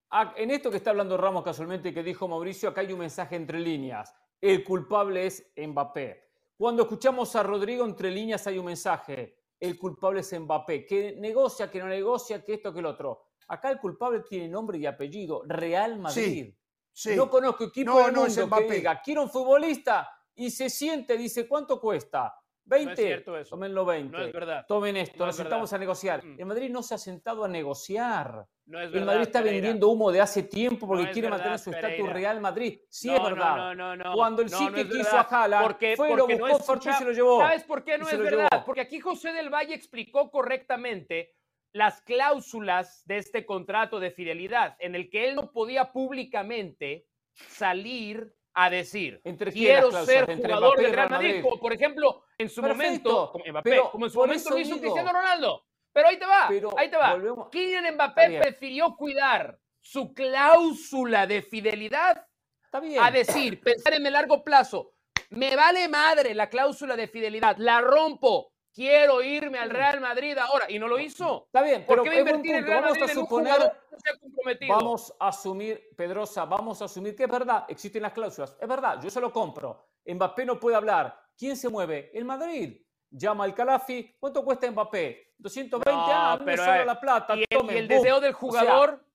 [0.09, 3.35] hay, en esto que está hablando Ramos casualmente que dijo Mauricio, acá hay un mensaje
[3.35, 4.15] entre líneas.
[4.41, 6.23] El culpable es Mbappé.
[6.57, 9.37] Cuando escuchamos a Rodrigo entre líneas hay un mensaje.
[9.59, 13.23] El culpable es Mbappé, que negocia, que no negocia, que esto, que el otro.
[13.47, 15.43] Acá el culpable tiene nombre y apellido.
[15.45, 16.53] Real Madrid.
[16.91, 17.15] Sí.
[17.15, 18.75] No conozco equipo No, del no, es mundo que Mbappé.
[18.75, 22.33] diga, quiero un futbolista y se siente, dice, ¿cuánto cuesta?
[22.66, 22.95] 20.
[22.95, 23.51] cierto eso.
[23.51, 24.18] Tómenlo 20.
[24.18, 24.66] No es verdad.
[24.68, 25.49] Tomen esto, No nos es verdad.
[25.51, 26.24] sentamos a negociar.
[26.26, 26.39] Mm.
[26.39, 28.45] El Madrid no se ha sentado a negociar.
[28.66, 29.55] No es El verdad, Madrid está Pereira.
[29.61, 32.09] vendiendo humo de hace tiempo porque quiere verdad, mantener su estatus.
[32.13, 32.80] Real Madrid.
[32.89, 33.55] Sí es verdad.
[33.55, 34.13] no, no, no.
[34.16, 34.53] Cuando el es
[34.88, 35.28] quiso a
[35.61, 37.39] Porque- fue, lo porque no buscó, Fortú y escucha- se lo llevó.
[37.41, 38.47] ¿Sabes por qué no es lo verdad?
[38.51, 38.66] llevó.
[38.66, 41.34] Porque aquí José del Valle explicó correctamente
[41.74, 48.34] las cláusulas de este contrato de fidelidad, en el que él no podía públicamente salir
[48.57, 51.43] a decir ¿Entre quiero ser jugador del Real Madrid, Madrid.
[51.43, 54.57] como por ejemplo en su Perfecto, momento, como Mbappé, pero como en su momento lo
[54.57, 54.79] hizo digo.
[54.81, 55.65] Cristiano Ronaldo.
[55.93, 57.13] Pero ahí te va, Pero ahí te va.
[57.13, 62.25] volvemos- Kylian Mbappé prefirió cuidar su cláusula de fidelidad
[62.63, 63.01] Está bien.
[63.03, 64.93] a decir, pensar en el largo plazo,
[65.29, 70.65] me vale madre la cláusula de fidelidad, la rompo, quiero irme al Real Madrid ahora,
[70.69, 71.45] y no lo hizo.
[71.45, 73.99] Está bien, ¿Por pero qué es buen invertir Vamos Madrid a suponer, jugador que no
[73.99, 74.76] se ha comprometido?
[74.76, 78.57] vamos a asumir, Pedrosa, vamos a asumir que es verdad, existen las cláusulas.
[78.59, 79.88] Es verdad, yo se lo compro.
[80.05, 81.17] Mbappé no puede hablar.
[81.38, 82.11] ¿Quién se mueve?
[82.13, 82.82] El Madrid.
[83.09, 84.15] Llama al Calafi.
[84.19, 85.34] ¿Cuánto cuesta Mbappé?
[85.38, 85.91] 220.
[85.91, 87.36] No, ah, pero, eh, la plata.
[87.36, 88.03] y el, tomen, y el boom.
[88.03, 89.05] deseo del O sea, jugador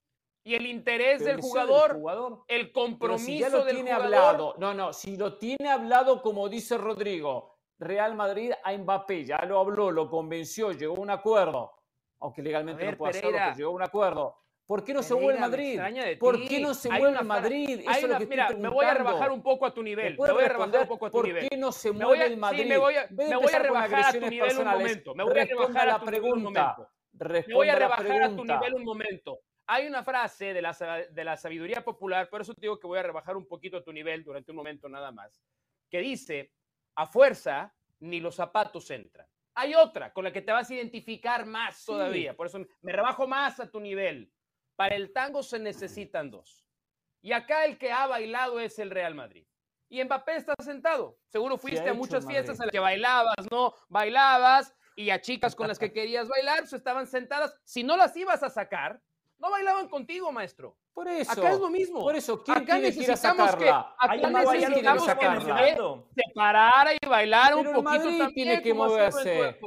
[0.43, 2.43] y el interés del el deseo jugador, jugador.
[2.47, 4.05] el Pero si compromiso ya lo del tiene jugador.
[4.15, 7.50] hablado, no, no, si lo tiene hablado como dice Rodrigo,
[7.81, 11.71] Real Madrid a Mbappé, ya lo habló, lo convenció, llegó a un acuerdo,
[12.19, 13.45] aunque legalmente ver, no puede hacerlo, Pereira.
[13.47, 14.37] pero llegó a un acuerdo.
[14.67, 15.67] ¿Por qué no se Pereira, me Madrid?
[15.69, 17.79] extraña de ¿Por qué no se Hay mueve una Madrid?
[17.79, 19.73] Eso hay es lo una- que estoy mira, me voy a rebajar un poco a
[19.73, 20.11] tu ¿Me nivel.
[20.13, 21.49] Me voy a rebajar un poco a tu ¿Por nivel.
[21.49, 22.65] qué no se mueve el sí, Madrid?
[22.67, 25.39] me voy a- me voy a rebajar a tu nivel un personales, momento, me voy
[25.39, 26.75] a rebajar a tu nivel un pregunta.
[26.77, 27.47] momento.
[27.47, 28.59] Me voy a rebajar a tu pregunta.
[28.59, 29.39] nivel un momento.
[29.65, 30.73] Hay una frase de la,
[31.09, 33.83] de la sabiduría popular, por eso te digo que voy a rebajar un poquito a
[33.83, 35.41] tu nivel durante un momento nada más,
[35.89, 36.51] que dice,
[37.01, 39.27] a fuerza ni los zapatos entran.
[39.55, 43.27] Hay otra con la que te vas a identificar más todavía, por eso me rebajo
[43.27, 44.31] más a tu nivel.
[44.75, 46.65] Para el tango se necesitan dos.
[47.21, 49.45] Y acá el que ha bailado es el Real Madrid.
[49.89, 51.17] Y Mbappé está sentado.
[51.27, 52.61] Seguro fuiste a muchas fiestas Madrid.
[52.61, 53.73] en las que bailabas, ¿no?
[53.89, 57.59] Bailabas y a chicas con las que querías bailar, pues estaban sentadas.
[57.63, 59.01] Si no las ibas a sacar,
[59.41, 60.77] no bailaban contigo, maestro.
[60.93, 61.31] Por eso.
[61.31, 61.99] Acá es lo mismo.
[62.01, 65.75] Por eso, ¿quién Acá tiene que ir a necesitamos que- acá no necesitamos que
[66.15, 69.59] se parara y bailara un poquito Madrid también, tiene que moverse.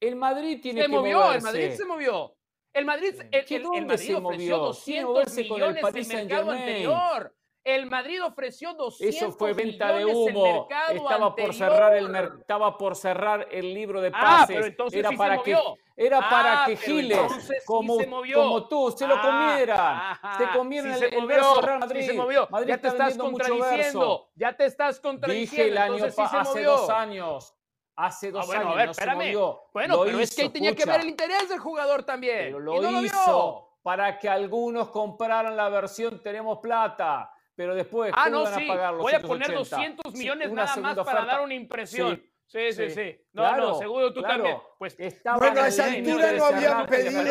[0.00, 1.36] El Madrid tiene Se que movió, moverse.
[1.38, 2.36] el Madrid se movió.
[2.74, 4.58] El Madrid, el, ¿Qué el- el Madrid se ofreció movió?
[4.58, 7.34] 200 Tiene que moverse con el millones Paris mercado anterior.
[7.64, 10.68] El Madrid ofreció 200 Eso fue venta de humo.
[10.92, 14.54] Estaba por cerrar el estaba por cerrar el libro de Ah, pases.
[14.56, 15.76] pero entonces era sí se para que movió.
[15.96, 19.22] era Ah, para que pero Giles entonces sí como, se como tú se lo Ah,
[19.22, 19.78] comieran.
[19.80, 22.06] ajá, se comieron sí el, se el verso Real Madrid.
[22.06, 22.48] se movió.
[22.50, 24.28] Madrid ya te está estás contradiciendo.
[24.34, 25.72] Ya te estás Dije contradiciendo.
[25.72, 26.70] el año entonces se hace movió.
[26.72, 27.54] dos años.
[27.96, 29.16] Hace dos Ah, bueno, años a ver, no se espérame.
[29.24, 29.62] movió.
[29.72, 30.92] Bueno, Lo pero es que ahí hizo, tenía que escucha.
[30.92, 32.38] ver el interés del jugador también.
[32.52, 33.16] Pero y lo no hizo
[33.62, 33.68] vio.
[33.82, 37.30] para que algunos compraran la versión Tenemos Plata.
[37.56, 38.64] Pero después, Ah, ¿cómo no, iban sí.
[38.64, 39.58] a pagar los Voy a poner 180?
[39.76, 41.24] 200 Sí, millones una nada más para oferta.
[41.24, 42.22] dar una impresión.
[42.46, 42.90] Sí, sí, sí.
[42.90, 43.20] sí.
[43.32, 44.34] No, Claro, no, seguro tú claro.
[44.36, 44.58] también.
[44.78, 47.22] Pues Estaba Bueno, a esa altura no habían pedido,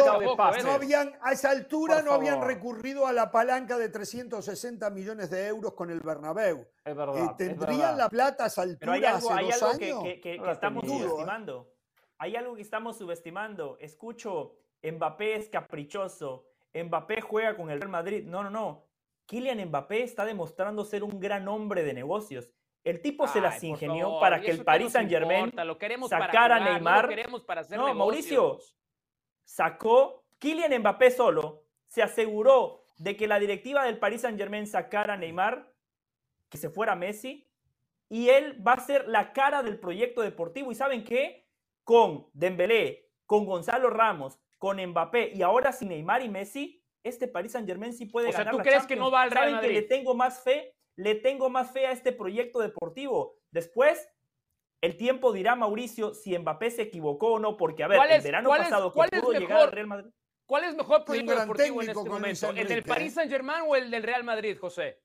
[0.63, 5.47] no habían, a esa altura no habían recurrido a la palanca de 360 millones de
[5.47, 6.65] euros con el Bernabéu.
[6.83, 7.17] Es verdad.
[7.17, 7.97] Eh, es ¿Tendrían verdad.
[7.97, 10.03] la plata a esa Pero hay altura algo, hace hay dos algo que, años?
[10.03, 11.03] que- que- No que la estamos tenía.
[11.03, 11.73] subestimando.
[12.17, 13.77] Hay algo que estamos subestimando.
[13.79, 16.47] Escucho, Mbappé es caprichoso.
[16.73, 18.23] Mbappé juega con el Real Madrid.
[18.25, 18.85] No, no, no.
[19.25, 22.51] Kylian Mbappé está demostrando ser un gran hombre de negocios.
[22.83, 25.51] El tipo se las ingenió favor, para ¿y que el Paris Saint Germain
[26.09, 27.07] sacara a no Neymar.
[27.07, 28.59] queremos para hacer No, Mauricio,
[29.45, 35.13] sacó Kylian Mbappé solo, se aseguró de que la directiva del Paris Saint Germain sacara
[35.13, 35.71] a Neymar,
[36.49, 37.49] que se fuera Messi,
[38.09, 40.71] y él va a ser la cara del proyecto deportivo.
[40.71, 41.47] ¿Y saben qué?
[41.83, 47.51] Con Dembélé, con Gonzalo Ramos, con Mbappé y ahora sin Neymar y Messi, este Paris
[47.51, 49.51] Saint Germain sí puede O sea, ganar ¿tú la crees que no va al Real
[49.51, 50.75] ¿Saben que le tengo más fe?
[50.95, 53.37] Le tengo más fe a este proyecto deportivo.
[53.51, 54.07] Después,
[54.81, 58.21] el tiempo dirá Mauricio si Mbappé se equivocó o no, porque a ver, ¿Cuál el
[58.21, 60.11] verano cuál pasado cuál pudo llegar al Real Madrid.
[60.45, 62.49] ¿Cuál es mejor proyecto deportivo en este momento?
[62.49, 63.15] ¿El del Paris ¿eh?
[63.15, 65.01] Saint Germain o el del Real Madrid, José?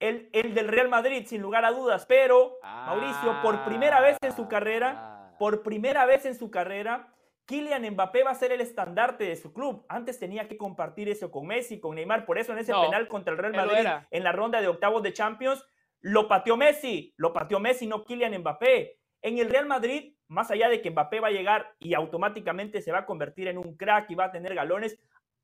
[0.00, 4.34] El, el del Real Madrid, sin lugar a dudas, pero Mauricio, por primera vez en
[4.34, 5.36] su carrera, Ah.
[5.38, 7.11] por primera vez en su carrera,
[7.46, 9.84] Kylian Mbappé va a ser el estandarte de su club.
[9.88, 12.24] Antes tenía que compartir eso con Messi, con Neymar.
[12.24, 15.12] Por eso en ese penal contra el Real Madrid, en la ronda de octavos de
[15.12, 15.64] Champions,
[16.00, 17.14] lo pateó Messi.
[17.16, 18.98] Lo pateó Messi, no Kylian Mbappé.
[19.22, 22.90] En el Real Madrid, más allá de que Mbappé va a llegar y automáticamente se
[22.90, 24.98] va a convertir en un crack y va a tener galones,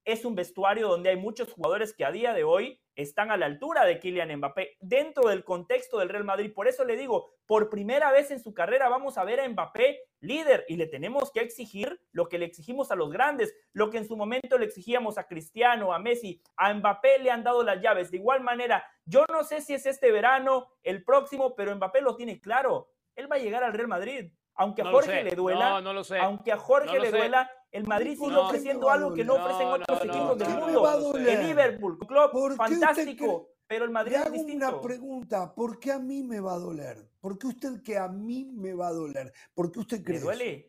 [0.08, 3.44] es un vestuario donde hay muchos jugadores que a día de hoy están a la
[3.44, 6.50] altura de Kylian Mbappé dentro del contexto del Real Madrid.
[6.54, 10.00] Por eso le digo, por primera vez en su carrera vamos a ver a Mbappé
[10.20, 13.98] líder y le tenemos que exigir lo que le exigimos a los grandes, lo que
[13.98, 17.82] en su momento le exigíamos a Cristiano, a Messi, a Mbappé le han dado las
[17.82, 18.10] llaves.
[18.10, 22.16] De igual manera, yo no sé si es este verano, el próximo, pero Mbappé lo
[22.16, 22.88] tiene claro.
[23.14, 24.32] Él va a llegar al Real Madrid.
[24.58, 26.18] Aunque a Jorge le duela, no, lo sé.
[26.18, 30.36] aunque a Jorge le duela, el Madrid sigue ofreciendo algo que no ofrecen otros equipos
[30.38, 31.16] del mundo.
[31.16, 34.66] El Liverpool, club fantástico, pero el Madrid Le hago es distinto.
[34.68, 37.08] una pregunta, ¿por qué a mí me va a doler?
[37.20, 39.32] ¿Por qué usted que a mí me va a doler?
[39.54, 40.54] ¿Por qué usted cree ¿Le duele?
[40.56, 40.68] eso?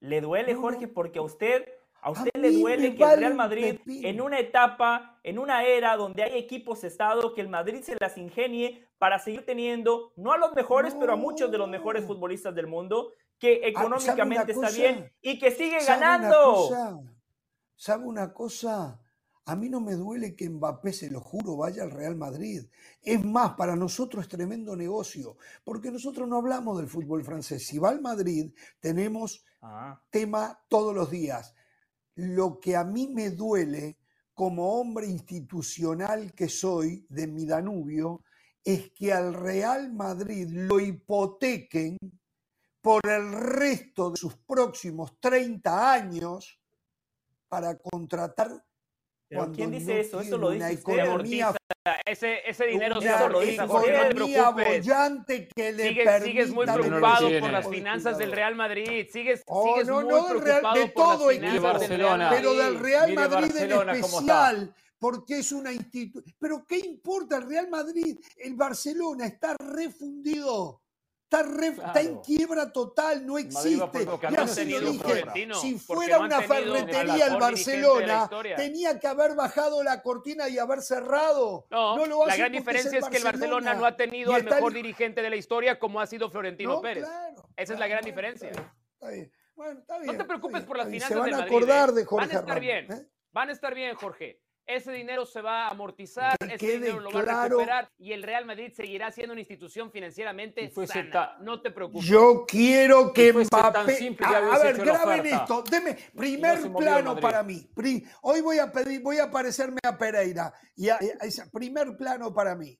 [0.00, 0.86] ¿Le duele, No, Jorge?
[0.86, 0.92] no.
[0.94, 1.66] Porque a usted,
[2.00, 5.96] a usted A le duele que el Real Madrid, en una etapa, en una era
[5.96, 10.38] donde hay equipos estado, que el Madrid se las ingenie para seguir teniendo, no a
[10.38, 13.96] los mejores, pero a muchos de los mejores futbolistas del mundo, que Ah, ¿sabe una
[13.96, 16.52] económicamente está bien y que sigue ¿Sabe una ganando.
[16.54, 17.00] cosa?
[17.76, 19.00] ¿Sabe una cosa?
[19.44, 22.64] A mí no me duele que Mbappé, se lo juro, vaya al Real Madrid.
[23.02, 27.66] Es más, para nosotros es tremendo negocio, porque nosotros no hablamos del fútbol francés.
[27.66, 31.54] Si va al Madrid, tenemos Ah, tema todos los días.
[32.18, 33.96] Lo que a mí me duele
[34.34, 38.24] como hombre institucional que soy de mi Danubio
[38.64, 41.96] es que al Real Madrid lo hipotequen
[42.80, 46.60] por el resto de sus próximos 30 años
[47.46, 48.64] para contratar
[49.28, 50.20] ¿Pero cuando quién dice no eso?
[50.20, 50.92] Eso lo dice usted.
[50.98, 51.54] economía,
[52.06, 54.86] Ese, ese dinero se lo dice amortiza, Jorge, no te economía preocupes.
[54.86, 58.32] bollante que le Sigues, permita sigues muy preocupado por las finanzas del.
[58.32, 59.06] Real Madrid.
[59.12, 61.78] Sigues, Oh, sigues no, muy no, del Real- preocupado de por las todo finanzas equipo.
[61.78, 62.30] del Real Barcelona.
[62.30, 62.80] pero del Madrid.
[62.82, 66.34] Real Madrid en especial, porque es una institución.
[66.38, 68.18] Pero ¿qué importa el Real Madrid?
[68.36, 70.80] El Barcelona está refundido.
[71.30, 73.86] Está, re- está en quiebra total, no existe.
[73.86, 75.24] por lo que Y no han así lo dije.
[75.60, 80.58] Si fuera no una ferretería el la Barcelona, tenía que haber bajado la cortina y
[80.58, 81.66] haber cerrado.
[81.70, 84.32] No, No lo la hace gran porque diferencia es, que el Barcelona no ha tenido
[84.32, 87.04] al mejor el- dirigente de la historia como ha sido Florentino No, Pérez.
[87.04, 88.48] claro, Esa es la gran diferencia.
[88.48, 89.32] Está bien, está bien.
[89.54, 91.88] Bueno, está No bien, te está preocupes por las finanzas Se van a Madrid, acordar
[91.90, 91.92] ¿eh?
[91.92, 92.90] de Van Jorge a estar bien.
[92.92, 93.06] ¿eh?
[93.32, 94.40] Van a estar bien, Jorge.
[94.68, 98.22] Ese dinero se va a amortizar, Que ese dinero lo va a recuperar y el
[98.22, 101.10] Real Madrid seguirá siendo una institución financieramente sana.
[101.10, 102.06] ta- No te preocupes.
[102.06, 104.14] Yo quiero que Mbappé.
[104.20, 105.62] a, a ver, graben esto.
[105.70, 107.66] Deme primer plano para mí.
[107.74, 110.52] Pri- hoy voy a pedir, voy a parecerme a Pereira.
[110.76, 112.78] Y a, a esa- primer plano para mí.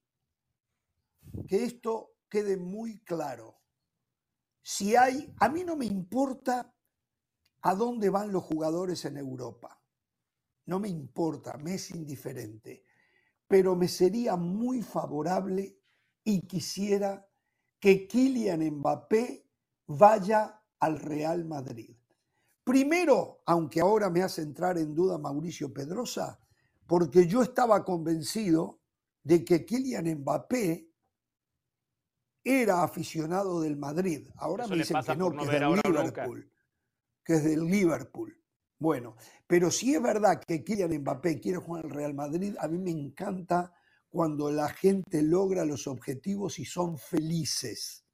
[1.48, 3.56] Que esto quede muy claro.
[4.60, 6.70] Si hay, a mí no me importa
[7.62, 9.77] a dónde van los jugadores en Europa.
[10.68, 12.84] No me importa, me es indiferente.
[13.46, 15.80] Pero me sería muy favorable
[16.22, 17.26] y quisiera
[17.80, 19.46] que Kylian Mbappé
[19.86, 21.96] vaya al Real Madrid.
[22.64, 26.38] Primero, aunque ahora me hace entrar en duda Mauricio Pedrosa,
[26.86, 28.82] porque yo estaba convencido
[29.22, 30.92] de que Kylian Mbappé
[32.44, 34.28] era aficionado del Madrid.
[34.36, 35.80] Ahora Eso me dicen que no, que es del.
[35.82, 36.52] Liverpool.
[37.24, 38.37] Que es del Liverpool.
[38.78, 39.16] Bueno,
[39.46, 42.92] pero si es verdad que Kylian Mbappé quiere jugar al Real Madrid, a mí me
[42.92, 43.74] encanta
[44.08, 48.04] cuando la gente logra los objetivos y son felices.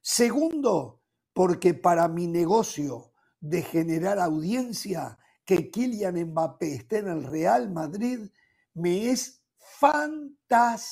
[0.00, 1.00] Segundo,
[1.32, 8.30] porque para mi negocio de generar audiencia, que Kylian Mbappé esté en el Real Madrid,
[8.74, 9.42] me es
[9.78, 10.90] fantástico.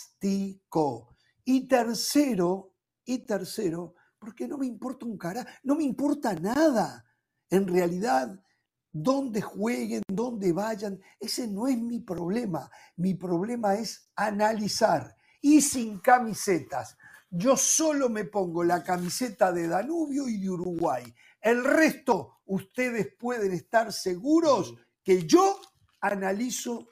[1.44, 2.72] Y tercero,
[3.04, 7.04] y tercero, porque no me importa un cara, no me importa nada.
[7.50, 8.42] En realidad,
[9.02, 12.70] dónde jueguen, dónde vayan, ese no es mi problema.
[12.96, 16.96] Mi problema es analizar y sin camisetas.
[17.30, 21.04] Yo solo me pongo la camiseta de Danubio y de Uruguay.
[21.40, 25.60] El resto, ustedes pueden estar seguros que yo
[26.00, 26.88] analizo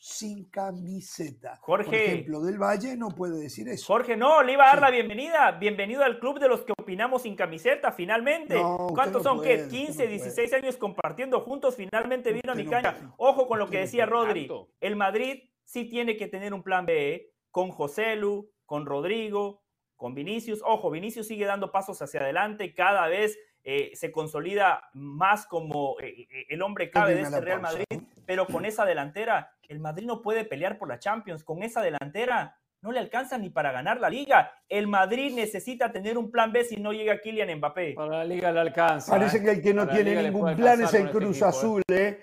[0.00, 1.60] sin camiseta.
[1.66, 2.04] Por Jorge.
[2.04, 3.86] ejemplo, del Valle no puede decir eso.
[3.86, 4.80] Jorge, no, le iba a dar Sí.
[4.82, 5.50] la bienvenida.
[5.52, 8.54] Bienvenido al club de los que opinamos sin camiseta, finalmente.
[8.54, 9.36] No, ¿Cuántos no son?
[9.38, 9.62] puede, ¿Qué?
[9.64, 10.08] usted 15, no puede.
[10.10, 11.74] 16 años compartiendo juntos.
[11.76, 12.96] Finalmente vino a mi puede.
[13.16, 14.06] Ojo con lo que decía.
[14.06, 14.48] Rodri.
[14.80, 17.32] El Madrid sí tiene que tener un plan B ¿eh?
[17.50, 19.62] con Joselu, con Rodrigo,
[19.96, 20.62] con Vinicius.
[20.64, 22.72] Ojo, Vinicius sigue dando pasos hacia adelante.
[22.72, 23.36] Cada vez
[23.70, 27.84] eh, se consolida más como eh, eh, el hombre clave de este la Real Madrid.
[28.24, 31.44] Pero con esa delantera, el Madrid no puede pelear por la Champions.
[31.44, 34.50] Con esa delantera, no le alcanza ni para ganar la liga.
[34.70, 37.92] El Madrid necesita tener un plan B si no llega Kylian Mbappé.
[37.92, 39.12] Para la liga le alcanza.
[39.12, 39.42] Parece ¿eh?
[39.42, 42.22] que el que no tiene ningún plan es el este Cruz Azul, ¿eh?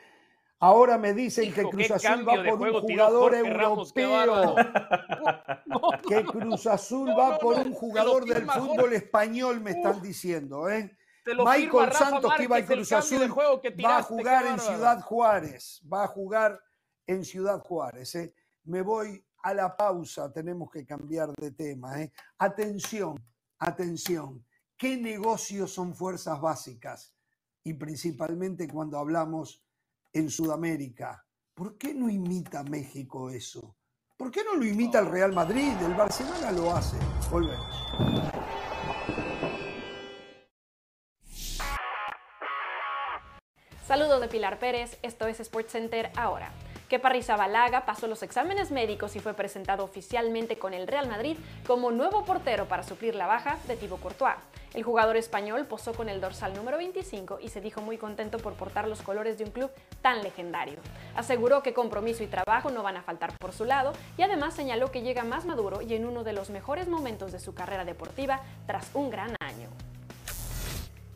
[0.58, 4.56] Ahora me dicen que Cruz Azul va por un jugador europeo.
[6.10, 10.98] que Cruz Azul va por un jugador del fútbol español, me están diciendo, ¿eh?
[11.26, 13.30] Michael Santos que iba a Cruz Azul
[13.84, 15.82] va a jugar en Ciudad Juárez.
[15.92, 16.60] Va a jugar
[17.08, 18.16] en Ciudad Juárez.
[18.16, 18.34] ¿eh?
[18.66, 22.02] Me voy a la pausa, tenemos que cambiar de tema.
[22.02, 22.12] ¿eh?
[22.38, 23.24] Atención,
[23.60, 24.46] atención.
[24.78, 27.16] ¿Qué negocios son fuerzas básicas?
[27.64, 29.64] Y principalmente cuando hablamos
[30.14, 31.26] en Sudamérica.
[31.54, 33.78] ¿Por qué no imita México eso?
[34.18, 35.74] ¿Por qué no lo imita el Real Madrid?
[35.82, 36.98] El Barcelona lo hace.
[37.30, 38.35] Volvemos.
[43.88, 46.50] Saludos de Pilar Pérez, esto es SportsCenter ahora.
[46.90, 51.92] Kepa Balaga pasó los exámenes médicos y fue presentado oficialmente con el Real Madrid como
[51.92, 54.38] nuevo portero para suplir la baja de Thibaut Courtois.
[54.74, 58.54] El jugador español posó con el dorsal número 25 y se dijo muy contento por
[58.54, 59.70] portar los colores de un club
[60.02, 60.80] tan legendario.
[61.16, 64.90] Aseguró que compromiso y trabajo no van a faltar por su lado y además señaló
[64.90, 68.42] que llega más maduro y en uno de los mejores momentos de su carrera deportiva
[68.66, 69.70] tras un gran año.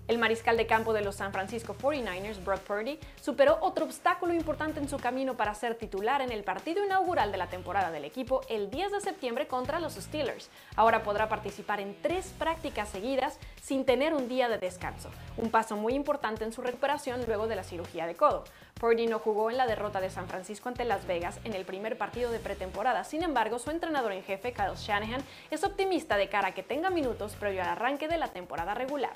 [0.10, 4.80] El mariscal de campo de los San Francisco 49ers, Brock Purdy, superó otro obstáculo importante
[4.80, 8.41] en su camino para ser titular en el partido inaugural de la temporada del equipo
[8.49, 10.49] el 10 de septiembre contra los Steelers.
[10.76, 15.78] Ahora podrá participar en tres prácticas seguidas sin tener un día de descanso, un paso
[15.78, 18.45] muy importante en su recuperación luego de la cirugía de codo.
[18.80, 21.99] Purdy no jugó en la derrota de San Francisco ante Las Vegas en el primer
[21.99, 23.03] partido de pretemporada.
[23.03, 26.89] Sin embargo, su entrenador en jefe, Kyle Shanahan, es optimista de cara a que tenga
[26.89, 29.14] minutos previo al arranque de la temporada regular.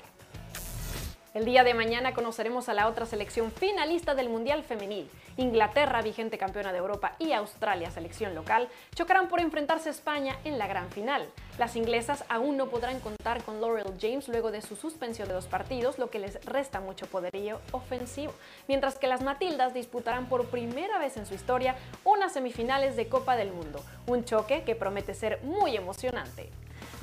[1.34, 5.10] El día de mañana conoceremos a la otra selección finalista del Mundial Femenil.
[5.36, 10.58] Inglaterra, vigente campeona de Europa, y Australia, selección local, chocarán por enfrentarse a España en
[10.58, 11.28] la gran final.
[11.58, 15.48] Las inglesas aún no podrán contar con Laurel James luego de su suspensión de dos
[15.48, 18.32] partidos, lo que les resta mucho poderío ofensivo.
[18.68, 21.74] Mientras que las Matildas disputarán por primera vez en su historia
[22.04, 26.48] unas semifinales de Copa del Mundo, un choque que promete ser muy emocionante.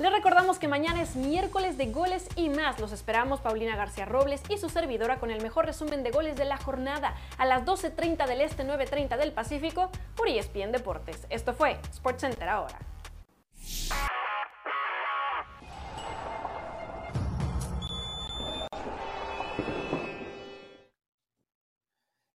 [0.02, 2.80] Les recordamos que mañana es miércoles de goles y más.
[2.80, 6.44] Los esperamos Paulina García Robles y su servidora con el mejor resumen de goles de
[6.44, 11.24] la jornada a las 12.30 del Este, 9.30 del Pacífico por ESPN Deportes.
[11.30, 12.80] Esto fue SportsCenter ahora.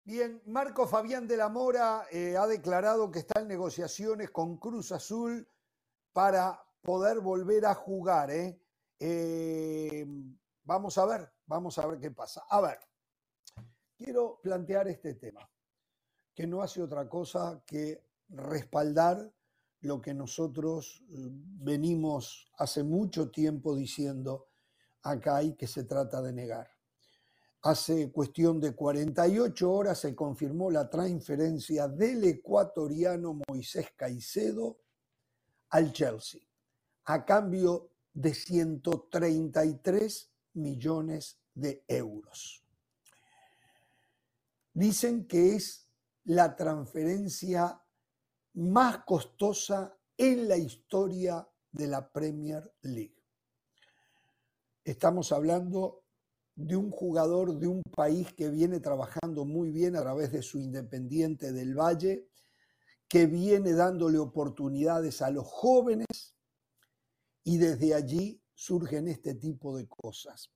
[0.05, 4.93] Bien, Marco Fabián de la Mora eh, ha declarado que está en negociaciones con Cruz
[4.93, 5.49] Azul
[6.12, 8.30] para poder volver a jugar.
[8.30, 8.61] ¿eh?
[9.01, 10.07] ¿eh?
[10.62, 12.45] vamos a ver, vamos a ver qué pasa.
[12.49, 12.78] A ver,
[13.97, 15.51] quiero plantear este tema,
[16.32, 19.32] que no hace otra cosa que respaldar
[19.80, 24.49] lo que nosotros eh, venimos hace mucho tiempo diciendo
[25.03, 26.70] acá y que se trata de negar.
[27.62, 34.78] Hace cuestión de 48 horas se confirmó la transferencia del ecuatoriano Moisés Caicedo
[35.70, 36.47] al Chelsea
[37.07, 42.65] a cambio de 133 millones de euros.
[44.73, 45.89] Dicen que es
[46.25, 47.81] la transferencia
[48.55, 53.23] más costosa en la historia de la Premier League.
[54.83, 56.03] Estamos hablando
[56.55, 60.59] de un jugador de un país que viene trabajando muy bien a través de su
[60.59, 62.29] Independiente del Valle,
[63.09, 66.26] que viene dándole oportunidades a los jóvenes
[67.47, 70.51] y desde allí surgen este tipo de cosas.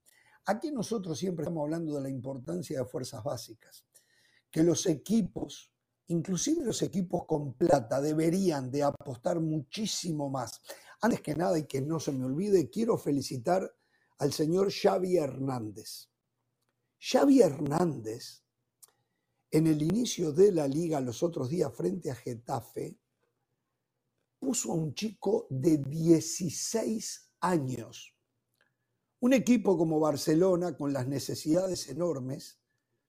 [0.47, 3.85] Aquí nosotros siempre estamos hablando de la importancia de fuerzas básicas,
[4.51, 5.73] que los equipos,
[6.09, 10.63] inclusive los equipos con plata, deberían de apostar muchísimo más.
[11.01, 13.73] Antes que nada, y que no se me olvide, quiero felicitar
[14.19, 16.09] al señor Xavi Hernández.
[16.99, 18.43] Xavi Hernández,
[19.53, 22.99] en el inicio de la liga los otros días frente a Getafe,
[24.41, 28.17] puso a un chico de 16 años.
[29.21, 32.59] Un equipo como Barcelona, con las necesidades enormes,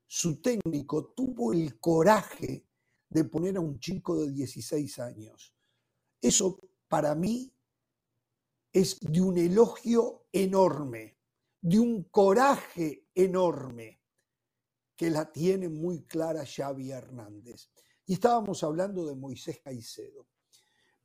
[0.06, 2.68] su técnico tuvo el coraje
[3.10, 5.56] de poner a un chico de 16 años.
[6.22, 6.60] Eso
[6.90, 7.56] para mí
[8.74, 11.18] es de un elogio enorme,
[11.62, 14.02] de un coraje enorme,
[14.98, 17.70] que la tiene muy clara Xavi Hernández.
[18.06, 20.28] Y estábamos hablando de Moisés Caicedo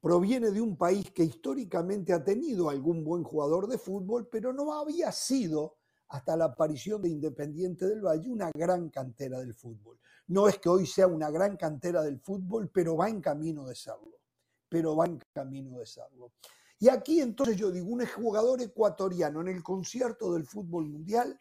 [0.07, 4.73] proviene de un país que históricamente ha tenido algún buen jugador de fútbol, pero no
[4.73, 9.99] había sido hasta la aparición de Independiente del Valle una gran cantera del fútbol.
[10.29, 13.75] No es que hoy sea una gran cantera del fútbol, pero va en camino de
[13.75, 14.21] serlo.
[14.69, 16.31] pero va en camino de serlo.
[16.79, 21.37] Y aquí entonces yo digo, un jugador ecuatoriano en el concierto del fútbol mundial,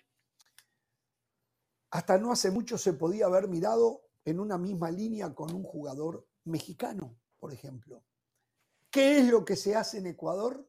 [1.91, 6.25] hasta no hace mucho se podía haber mirado en una misma línea con un jugador
[6.45, 8.01] mexicano, por ejemplo.
[8.95, 10.65] ¿Qué es lo que se hace en Ecuador?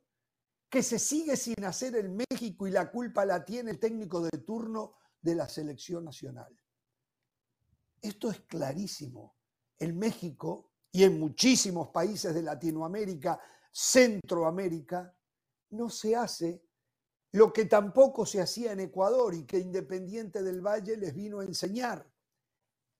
[0.68, 4.37] Que se sigue sin hacer en México y la culpa la tiene el técnico de
[4.39, 6.53] turno de la selección nacional.
[8.03, 9.37] Esto es clarísimo.
[9.79, 13.39] En México y en muchísimos países de Latinoamérica,
[13.70, 15.16] Centroamérica,
[15.70, 16.64] no se hace
[17.31, 21.45] lo que tampoco se hacía en Ecuador y que Independiente del Valle les vino a
[21.45, 22.05] enseñar.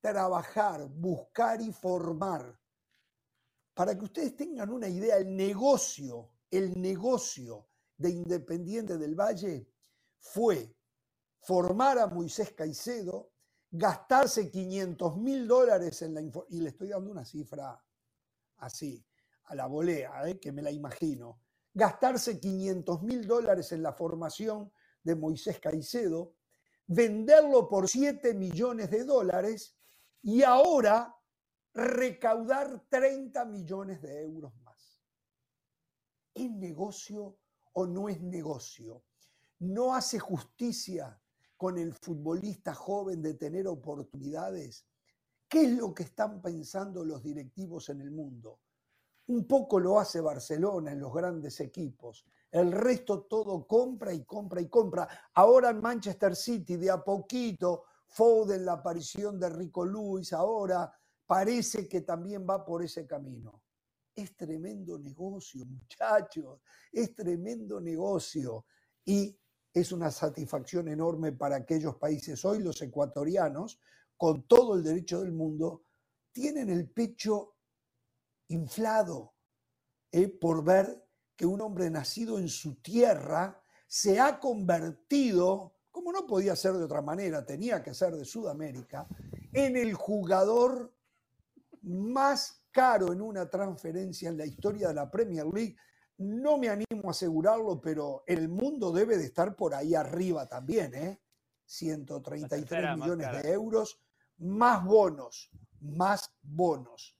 [0.01, 2.57] Trabajar, buscar y formar.
[3.77, 7.69] Para que ustedes tengan una idea, el negocio, el negocio
[7.99, 9.69] de Independiente del Valle
[10.19, 10.75] fue
[11.41, 13.33] formar a Moisés Caicedo,
[13.71, 16.23] gastarse 500 mil dólares en la...
[16.49, 17.79] Y le estoy dando una cifra
[18.57, 19.05] así,
[19.45, 20.41] a la volea, ¿eh?
[20.41, 21.43] que me la imagino,
[21.75, 24.73] gastarse 500 mil dólares en la formación
[25.03, 26.33] de Moisés Caicedo,
[26.87, 29.77] venderlo por 7 millones de dólares
[30.23, 31.15] y ahora
[31.77, 34.99] recaudar 30 millones de euros más.
[36.33, 37.39] ¿Es negocio
[37.75, 39.05] o no es negocio?
[39.59, 41.21] ¿No hace justicia
[41.57, 44.87] con el futbolista joven de tener oportunidades?
[45.47, 48.61] ¿Qué es lo que están pensando los directivos en el mundo?
[49.27, 52.25] Un poco lo hace Barcelona en los grandes equipos.
[52.51, 55.09] El resto todo compra y compra y compra.
[55.35, 60.91] Ahora en Manchester City, de a poquito, Foden, la aparición de Rico Luis, ahora
[61.27, 63.63] parece que también va por ese camino.
[64.15, 66.61] Es tremendo negocio, muchachos,
[66.93, 68.67] es tremendo negocio.
[69.05, 69.39] Y
[69.73, 72.45] es una satisfacción enorme para aquellos países.
[72.45, 73.79] Hoy los ecuatorianos
[74.17, 75.83] con todo el derecho del mundo,
[76.33, 77.57] tienen el pecho
[78.49, 79.35] inflado
[80.11, 81.05] eh, por ver
[81.35, 86.85] que un hombre nacido en su tierra se ha convertido, como no podía ser de
[86.85, 89.07] otra manera, tenía que ser de Sudamérica,
[89.53, 90.96] en el jugador
[91.87, 95.77] más caro en una transferencia en la historia de la Premier League.
[96.19, 100.95] No me animo a asegurarlo, pero el mundo debe de estar por ahí arriba también,
[100.95, 101.21] ¿eh?
[101.65, 104.01] 133 millones de euros
[104.39, 107.17] más bonos, más bonos.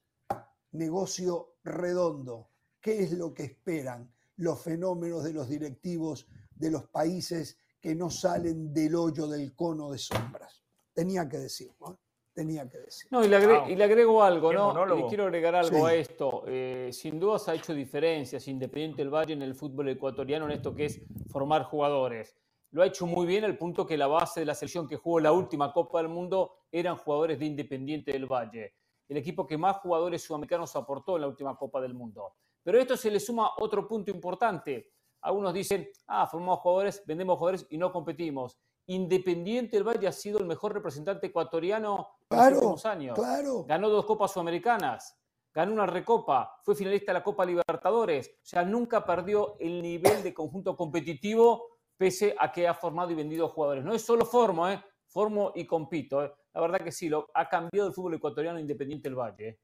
[0.73, 2.51] Negocio redondo.
[2.81, 8.11] ¿Qué es lo que esperan los fenómenos de los directivos de los países que no
[8.11, 10.63] salen del hoyo del cono de sombras?
[10.93, 11.93] Tenía que decirlo.
[11.93, 12.06] ¿eh?
[12.37, 13.09] Tenía que decir.
[13.11, 14.87] No, y le, agrego, algo, ¿no?
[14.87, 16.45] Le quiero agregar algo a esto.
[16.47, 20.53] Eh, sin duda se ha hecho diferencias Independiente del Valle en el fútbol ecuatoriano en
[20.53, 22.37] esto que es formar jugadores
[22.77, 25.19] lo ha hecho muy bien al punto que la base de la selección que jugó
[25.19, 28.75] la última Copa del Mundo eran jugadores de Independiente del Valle,
[29.09, 32.35] el equipo que más jugadores sudamericanos aportó en la última Copa del Mundo.
[32.63, 34.91] Pero a esto se le suma otro punto importante.
[35.23, 38.59] Algunos dicen, ah, formamos jugadores, vendemos jugadores y no competimos.
[38.87, 43.19] Independiente del Valle ha sido el mejor representante ecuatoriano en los últimos años.
[43.19, 43.65] Claro.
[43.65, 45.19] Ganó dos Copas Sudamericanas,
[45.53, 48.29] ganó una recopa, fue finalista de la Copa Libertadores.
[48.29, 53.15] O sea, nunca perdió el nivel de conjunto competitivo pese a que ha formado y
[53.15, 53.85] vendido jugadores.
[53.85, 54.83] No es solo formo, ¿eh?
[55.09, 56.25] formo y compito.
[56.25, 56.33] ¿eh?
[56.53, 59.49] La verdad que sí, lo, ha cambiado el fútbol ecuatoriano independiente del Valle.
[59.49, 59.61] ¿eh?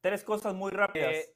[0.00, 1.14] Tres cosas muy rápidas.
[1.14, 1.34] Eh,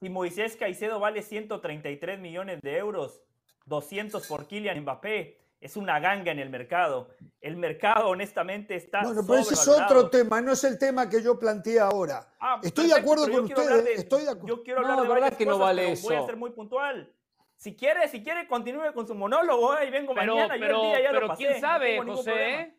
[0.00, 3.22] si Moisés Caicedo vale 133 millones de euros,
[3.66, 7.08] 200 por Kylian Mbappé, es una ganga en el mercado.
[7.40, 9.00] El mercado, honestamente, está.
[9.02, 12.28] Bueno, pero ese es otro tema, no es el tema que yo planteé ahora.
[12.38, 14.00] Ah, estoy de acuerdo con ustedes.
[14.00, 14.58] estoy de acuerdo.
[14.58, 16.08] Yo quiero hablar de verdad que no vale eso.
[16.08, 17.10] Voy a ser muy puntual.
[17.56, 20.54] Si quiere, si quiere, continúe con su monólogo ahí vengo mañana.
[20.60, 22.76] Pero, pero quién sabe, José.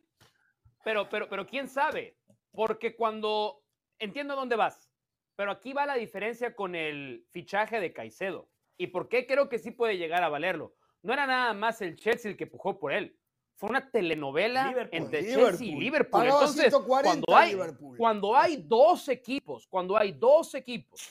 [0.84, 2.20] Pero, pero, pero quién sabe.
[2.52, 3.64] Porque cuando
[3.98, 4.92] entiendo dónde vas,
[5.36, 8.48] pero aquí va la diferencia con el fichaje de Caicedo.
[8.78, 10.76] ¿Y por qué creo que sí puede llegar a valerlo?
[11.06, 13.16] No era nada más el Chelsea el que pujó por él.
[13.58, 16.26] Fue una telenovela entre Chelsea y Liverpool.
[16.26, 17.56] Entonces, cuando hay,
[17.96, 21.08] cuando hay dos equipos, cuando hay dos equipos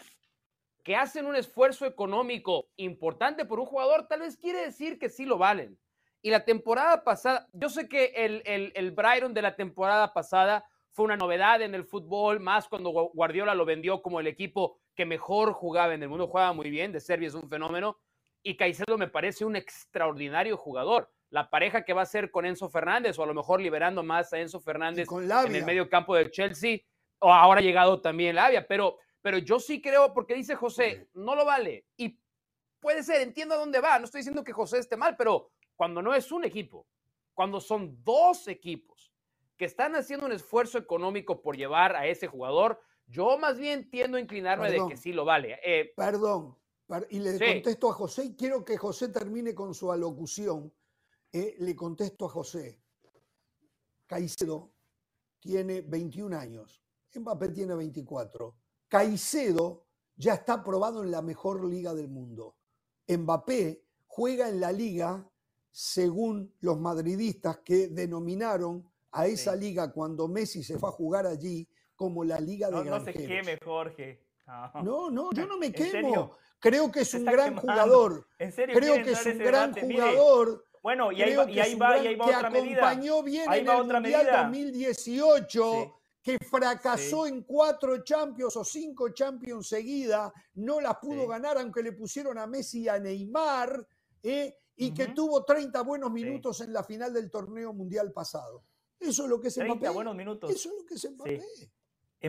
[0.82, 5.24] que hacen un esfuerzo económico importante por un jugador, tal vez quiere decir que sí
[5.24, 5.78] lo valen.
[6.20, 10.68] Y la temporada pasada, yo sé que el, el, el Brighton de la temporada pasada
[10.90, 15.06] fue una novedad en el fútbol, más cuando Guardiola lo vendió como el equipo que
[15.06, 17.98] mejor jugaba en el mundo, jugaba muy bien, de Serbia es un fenómeno,
[18.44, 21.10] y Caicedo me parece un extraordinario jugador.
[21.30, 24.32] La pareja que va a ser con Enzo Fernández, o a lo mejor liberando más
[24.32, 26.78] a Enzo Fernández en el medio campo del Chelsea,
[27.18, 31.34] o ahora ha llegado también Labia, pero pero yo sí creo, porque dice José, no
[31.34, 31.86] lo vale.
[31.96, 32.20] Y
[32.78, 33.98] puede ser, entiendo a dónde va.
[33.98, 36.86] No estoy diciendo que José esté mal, pero cuando no es un equipo,
[37.32, 39.14] cuando son dos equipos
[39.56, 44.18] que están haciendo un esfuerzo económico por llevar a ese jugador, Yo más bien tiendo
[44.18, 45.58] a inclinarme de que sí lo vale.
[45.64, 46.58] Eh, perdón,
[47.10, 50.72] y le contesto a José y quiero que José termine con su alocución.
[51.32, 52.80] Eh, le contesto a José.
[54.06, 54.72] Caicedo
[55.40, 56.82] tiene 21 años,
[57.14, 58.54] Mbappé tiene 24.
[58.88, 59.86] Caicedo
[60.16, 62.56] ya está aprobado en la mejor liga del mundo.
[63.08, 65.28] Mbappé juega en la liga
[65.70, 71.68] según los madridistas que denominaron a esa liga cuando Messi se fue a jugar allí
[71.96, 74.24] como la liga de no, No se queme, Jorge.
[74.82, 76.36] No, no, yo no me quemo.
[76.64, 78.26] Creo que es un gran jugador.
[78.38, 80.64] ¿En serio Creo que es un gran jugador.
[80.82, 82.88] Bueno, y ahí, va, y ahí va, y ahí va otra medida.
[82.88, 84.42] acompañó bien ahí en va el otra Mundial medida.
[84.44, 91.82] 2018, que fracasó en cuatro Champions o cinco Champions seguidas, no las pudo ganar aunque
[91.82, 93.86] le pusieron a Messi y a Neymar,
[94.22, 94.56] ¿eh?
[94.76, 98.64] y que tuvo 30 buenos minutos en la final del torneo mundial pasado.
[98.98, 99.80] Eso es lo que es Mbappé.
[99.80, 100.50] 30 buenos minutos.
[100.50, 101.42] Eso es lo que es Mbappé.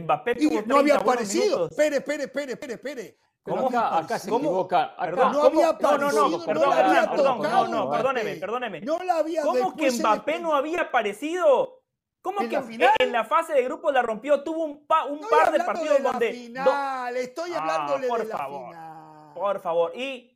[0.01, 1.67] Mbappé tuvo no había aparecido.
[1.67, 3.17] Espere, espere, espere, espere, espere.
[3.45, 3.67] ¿Cómo?
[3.67, 4.95] Acá, acá se equivoca.
[4.97, 5.29] Acá.
[5.29, 8.81] No había no, no, no, perdón, no, había perdón, no, no, perdóneme, perdóneme.
[8.81, 11.83] No la había ¿Cómo que Mbappé no había aparecido?
[12.23, 12.59] ¿Cómo que
[12.99, 14.43] en la fase de grupos la rompió?
[14.43, 16.33] Tuvo un, pa, un par de partidos de donde.
[16.33, 19.33] Final, estoy hablando ah, por de favor, la final.
[19.35, 19.95] Por favor.
[19.95, 20.34] Y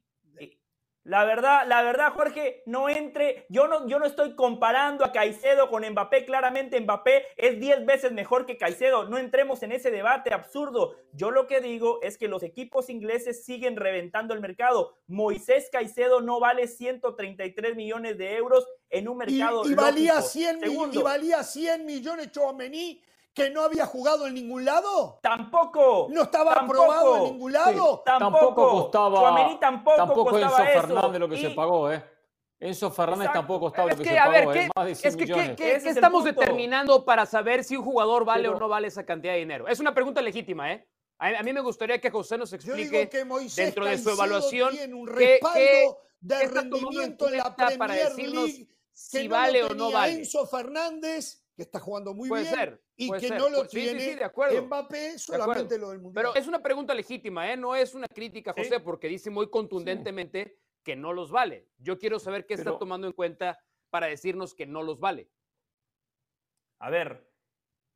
[1.04, 3.46] la verdad, la verdad, Jorge, no entre.
[3.50, 6.26] Yo no, yo no estoy comparando a Caicedo con Mbappé.
[6.26, 9.06] Claramente Mbappé es 10 veces mejor que Caicedo.
[9.10, 10.98] No entremos en ese debate absurdo.
[11.14, 14.98] Yo lo que digo es que los equipos ingleses siguen reventando el mercado.
[15.08, 19.68] Moisés Caicedo no vale 133 millones de euros en un mercado.
[19.68, 20.60] Y, valía, 100,
[20.92, 23.02] y valía 100 millones Chouameni
[23.34, 25.20] que no había jugado en ningún lado?
[25.22, 26.08] Tampoco.
[26.10, 28.02] ¿No estaba aprobado en ningún lado?
[28.06, 28.70] tampoco.
[28.72, 29.58] costaba.
[29.60, 32.04] tampoco, tampoco Enzo Fernández lo que se pagó, ¿eh?
[32.60, 34.70] Enzo Fernández tampoco costaba lo que, se pagó, ¿eh?
[34.76, 35.56] Más de 100 es que, millones.
[35.56, 39.40] ¿qué, estamos determinando para saber si un jugador vale o no vale esa cantidad de
[39.40, 39.68] dinero?
[39.68, 40.86] Es una pregunta legítima, ¿eh?
[41.20, 43.10] A, mí me gustaría que José nos explique
[43.56, 44.74] dentro de su evaluación
[45.18, 45.90] qué, qué,
[46.22, 50.14] de rendimiento en la Premier para decirnos League, si vale o no vale.
[50.14, 54.16] Enzo Fernández que está jugando muy puede bien ser, y que no lo tiene sí,
[54.16, 56.24] de acuerdo, Mbappé solamente lo del Mundial.
[56.24, 57.58] Pero es una pregunta legítima, ¿eh?
[57.58, 61.68] no es una crítica, José, porque dice muy contundentemente que no los vale.
[61.78, 63.60] Yo quiero saber qué está tomando en cuenta
[63.90, 65.30] para decirnos que no los vale.
[66.80, 67.30] A ver,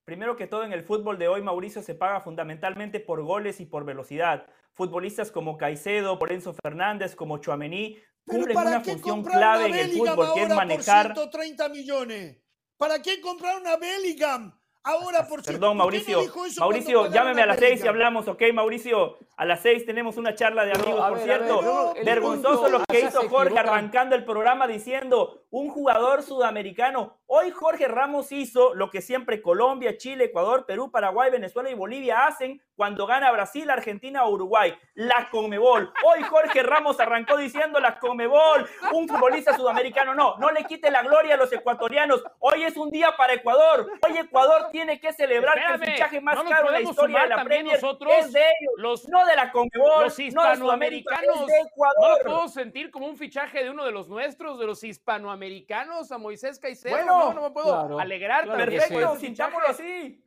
[0.04, 3.66] primero que todo en el fútbol de hoy, Mauricio se paga fundamentalmente por goles y
[3.66, 4.46] por velocidad.
[4.74, 10.34] Futbolistas como Caicedo, por Enzo Fernández, como Chuamení, cumplen una función clave en el fútbol,
[10.34, 11.14] que es manejar...
[11.14, 12.43] 130 millones.
[12.84, 14.60] ¿Para qué comprar una Bellingham?
[14.86, 16.20] Ahora, por Perdón, Mauricio.
[16.60, 19.18] Mauricio, llámeme a las seis y hablamos, ¿ok, Mauricio?
[19.38, 21.94] A las seis tenemos una charla de amigos, por cierto.
[22.04, 27.18] Vergonzoso lo que hizo Jorge arrancando el programa diciendo un jugador sudamericano.
[27.28, 32.28] Hoy Jorge Ramos hizo lo que siempre Colombia, Chile, Ecuador, Perú, Paraguay, Venezuela y Bolivia
[32.28, 34.76] hacen cuando gana Brasil, Argentina o Uruguay.
[34.94, 35.92] La Comebol.
[36.06, 38.70] Hoy Jorge Ramos arrancó diciendo la Comebol.
[38.94, 40.14] Un futbolista sudamericano.
[40.14, 42.24] No, no le quite la gloria a los ecuatorianos.
[42.40, 43.88] Hoy es un día para Ecuador.
[44.08, 47.44] Hoy Ecuador tiene que celebrar que el fichaje más caro en la historia de la
[47.44, 51.42] Premier es de ellos, los, no de la Conmebol, los hispanoamericanos.
[51.42, 52.18] No, de Ecuador.
[52.26, 56.18] ¿No puedo sentir como un fichaje de uno de los nuestros, de los hispanoamericanos, a
[56.18, 56.96] Moisés Caicedo.
[56.96, 58.48] Bueno, no, me puedo alegrar.
[58.48, 60.20] perfecto, sintámoslo así.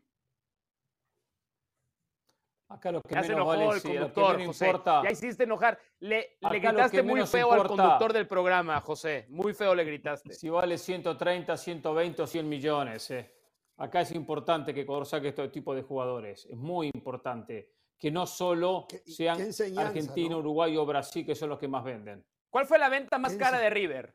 [2.69, 4.67] Acá lo que ya menos se enojó vale, el conductor, José.
[4.67, 5.79] Importa, ya hiciste enojar.
[5.99, 9.27] Le, le gritaste muy feo importa, al conductor del programa, José.
[9.29, 10.33] Muy feo le gritaste.
[10.33, 13.11] Si vale 130, 120 o 100 millones.
[13.11, 13.36] Eh.
[13.79, 16.47] Acá es importante que Ecuador saque este tipo de jugadores.
[16.47, 19.39] Es muy importante que no solo sean
[19.77, 22.25] Argentina, Uruguay o Brasil, que son los que más venden.
[22.51, 24.15] ¿Cuál fue la venta más cara de River?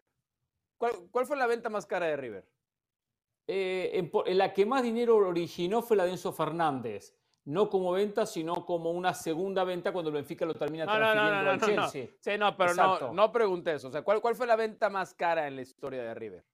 [0.77, 2.49] ¿Cuál, fue la venta más cara de River?
[3.45, 7.15] Eh, en, la que más dinero originó fue la de Enzo Fernández.
[7.43, 11.61] No como venta, sino como una segunda venta cuando el Benfica lo termina transfiriendo al
[11.61, 12.07] Chelsea.
[12.19, 13.87] Sí, no, pero no, no pregunté eso.
[13.87, 16.45] O sea, ¿cuál, ¿cuál fue la venta más cara en la historia de River?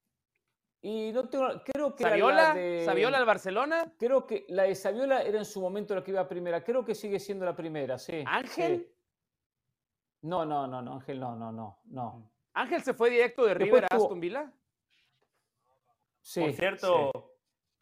[0.82, 2.54] Y no tengo, creo que ¿Saviola?
[2.86, 3.94] ¿Saviola al Barcelona?
[3.98, 6.64] Creo que la de Saviola era en su momento la que iba a primera.
[6.64, 8.24] Creo que sigue siendo la primera, sí.
[8.26, 8.88] ¿Ángel?
[10.22, 12.32] No, no, no, no, Ángel no, no, no, no.
[12.54, 14.52] ¿Ángel se fue directo de River a Aston Villa?
[16.22, 16.42] Sí.
[16.42, 17.32] Por cierto,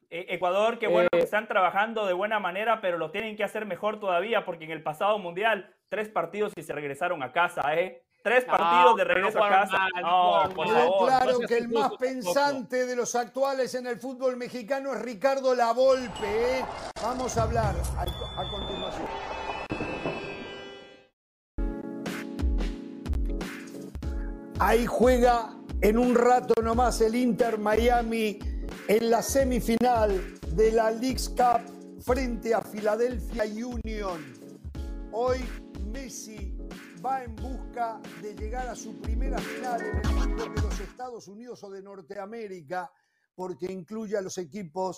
[0.09, 3.43] e, Ecuador, qué bueno que eh, están trabajando de buena manera, pero lo tienen que
[3.43, 7.61] hacer mejor todavía porque en el pasado mundial, tres partidos y se regresaron a casa,
[7.75, 8.04] ¿eh?
[8.25, 9.77] Tres partidos de regreso a casa.
[10.01, 11.07] no, por favor.
[11.07, 16.57] Claro que el más pensante de los actuales en el fútbol mexicano es Ricardo Lavolpe.
[16.57, 16.65] ¿eh?
[17.03, 19.07] Vamos a hablar a, continuación.
[24.57, 28.39] Ahí juega en un rato nomás el Inter Miami
[28.87, 31.61] en la semifinal de la League's Cup
[32.01, 34.33] frente a Philadelphia Union.
[35.11, 35.45] Hoy
[35.91, 36.54] Messi
[37.05, 41.27] va en busca de llegar a su primera final en el fútbol de los Estados
[41.27, 42.91] Unidos o de Norteamérica,
[43.35, 44.97] porque incluye a los equipos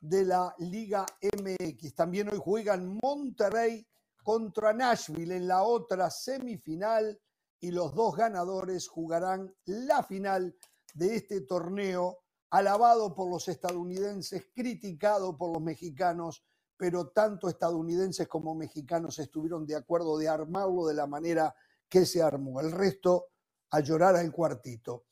[0.00, 1.94] de la Liga MX.
[1.94, 3.86] También hoy juegan Monterrey
[4.24, 7.20] contra Nashville en la otra semifinal
[7.60, 10.56] y los dos ganadores jugarán la final
[10.94, 12.18] de este torneo,
[12.50, 16.42] alabado por los estadounidenses, criticado por los mexicanos,
[16.76, 21.54] pero tanto estadounidenses como mexicanos estuvieron de acuerdo de armarlo de la manera
[21.88, 22.60] que se armó.
[22.60, 23.28] El resto
[23.70, 25.04] a llorar al cuartito.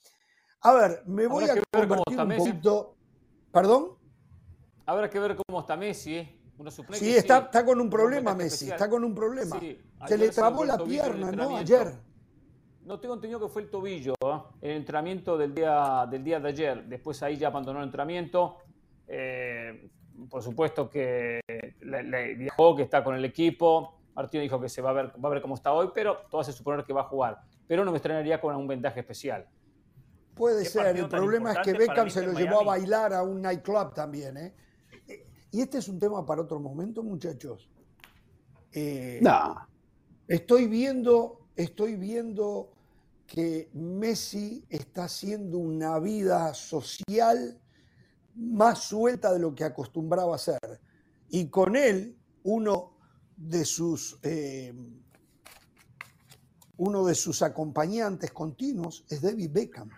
[0.63, 2.97] A ver, me voy a convertir un poquito...
[3.53, 3.99] ¿Perdón?
[4.87, 6.43] Habrá que ver cómo está Messi, ¿eh?
[6.93, 9.59] sí, está, está, con un problema Messi, está con un problema.
[10.07, 11.57] se le trabó la pierna, ¿no?
[11.57, 11.93] Ayer.
[12.85, 14.41] No tengo entendido que fue el tobillo, ¿eh?
[14.61, 16.85] el entrenamiento del día, del día de ayer.
[16.85, 18.59] Después ahí ya abandonó el entrenamiento.
[19.07, 19.91] Eh,
[20.29, 21.41] por supuesto que
[21.81, 23.99] le, dijo que está con el equipo.
[24.15, 26.41] Martino dijo que se va a, ver, va a ver cómo está hoy, pero todo
[26.41, 27.41] hace suponer que va a jugar.
[27.67, 29.49] Pero no me extrañaría con un vendaje especial.
[30.35, 30.97] Puede ser.
[30.97, 34.37] El problema es que Beckham se lo llevó a bailar a un nightclub también.
[34.37, 34.55] ¿eh?
[35.51, 37.71] Y este es un tema para otro momento, muchachos.
[38.73, 39.67] Eh, no.
[40.27, 42.73] Estoy viendo, estoy viendo
[43.27, 47.62] que Messi está haciendo una vida social
[48.35, 50.59] más suelta de lo que acostumbraba a hacer.
[51.29, 52.99] Y con él, uno
[53.37, 54.73] de sus, eh,
[56.77, 59.91] uno de sus acompañantes continuos es David Beckham.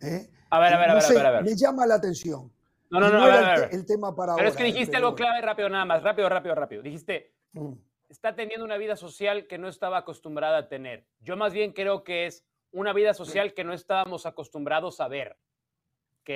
[0.00, 0.30] ¿eh?
[0.50, 2.52] A ver, a ver, a ver, a ver, Me llama la atención.
[2.90, 6.02] No, no, no, El, tema para Pero es que dijiste algo clave rápido nada más,
[6.02, 6.82] rápido, rápido, rápido.
[6.82, 7.72] Dijiste, mm.
[8.08, 11.06] está teniendo una vida social que no estaba acostumbrada a tener.
[11.20, 15.36] Yo más bien creo que es una vida social que no estábamos acostumbrados a ver,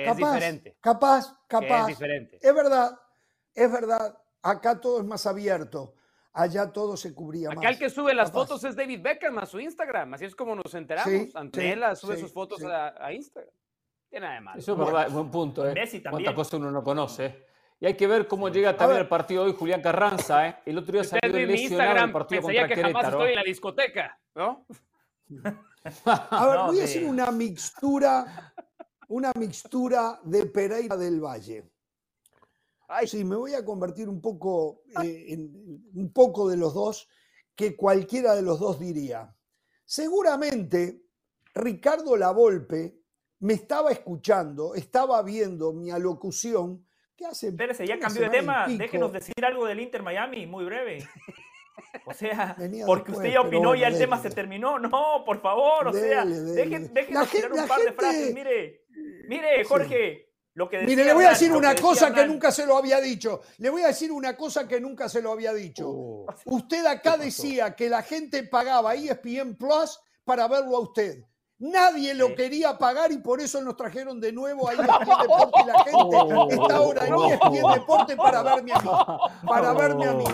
[0.03, 0.77] que es diferente.
[0.79, 1.81] Capaz, capaz.
[1.81, 2.39] es diferente.
[2.41, 2.99] Es verdad,
[3.53, 4.17] es verdad.
[4.41, 5.95] Acá todo es más abierto.
[6.33, 7.59] Allá todo se cubría más.
[7.59, 10.15] Acá el que sube las fotos es David Beckham a su Instagram.
[10.15, 11.11] Así es como nos enteramos.
[11.11, 11.31] Sí,
[11.95, 13.49] sube sus fotos a Instagram.
[14.55, 15.67] Eso es verdad, buen punto.
[15.67, 15.73] ¿eh?
[15.73, 16.23] Messi también.
[16.23, 17.45] Cuánta cosa uno no conoce.
[17.79, 20.47] Y hay que ver cómo llega también el partido hoy Julián Carranza.
[20.47, 20.55] ¿eh?
[20.65, 24.65] El otro día salió lesionado el partido contra que jamás estoy en la discoteca, ¿no?
[26.05, 28.53] A ver, voy a hacer una mixtura,
[29.09, 31.71] una mixtura de Pereira del Valle.
[32.87, 33.07] Ay.
[33.07, 35.51] Sí, me voy a convertir un poco eh, en
[35.93, 37.07] un poco de los dos
[37.55, 39.35] que cualquiera de los dos diría.
[39.85, 41.03] Seguramente
[41.53, 42.99] Ricardo Lavolpe
[43.39, 46.85] me estaba escuchando, estaba viendo mi alocución.
[47.15, 47.47] ¿Qué hace?
[47.47, 48.67] Espérese, ya cambió de tema.
[48.67, 51.07] Déjenos decir algo del Inter Miami, muy breve.
[52.05, 52.55] O sea,
[52.85, 54.79] porque usted ya opinó y ya el tema se terminó.
[54.79, 58.33] No, por favor, o sea, déjenos tirar un par de frases.
[58.33, 58.84] Mire,
[59.27, 60.25] mire, Jorge,
[60.55, 63.41] lo que Mire, le voy a decir una cosa que nunca se lo había dicho.
[63.57, 65.89] Le voy a decir una cosa que nunca se lo había dicho.
[65.89, 66.25] Oh.
[66.45, 71.23] usted acá decía que la gente pagaba ESPN Plus para verlo a usted.
[71.57, 75.65] Nadie lo quería pagar y por eso nos trajeron de nuevo a ESPN Deporte y
[75.65, 76.49] la gente oh.
[76.49, 78.89] está ahora en ESPN Deporte para verme a mí.
[79.45, 80.25] Para verme a mí.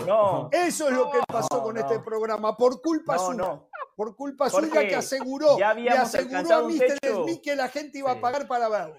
[0.52, 3.60] Eso es lo que pasó con este programa, por culpa suya.
[3.96, 5.70] Por culpa suya que aseguró, ya
[6.02, 6.98] aseguró a Mr.
[7.02, 8.96] Smith que la gente iba a pagar para verlo.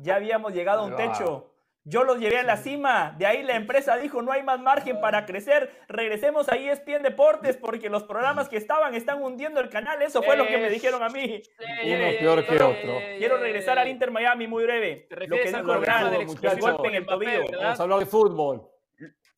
[0.00, 1.48] Ya habíamos llegado a un techo.
[1.84, 3.16] Yo los llevé a la cima.
[3.18, 5.82] De ahí la empresa dijo, no hay más margen para crecer.
[5.88, 10.00] Regresemos a ESPN Deportes porque los programas que estaban están hundiendo el canal.
[10.00, 11.42] Eso fue lo que me dijeron a mí.
[11.84, 12.98] Uno peor que otro.
[13.18, 15.08] Quiero regresar al Inter Miami muy breve.
[15.10, 16.26] Lo que dijo Gran, el
[16.60, 17.44] golpe en el tobillo.
[17.60, 18.68] Vamos a hablar de fútbol.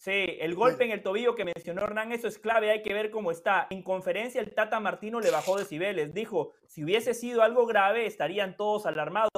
[0.04, 3.10] Sí, el golpe en el tobillo que mencionó Hernán, eso es clave, hay que ver
[3.10, 3.66] cómo está.
[3.70, 8.54] En conferencia el Tata Martino le bajó decibeles, dijo, si hubiese sido algo grave estarían
[8.54, 9.30] todos alarmados.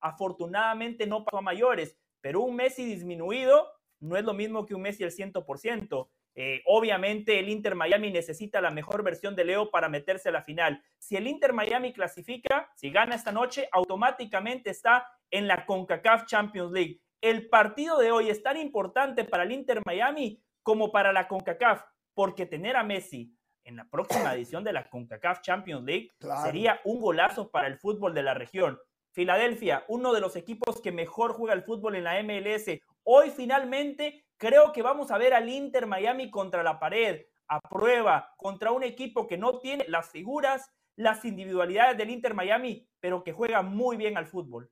[0.00, 3.68] Afortunadamente no pasó a mayores pero un Messi disminuido
[4.00, 6.08] no es lo mismo que un Messi al 100%.
[6.34, 10.42] Eh, obviamente el Inter Miami necesita la mejor versión de Leo para meterse a la
[10.42, 10.82] final.
[10.98, 16.72] Si el Inter Miami clasifica, si gana esta noche, automáticamente está en la CONCACAF Champions
[16.72, 17.00] League.
[17.20, 21.82] El partido de hoy es tan importante para el Inter Miami como para la CONCACAF,
[22.14, 23.34] porque tener a Messi
[23.64, 26.10] en la próxima edición de la CONCACAF Champions League
[26.44, 28.78] sería un golazo para el fútbol de la región.
[29.10, 32.78] Filadelfia, uno de los equipos que mejor juega el fútbol en la MLS.
[33.02, 38.32] Hoy finalmente creo que vamos a ver al Inter Miami contra la pared, a prueba,
[38.36, 43.32] contra un equipo que no tiene las figuras, las individualidades del Inter Miami, pero que
[43.32, 44.70] juega muy bien al fútbol.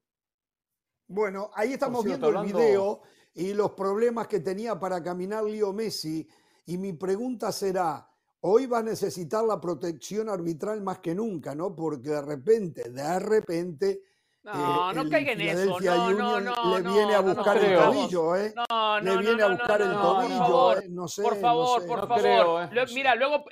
[1.08, 3.02] Bueno, ahí estamos viendo el video
[3.34, 6.26] y los problemas que tenía para caminar Leo Messi.
[6.66, 8.08] Y mi pregunta será,
[8.40, 11.76] hoy va a necesitar la protección arbitral más que nunca, ¿no?
[11.76, 14.00] Porque de repente, de repente
[14.42, 15.78] No, no caiga en eso.
[15.80, 18.54] No, no, no, le viene a buscar el tobillo, ¿eh?
[18.54, 20.88] No, no, le viene a buscar el tobillo, ¿eh?
[20.88, 21.22] No sé.
[21.22, 22.68] Por favor, por favor.
[22.94, 23.44] Mira, luego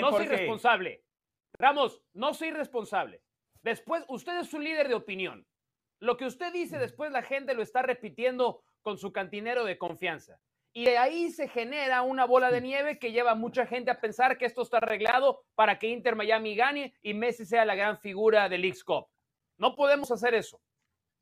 [0.00, 1.04] no soy responsable.
[1.58, 3.22] Ramos, no soy responsable.
[3.62, 5.46] Después, usted es un líder de opinión.
[6.02, 10.40] Lo que usted dice después la gente lo está repitiendo con su cantinero de confianza.
[10.72, 14.00] Y de ahí se genera una bola de nieve que lleva a mucha gente a
[14.00, 17.98] pensar que esto está arreglado para que Inter Miami gane y Messi sea la gran
[17.98, 19.06] figura del League Cup.
[19.58, 20.60] No podemos hacer eso.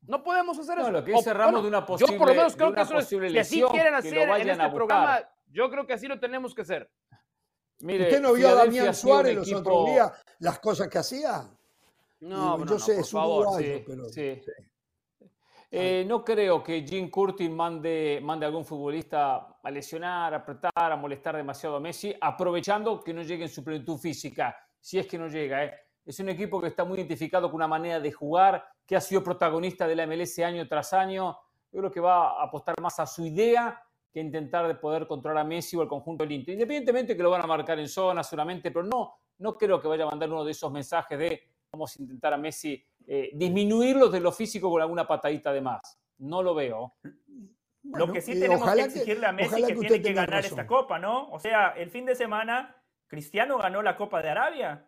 [0.01, 0.89] No podemos hacer eso.
[0.89, 3.07] Lo que dice Ramos de una posible, yo por lo menos creo que eso es,
[3.07, 5.19] que así quieren hacer en este programa.
[5.45, 6.89] Yo creo que así lo tenemos que hacer.
[7.81, 11.47] Mire, ¿Usted no vio a Damián Suárez los otros días las cosas que hacía?
[12.21, 14.09] No, yo no, sé, es un pero.
[14.09, 14.41] Sí.
[15.73, 20.91] Eh, no creo que Jim Curtin mande, mande a algún futbolista a lesionar, a apretar,
[20.91, 25.07] a molestar demasiado a Messi, aprovechando que no llegue en su plenitud física, si es
[25.07, 25.63] que no llega.
[25.63, 25.73] ¿eh?
[26.05, 29.23] Es un equipo que está muy identificado con una manera de jugar, que ha sido
[29.23, 31.37] protagonista de la MLS año tras año.
[31.71, 33.81] Yo creo que va a apostar más a su idea
[34.11, 36.53] que intentar de poder controlar a Messi o al conjunto del Inter.
[36.53, 40.03] Independientemente que lo van a marcar en zona seguramente, pero no, no creo que vaya
[40.03, 44.19] a mandar uno de esos mensajes de vamos a intentar a Messi eh, disminuirlos de
[44.19, 45.99] lo físico con alguna patadita de más.
[46.17, 46.95] No lo veo.
[47.83, 50.99] lo que sí tenemos que exigirle a Messi que, que tiene que ganar esta copa,
[50.99, 51.29] ¿no?
[51.29, 52.75] O sea, el fin de semana
[53.07, 54.87] Cristiano ganó la Copa de Arabia.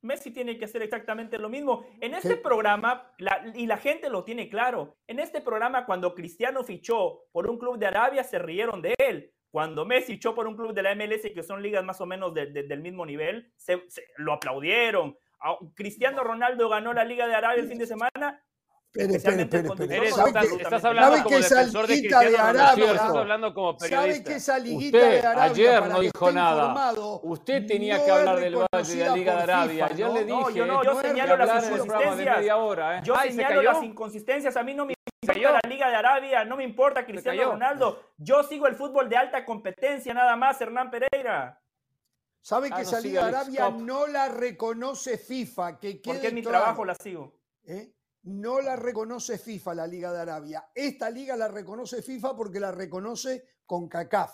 [0.00, 1.84] Messi tiene que hacer exactamente lo mismo.
[2.00, 3.12] En este programa,
[3.54, 7.78] y la gente lo tiene claro, en este programa cuando Cristiano fichó por un club
[7.78, 9.34] de Arabia se rieron de él.
[9.50, 12.32] Cuando Messi fichó por un club de la MLS, que son ligas más o menos
[12.34, 13.82] del mismo nivel, se,
[14.18, 15.18] lo aplaudieron.
[15.74, 18.42] Cristiano Ronaldo ganó la Liga de Arabia el fin de semana.
[18.94, 20.08] Espere, espere, espere.
[20.08, 24.12] Estás hablando como defensor de Cristiano de Arabia, Estás hablando como periodista.
[24.12, 26.92] ¿Sabe que esa liguita de Arabia ayer no dijo nada.
[27.22, 29.86] Usted tenía que hablar del Valle de la Liga de Arabia.
[29.90, 30.54] Ayer le dije.
[30.54, 32.44] yo no, yo señalo las inconsistencias.
[33.04, 34.56] Yo señalo las inconsistencias.
[34.56, 38.02] A mí no me importa la Liga de Arabia, no me importa Cristiano Ronaldo.
[38.16, 41.60] Yo sigo el fútbol de alta competencia nada más, Hernán Pereira.
[42.40, 45.78] ¿Sabe ah, que esa Liga de Arabia no la reconoce FIFA?
[45.78, 47.40] Que Porque es mi trabajo, la sigo.
[47.64, 47.94] ¿Eh?
[48.22, 50.70] No la reconoce FIFA, la Liga de Arabia.
[50.74, 54.32] Esta liga la reconoce FIFA porque la reconoce con CACAF.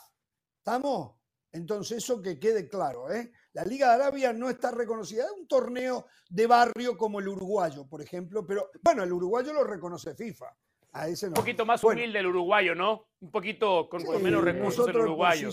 [0.59, 1.17] ¿Estamos?
[1.53, 3.13] Entonces, eso que quede claro.
[3.13, 3.31] ¿eh?
[3.53, 5.25] La Liga de Arabia no está reconocida.
[5.25, 9.63] Es un torneo de barrio como el uruguayo, por ejemplo, pero bueno, el uruguayo lo
[9.63, 10.47] reconoce FIFA.
[10.95, 13.07] Un poquito más humilde el uruguayo, ¿no?
[13.21, 15.49] Un poquito con, menos recursos el uruguayo.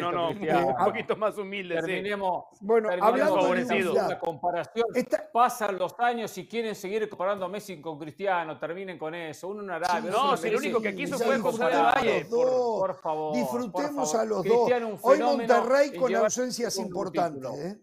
[0.00, 1.76] no, no, un poquito más humilde.
[1.76, 4.84] Terminemos, bueno, hablando de la comparación.
[5.32, 9.48] Pasan los años y quieren seguir comparando a Messi con Cristiano, terminen con eso.
[9.48, 10.10] Uno en Arabia.
[10.10, 12.26] no, si el único que quiso fue José de Valle.
[12.26, 13.34] Por, favor.
[13.34, 14.70] Disfrutemos a los dos.
[15.02, 17.50] Hoy Monterrey con ausencias importantes.
[17.54, 17.82] ¿eh?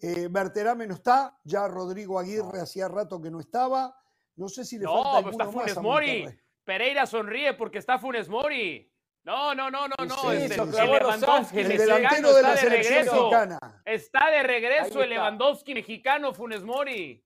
[0.00, 0.28] ¿eh?
[0.28, 3.97] Berterame no está, ya Rodrigo Aguirre hacía rato que no estaba.
[4.38, 6.24] No sé si le no, falta está Funes Mori.
[6.62, 8.88] Pereira sonríe porque está Funes Mori.
[9.24, 10.32] No, no, no, no, no.
[10.32, 13.82] el, Lewandowski el delantero de la selección mexicana.
[13.84, 17.22] Está de regreso el Lewandowski mexicano Funes Mori.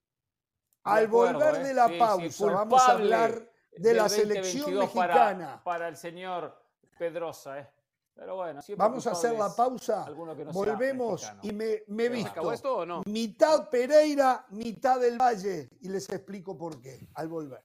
[0.84, 1.64] Al volver ¿eh?
[1.64, 5.60] de la pausa, vamos a hablar de la selección mexicana.
[5.62, 6.64] Para, el señor
[6.98, 7.68] Pedrosa, ¿eh?
[8.14, 10.06] Pero bueno, Vamos a hacer la pausa.
[10.52, 13.02] Volvemos y me, me he visto esto, o no?
[13.06, 15.68] mitad Pereira, mitad del Valle.
[15.80, 17.64] Y les explico por qué al volver.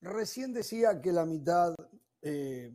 [0.00, 1.74] Recién decía que la mitad
[2.22, 2.72] eh,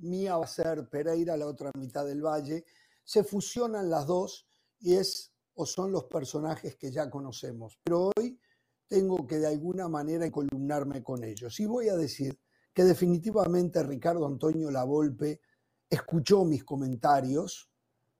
[0.00, 2.64] mía va a ser Pereira, la otra mitad del Valle
[3.08, 4.46] se fusionan las dos
[4.80, 7.80] y es o son los personajes que ya conocemos.
[7.82, 8.38] Pero hoy
[8.86, 11.58] tengo que de alguna manera columnarme con ellos.
[11.58, 12.38] Y voy a decir
[12.70, 15.40] que definitivamente Ricardo Antonio Lavolpe
[15.88, 17.70] escuchó mis comentarios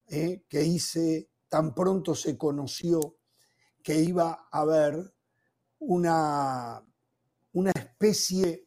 [0.07, 3.19] eh, que hice tan pronto se conoció
[3.83, 5.15] que iba a haber
[5.81, 6.83] una,
[7.53, 8.67] una especie,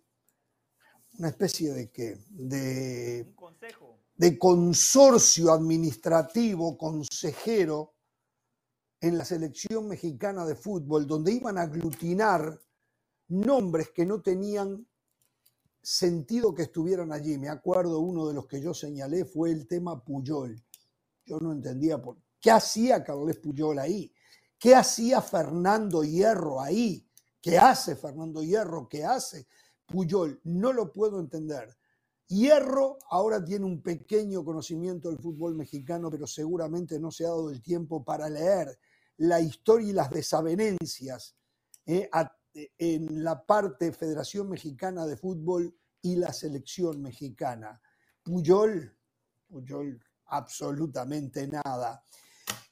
[1.17, 3.33] una especie de qué, de...
[4.15, 7.93] De consorcio administrativo, consejero,
[9.01, 12.61] en la selección mexicana de fútbol, donde iban a aglutinar
[13.29, 14.87] nombres que no tenían
[15.81, 17.37] sentido que estuvieran allí.
[17.37, 20.63] Me acuerdo uno de los que yo señalé fue el tema Puyol.
[21.25, 24.13] Yo no entendía por qué hacía Carles Puyol ahí,
[24.59, 27.07] qué hacía Fernando Hierro ahí,
[27.41, 29.47] qué hace Fernando Hierro, qué hace
[29.87, 30.39] Puyol.
[30.43, 31.75] No lo puedo entender.
[32.31, 37.49] Hierro ahora tiene un pequeño conocimiento del fútbol mexicano, pero seguramente no se ha dado
[37.49, 38.79] el tiempo para leer
[39.17, 41.35] la historia y las desavenencias
[41.85, 47.81] eh, a en la parte Federación Mexicana de Fútbol y la selección mexicana.
[48.23, 48.97] Puyol,
[49.47, 52.03] Puyol, absolutamente nada.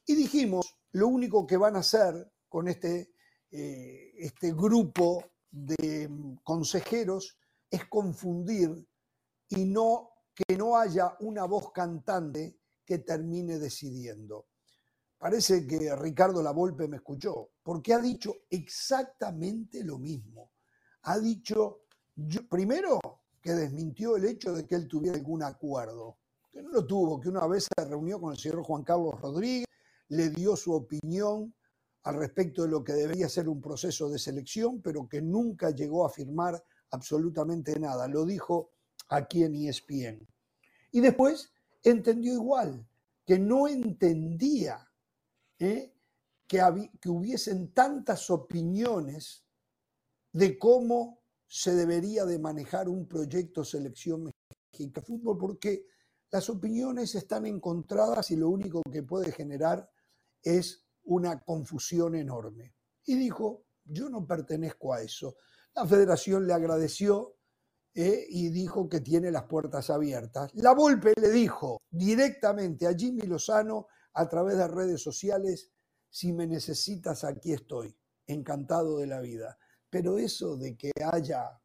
[0.06, 3.14] Y dijimos, lo único que van a hacer con este,
[3.52, 7.38] eh, este grupo de mm, consejeros
[7.70, 8.88] es confundir
[9.50, 14.48] y no que no haya una voz cantante que termine decidiendo.
[15.18, 20.52] Parece que Ricardo Lavolpe me escuchó, porque ha dicho exactamente lo mismo.
[21.04, 21.82] Ha dicho,
[22.50, 23.00] primero,
[23.42, 26.20] que desmintió el hecho de que él tuviera algún acuerdo,
[26.50, 29.66] que no lo tuvo, que una vez se reunió con el señor Juan Carlos Rodríguez,
[30.10, 31.54] le dio su opinión
[32.04, 36.06] al respecto de lo que debería ser un proceso de selección, pero que nunca llegó
[36.06, 38.08] a firmar absolutamente nada.
[38.08, 38.72] Lo dijo
[39.10, 40.28] aquí en ESPN.
[40.92, 41.52] Y después
[41.84, 42.88] entendió igual,
[43.26, 44.90] que no entendía
[45.60, 45.94] ¿eh?
[46.48, 49.46] que, que hubiesen tantas opiniones
[50.32, 54.40] de cómo se debería de manejar un proyecto selección mexicana
[54.72, 55.88] de fútbol, porque
[56.32, 59.90] las opiniones están encontradas y lo único que puede generar
[60.44, 62.76] es una confusión enorme.
[63.06, 65.38] Y dijo, yo no pertenezco a eso.
[65.74, 67.39] La federación le agradeció
[67.94, 70.52] eh, y dijo que tiene las puertas abiertas.
[70.56, 75.72] La Volpe le dijo directamente a Jimmy Lozano a través de redes sociales,
[76.10, 77.96] si me necesitas, aquí estoy,
[78.28, 79.58] encantado de la vida.
[79.90, 81.60] Pero eso de que haya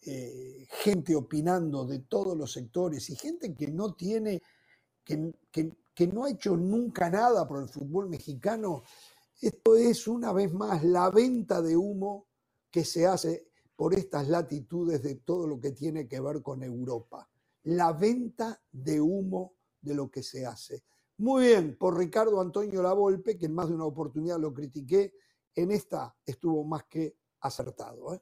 [0.00, 4.42] eh, gente opinando de todos los sectores y gente que no tiene,
[5.04, 5.32] que,
[5.94, 8.84] que no ha hecho nunca nada por el fútbol mexicano,
[9.40, 12.28] esto es una vez más la venta de humo
[12.70, 17.28] que se hace por estas latitudes de todo lo que tiene que ver con Europa.
[17.64, 20.84] La venta de humo de lo que se hace.
[21.18, 25.14] Muy bien, por Ricardo Antonio Lavolpe, que en más de una oportunidad lo critiqué,
[25.54, 28.14] en esta estuvo más que acertado.
[28.14, 28.20] ¿eh?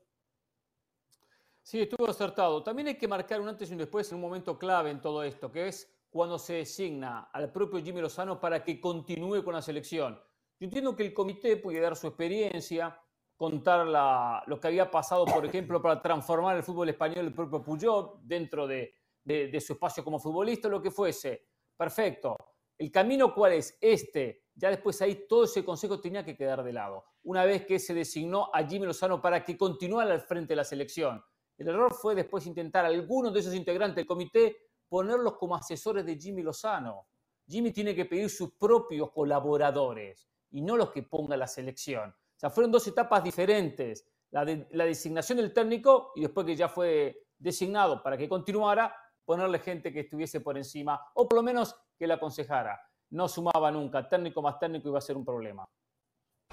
[1.63, 2.63] Sí, estuvo acertado.
[2.63, 5.23] También hay que marcar un antes y un después en un momento clave en todo
[5.23, 9.63] esto, que es cuando se designa al propio Jimmy Lozano para que continúe con la
[9.63, 10.21] selección.
[10.61, 13.01] Yo entiendo que el comité puede dar su experiencia,
[13.43, 18.21] contar lo que había pasado, por ejemplo, para transformar el fútbol español el propio Puyol
[18.23, 18.95] dentro de,
[19.25, 21.49] de su espacio como futbolista, lo que fuese.
[21.77, 22.37] Perfecto.
[22.79, 23.77] ¿El camino cuál es?
[23.81, 24.45] Este.
[24.55, 27.05] Ya después ahí todo ese consejo tenía que quedar de lado.
[27.25, 30.65] Una vez que se designó a Jimmy Lozano para que continuara al frente de la
[30.65, 31.21] selección.
[31.59, 34.57] El error fue después intentar a algunos de esos integrantes del comité
[34.89, 37.09] ponerlos como asesores de Jimmy Lozano.
[37.49, 42.15] Jimmy tiene que pedir sus propios colaboradores y no los que ponga la selección.
[42.43, 44.05] O sea, fueron dos etapas diferentes.
[44.33, 48.97] La, de, la designación del técnico y después que ya fue designado para que continuara,
[49.25, 52.81] ponerle gente que estuviese por encima o por lo menos que la aconsejara.
[53.11, 54.09] No sumaba nunca.
[54.09, 55.65] Técnico más técnico iba a ser un problema.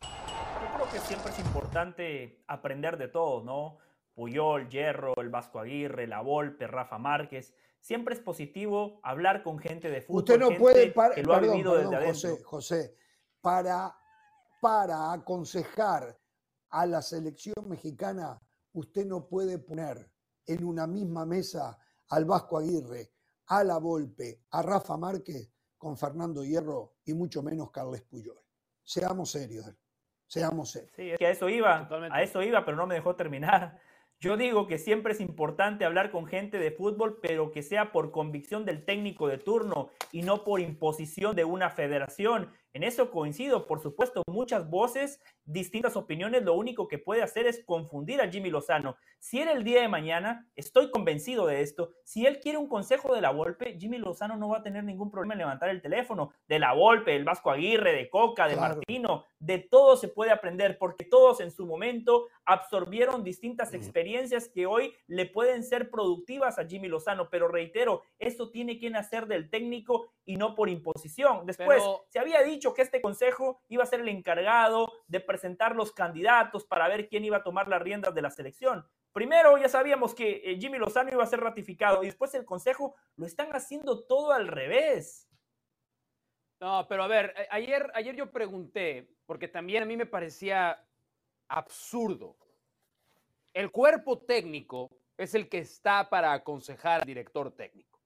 [0.03, 3.77] Yo creo que siempre es importante aprender de todo, ¿no?
[4.13, 9.89] Puyol, Hierro, el Vasco Aguirre, La Volpe, Rafa Márquez siempre es positivo hablar con gente
[9.89, 10.19] de fútbol.
[10.19, 12.29] Usted no puede, que lo ha vivido desde adentro.
[12.29, 12.95] José, José,
[13.41, 13.98] para,
[14.59, 16.17] para aconsejar
[16.69, 18.39] a la selección mexicana,
[18.73, 20.09] usted no puede poner
[20.45, 21.77] en una misma mesa
[22.09, 23.11] al Vasco Aguirre,
[23.47, 28.37] a La Volpe, a Rafa Márquez con Fernando Hierro y mucho menos Carles Puyol.
[28.83, 29.71] Seamos serios,
[30.27, 30.91] seamos serios.
[30.95, 33.79] Sí, es que a eso iba, a eso iba, pero no me dejó terminar.
[34.19, 38.11] Yo digo que siempre es importante hablar con gente de fútbol, pero que sea por
[38.11, 42.51] convicción del técnico de turno y no por imposición de una federación.
[42.73, 47.63] En eso coincido, por supuesto, muchas voces, distintas opiniones, lo único que puede hacer es
[47.65, 48.95] confundir a Jimmy Lozano.
[49.17, 53.15] Si él el día de mañana, estoy convencido de esto, si él quiere un consejo
[53.15, 56.31] de la Volpe, Jimmy Lozano no va a tener ningún problema en levantar el teléfono.
[56.47, 60.77] De la Volpe, del Vasco Aguirre, de Coca, de Martino, de todo se puede aprender,
[60.77, 66.65] porque todos en su momento absorbieron distintas experiencias que hoy le pueden ser productivas a
[66.65, 67.29] Jimmy Lozano.
[67.29, 71.45] Pero reitero, esto tiene que nacer del técnico y no por imposición.
[71.45, 75.91] Después, se había dicho que este consejo iba a ser el encargado de presentar los
[75.91, 78.83] candidatos para ver quién iba a tomar las riendas de la selección.
[79.13, 82.95] Primero ya sabíamos que eh, Jimmy Lozano iba a ser ratificado y después el consejo
[83.15, 85.29] lo están haciendo todo al revés.
[86.59, 90.83] No, pero a ver, ayer, ayer yo pregunté, porque también a mí me parecía
[91.49, 92.37] absurdo.
[93.53, 97.99] El cuerpo técnico es el que está para aconsejar al director técnico.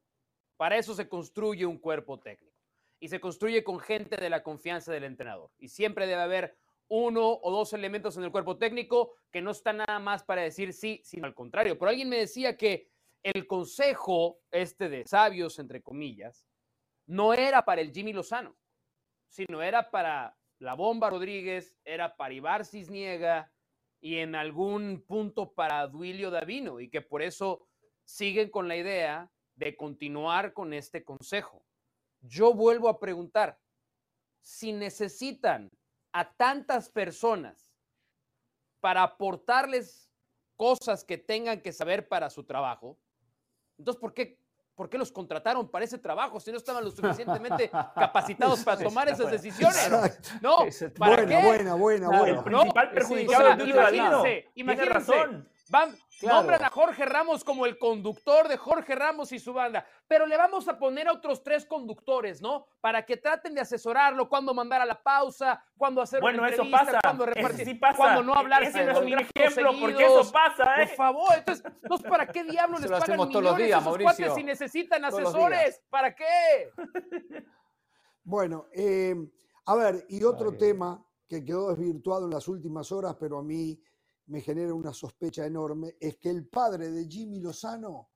[0.58, 2.58] Para eso se construye un cuerpo técnico
[3.00, 5.52] y se construye con gente de la confianza del entrenador.
[5.60, 6.58] Y siempre debe haber
[6.88, 10.74] uno o dos elementos en el cuerpo técnico que no están nada más para decir
[10.74, 11.78] sí, sino al contrario.
[11.78, 12.90] Pero alguien me decía que
[13.24, 16.46] el consejo este de sabios, entre comillas,
[17.06, 18.56] no era para el Jimmy Lozano,
[19.28, 23.52] sino era para la Bomba Rodríguez, era para Ibar Cisniega
[24.00, 27.68] y en algún punto para Duilio Davino y que por eso
[28.06, 31.66] siguen con la idea de continuar con este consejo.
[32.22, 33.60] Yo vuelvo a preguntar,
[34.42, 35.70] si necesitan
[36.14, 37.74] a tantas personas
[38.80, 40.10] para aportarles
[40.56, 42.98] cosas que tengan que saber para su trabajo,
[43.78, 44.40] entonces, ¿por qué,
[44.76, 49.10] ¿por qué los contrataron para ese trabajo si no estaban lo suficientemente capacitados para tomar
[49.10, 49.90] esas decisiones?
[50.42, 50.60] No,
[50.98, 51.46] ¿para buena, qué?
[51.48, 52.38] buena, buena, buena.
[52.38, 55.50] El principal perjudicado es imagínense, imagínense, razón.
[55.70, 60.26] Van, Nombran a Jorge Ramos como el conductor de Jorge Ramos y su banda, pero
[60.26, 62.66] le vamos a poner a otros tres conductores, ¿no?
[62.82, 66.64] Para que traten de asesorarlo, cuándo mandar a la pausa, cuándo hacer bueno, una eso
[66.70, 67.00] pasa.
[67.02, 67.98] cuándo repartir, sí pasa.
[67.98, 70.88] cuándo no hablar Ese no es un ejemplo, porque eso pasa, ¿eh?
[70.88, 73.98] Por favor, entonces, entonces ¿para qué diablos les pagan millones todos los días, a sus
[73.98, 75.82] cuates si necesitan asesores?
[75.90, 76.72] ¿Para qué?
[78.26, 79.16] Bueno, eh,
[79.66, 83.78] a ver, y otro tema que quedó desvirtuado en las últimas horas, pero a mí
[84.28, 88.10] me genera una sospecha enorme, es que el padre de Jimmy Lozano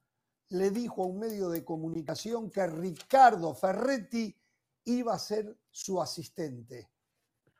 [0.49, 4.35] le dijo a un medio de comunicación que Ricardo Ferretti
[4.85, 6.89] iba a ser su asistente.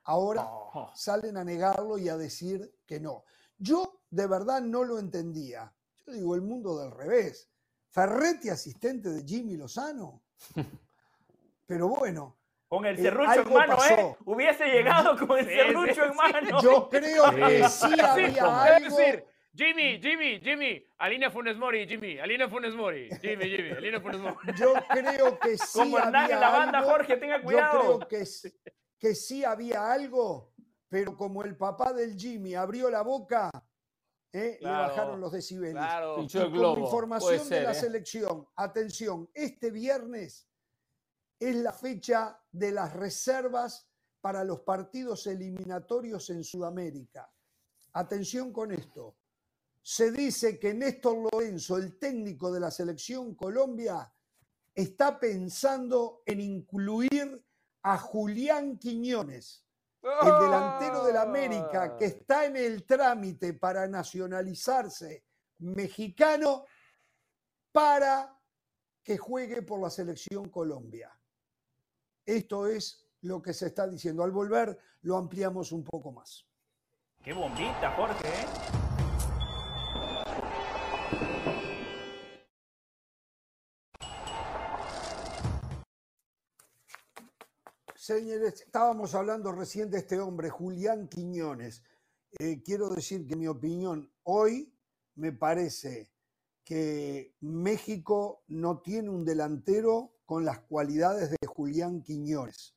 [0.05, 0.49] Ahora
[0.95, 3.25] salen a negarlo y a decir que no.
[3.57, 5.73] Yo de verdad no lo entendía.
[6.05, 7.49] Yo digo, el mundo del revés.
[7.89, 10.23] Ferretti asistente de Jimmy Lozano.
[11.65, 12.36] Pero bueno,
[12.67, 14.15] con el eh, serrucho en mano, ¿eh?
[14.25, 16.61] Hubiese llegado con el serrucho en mano.
[16.61, 18.97] Yo creo que sí había algo.
[18.97, 19.25] Decir,
[19.55, 24.35] Jimmy, Jimmy, Jimmy, Alina Funes Mori, Jimmy, Alina Funes Mori, Jimmy, Jimmy, Alina Funes Mori.
[24.59, 26.91] Yo creo que sí Como en la banda, algo.
[26.91, 27.73] Jorge, tenga cuidado.
[27.73, 28.27] Yo creo que,
[28.99, 30.53] que sí había algo,
[30.89, 33.49] pero como el papá del Jimmy abrió la boca,
[34.31, 34.59] ¿eh?
[34.61, 35.73] le bajaron los decibeles.
[35.73, 36.21] Claro.
[36.21, 37.75] Y como información de la ¿eh?
[37.75, 40.47] selección, atención, este viernes
[41.39, 43.87] es la fecha de las reservas
[44.21, 47.31] para los partidos eliminatorios en Sudamérica.
[47.93, 49.15] Atención con esto.
[49.81, 54.11] Se dice que Néstor Lorenzo, el técnico de la selección Colombia,
[54.75, 57.43] está pensando en incluir
[57.83, 59.63] a Julián Quiñones,
[60.03, 65.23] el delantero del América, que está en el trámite para nacionalizarse
[65.59, 66.65] mexicano,
[67.71, 68.37] para
[69.03, 71.16] que juegue por la selección Colombia.
[72.27, 74.21] Esto es lo que se está diciendo.
[74.21, 76.45] Al volver lo ampliamos un poco más.
[77.23, 78.27] Qué bombita, Jorge.
[78.27, 78.45] ¿eh?
[87.95, 91.81] Señores, estábamos hablando recién de este hombre, Julián Quiñones.
[92.39, 94.73] Eh, quiero decir que mi opinión hoy
[95.15, 96.11] me parece
[96.65, 102.75] que México no tiene un delantero con las cualidades de Julián Quiñones.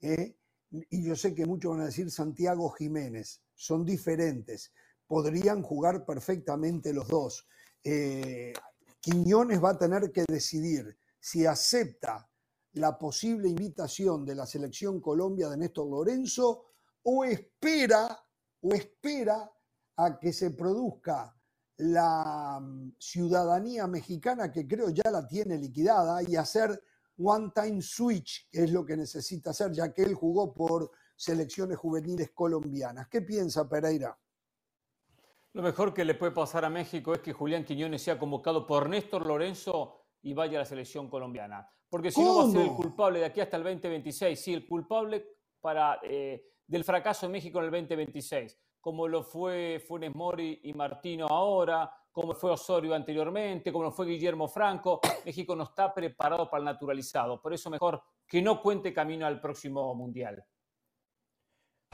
[0.00, 0.36] ¿eh?
[0.70, 4.72] Y yo sé que muchos van a decir Santiago Jiménez, son diferentes,
[5.06, 7.46] podrían jugar perfectamente los dos.
[7.82, 8.52] Eh,
[9.00, 12.30] Quiñones va a tener que decidir si acepta
[12.74, 16.66] la posible invitación de la selección Colombia de Néstor Lorenzo
[17.02, 18.16] o espera
[18.60, 19.50] o espera
[19.96, 21.36] a que se produzca
[21.78, 26.80] la mm, ciudadanía mexicana que creo ya la tiene liquidada y hacer
[27.18, 32.30] one-time switch, que es lo que necesita hacer, ya que él jugó por selecciones juveniles
[32.32, 33.08] colombianas.
[33.08, 34.18] ¿Qué piensa Pereira?
[35.54, 38.88] Lo mejor que le puede pasar a México es que Julián Quiñones sea convocado por
[38.88, 41.68] Néstor Lorenzo y vaya a la selección colombiana.
[41.90, 44.40] Porque si no va a ser el culpable de aquí hasta el 2026.
[44.40, 45.26] Sí, el culpable
[45.60, 50.72] para, eh, del fracaso de México en el 2026, como lo fue Funes Mori y
[50.72, 55.00] Martino ahora, como fue Osorio anteriormente, como fue Guillermo Franco.
[55.24, 57.40] México no está preparado para el naturalizado.
[57.40, 60.44] Por eso mejor que no cuente camino al próximo Mundial.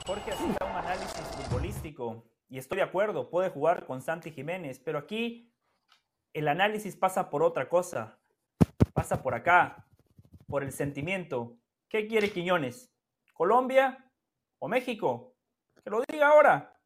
[0.05, 4.97] Jorge hacía un análisis futbolístico y estoy de acuerdo, puede jugar con Santi Jiménez, pero
[4.97, 5.53] aquí
[6.33, 8.19] el análisis pasa por otra cosa,
[8.93, 9.87] pasa por acá,
[10.47, 11.57] por el sentimiento.
[11.89, 12.91] ¿Qué quiere Quiñones?
[13.33, 14.09] ¿Colombia
[14.59, 15.35] o México?
[15.83, 16.78] Que lo diga ahora.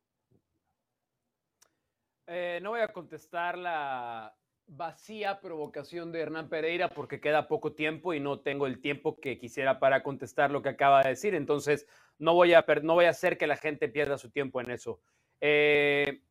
[2.36, 4.36] Eh, no voy a contestar la
[4.66, 9.38] vacía provocación de Hernán Pereira porque queda poco tiempo y no tengo el tiempo que
[9.38, 11.36] quisiera para contestar lo que acaba de decir.
[11.36, 11.86] Entonces,
[12.18, 15.00] no voy a, no voy a hacer que la gente pierda su tiempo en eso.
[15.42, 16.24] Eh,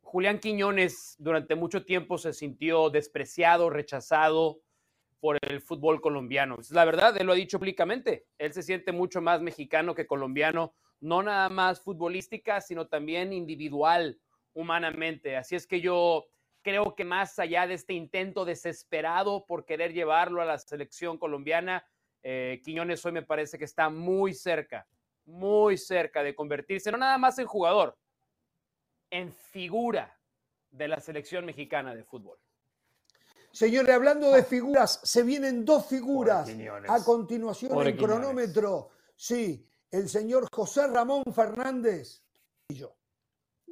[0.00, 4.62] Julián Quiñones durante mucho tiempo se sintió despreciado, rechazado
[5.20, 6.56] por el fútbol colombiano.
[6.70, 8.24] La verdad, él lo ha dicho públicamente.
[8.38, 14.18] Él se siente mucho más mexicano que colombiano, no nada más futbolística, sino también individual
[14.54, 15.36] humanamente.
[15.36, 16.26] Así es que yo
[16.62, 21.84] creo que más allá de este intento desesperado por querer llevarlo a la selección colombiana,
[22.22, 24.86] eh, Quiñones hoy me parece que está muy cerca,
[25.24, 27.98] muy cerca de convertirse, no nada más en jugador,
[29.10, 30.16] en figura
[30.70, 32.38] de la selección mexicana de fútbol?
[33.52, 36.50] Señores, hablando de figuras, se vienen dos figuras
[36.88, 38.88] a continuación en cronómetro.
[39.14, 42.22] Sí, el señor José Ramón Fernández
[42.68, 42.96] y yo.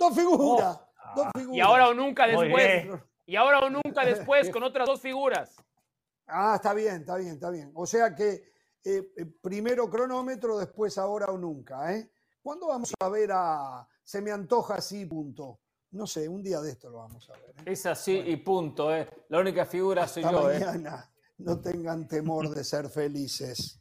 [0.01, 0.81] Dos figuras.
[0.81, 1.13] Oh.
[1.15, 1.57] dos figuras.
[1.57, 2.87] Y ahora o nunca después.
[3.27, 5.55] Y ahora o nunca después con otras dos figuras.
[6.27, 7.71] Ah, está bien, está bien, está bien.
[7.75, 8.43] O sea que
[8.83, 9.03] eh,
[9.43, 11.95] primero cronómetro, después ahora o nunca.
[11.95, 12.11] ¿eh?
[12.43, 13.87] ¿Cuándo vamos a ver a...
[14.03, 15.61] Se me antoja así, punto?
[15.91, 17.51] No sé, un día de esto lo vamos a ver.
[17.51, 17.73] ¿eh?
[17.73, 18.95] Es así y punto.
[18.95, 19.09] ¿eh?
[19.29, 20.43] La única figura soy yo.
[20.45, 21.13] Mañana.
[21.39, 23.81] No tengan temor de ser felices.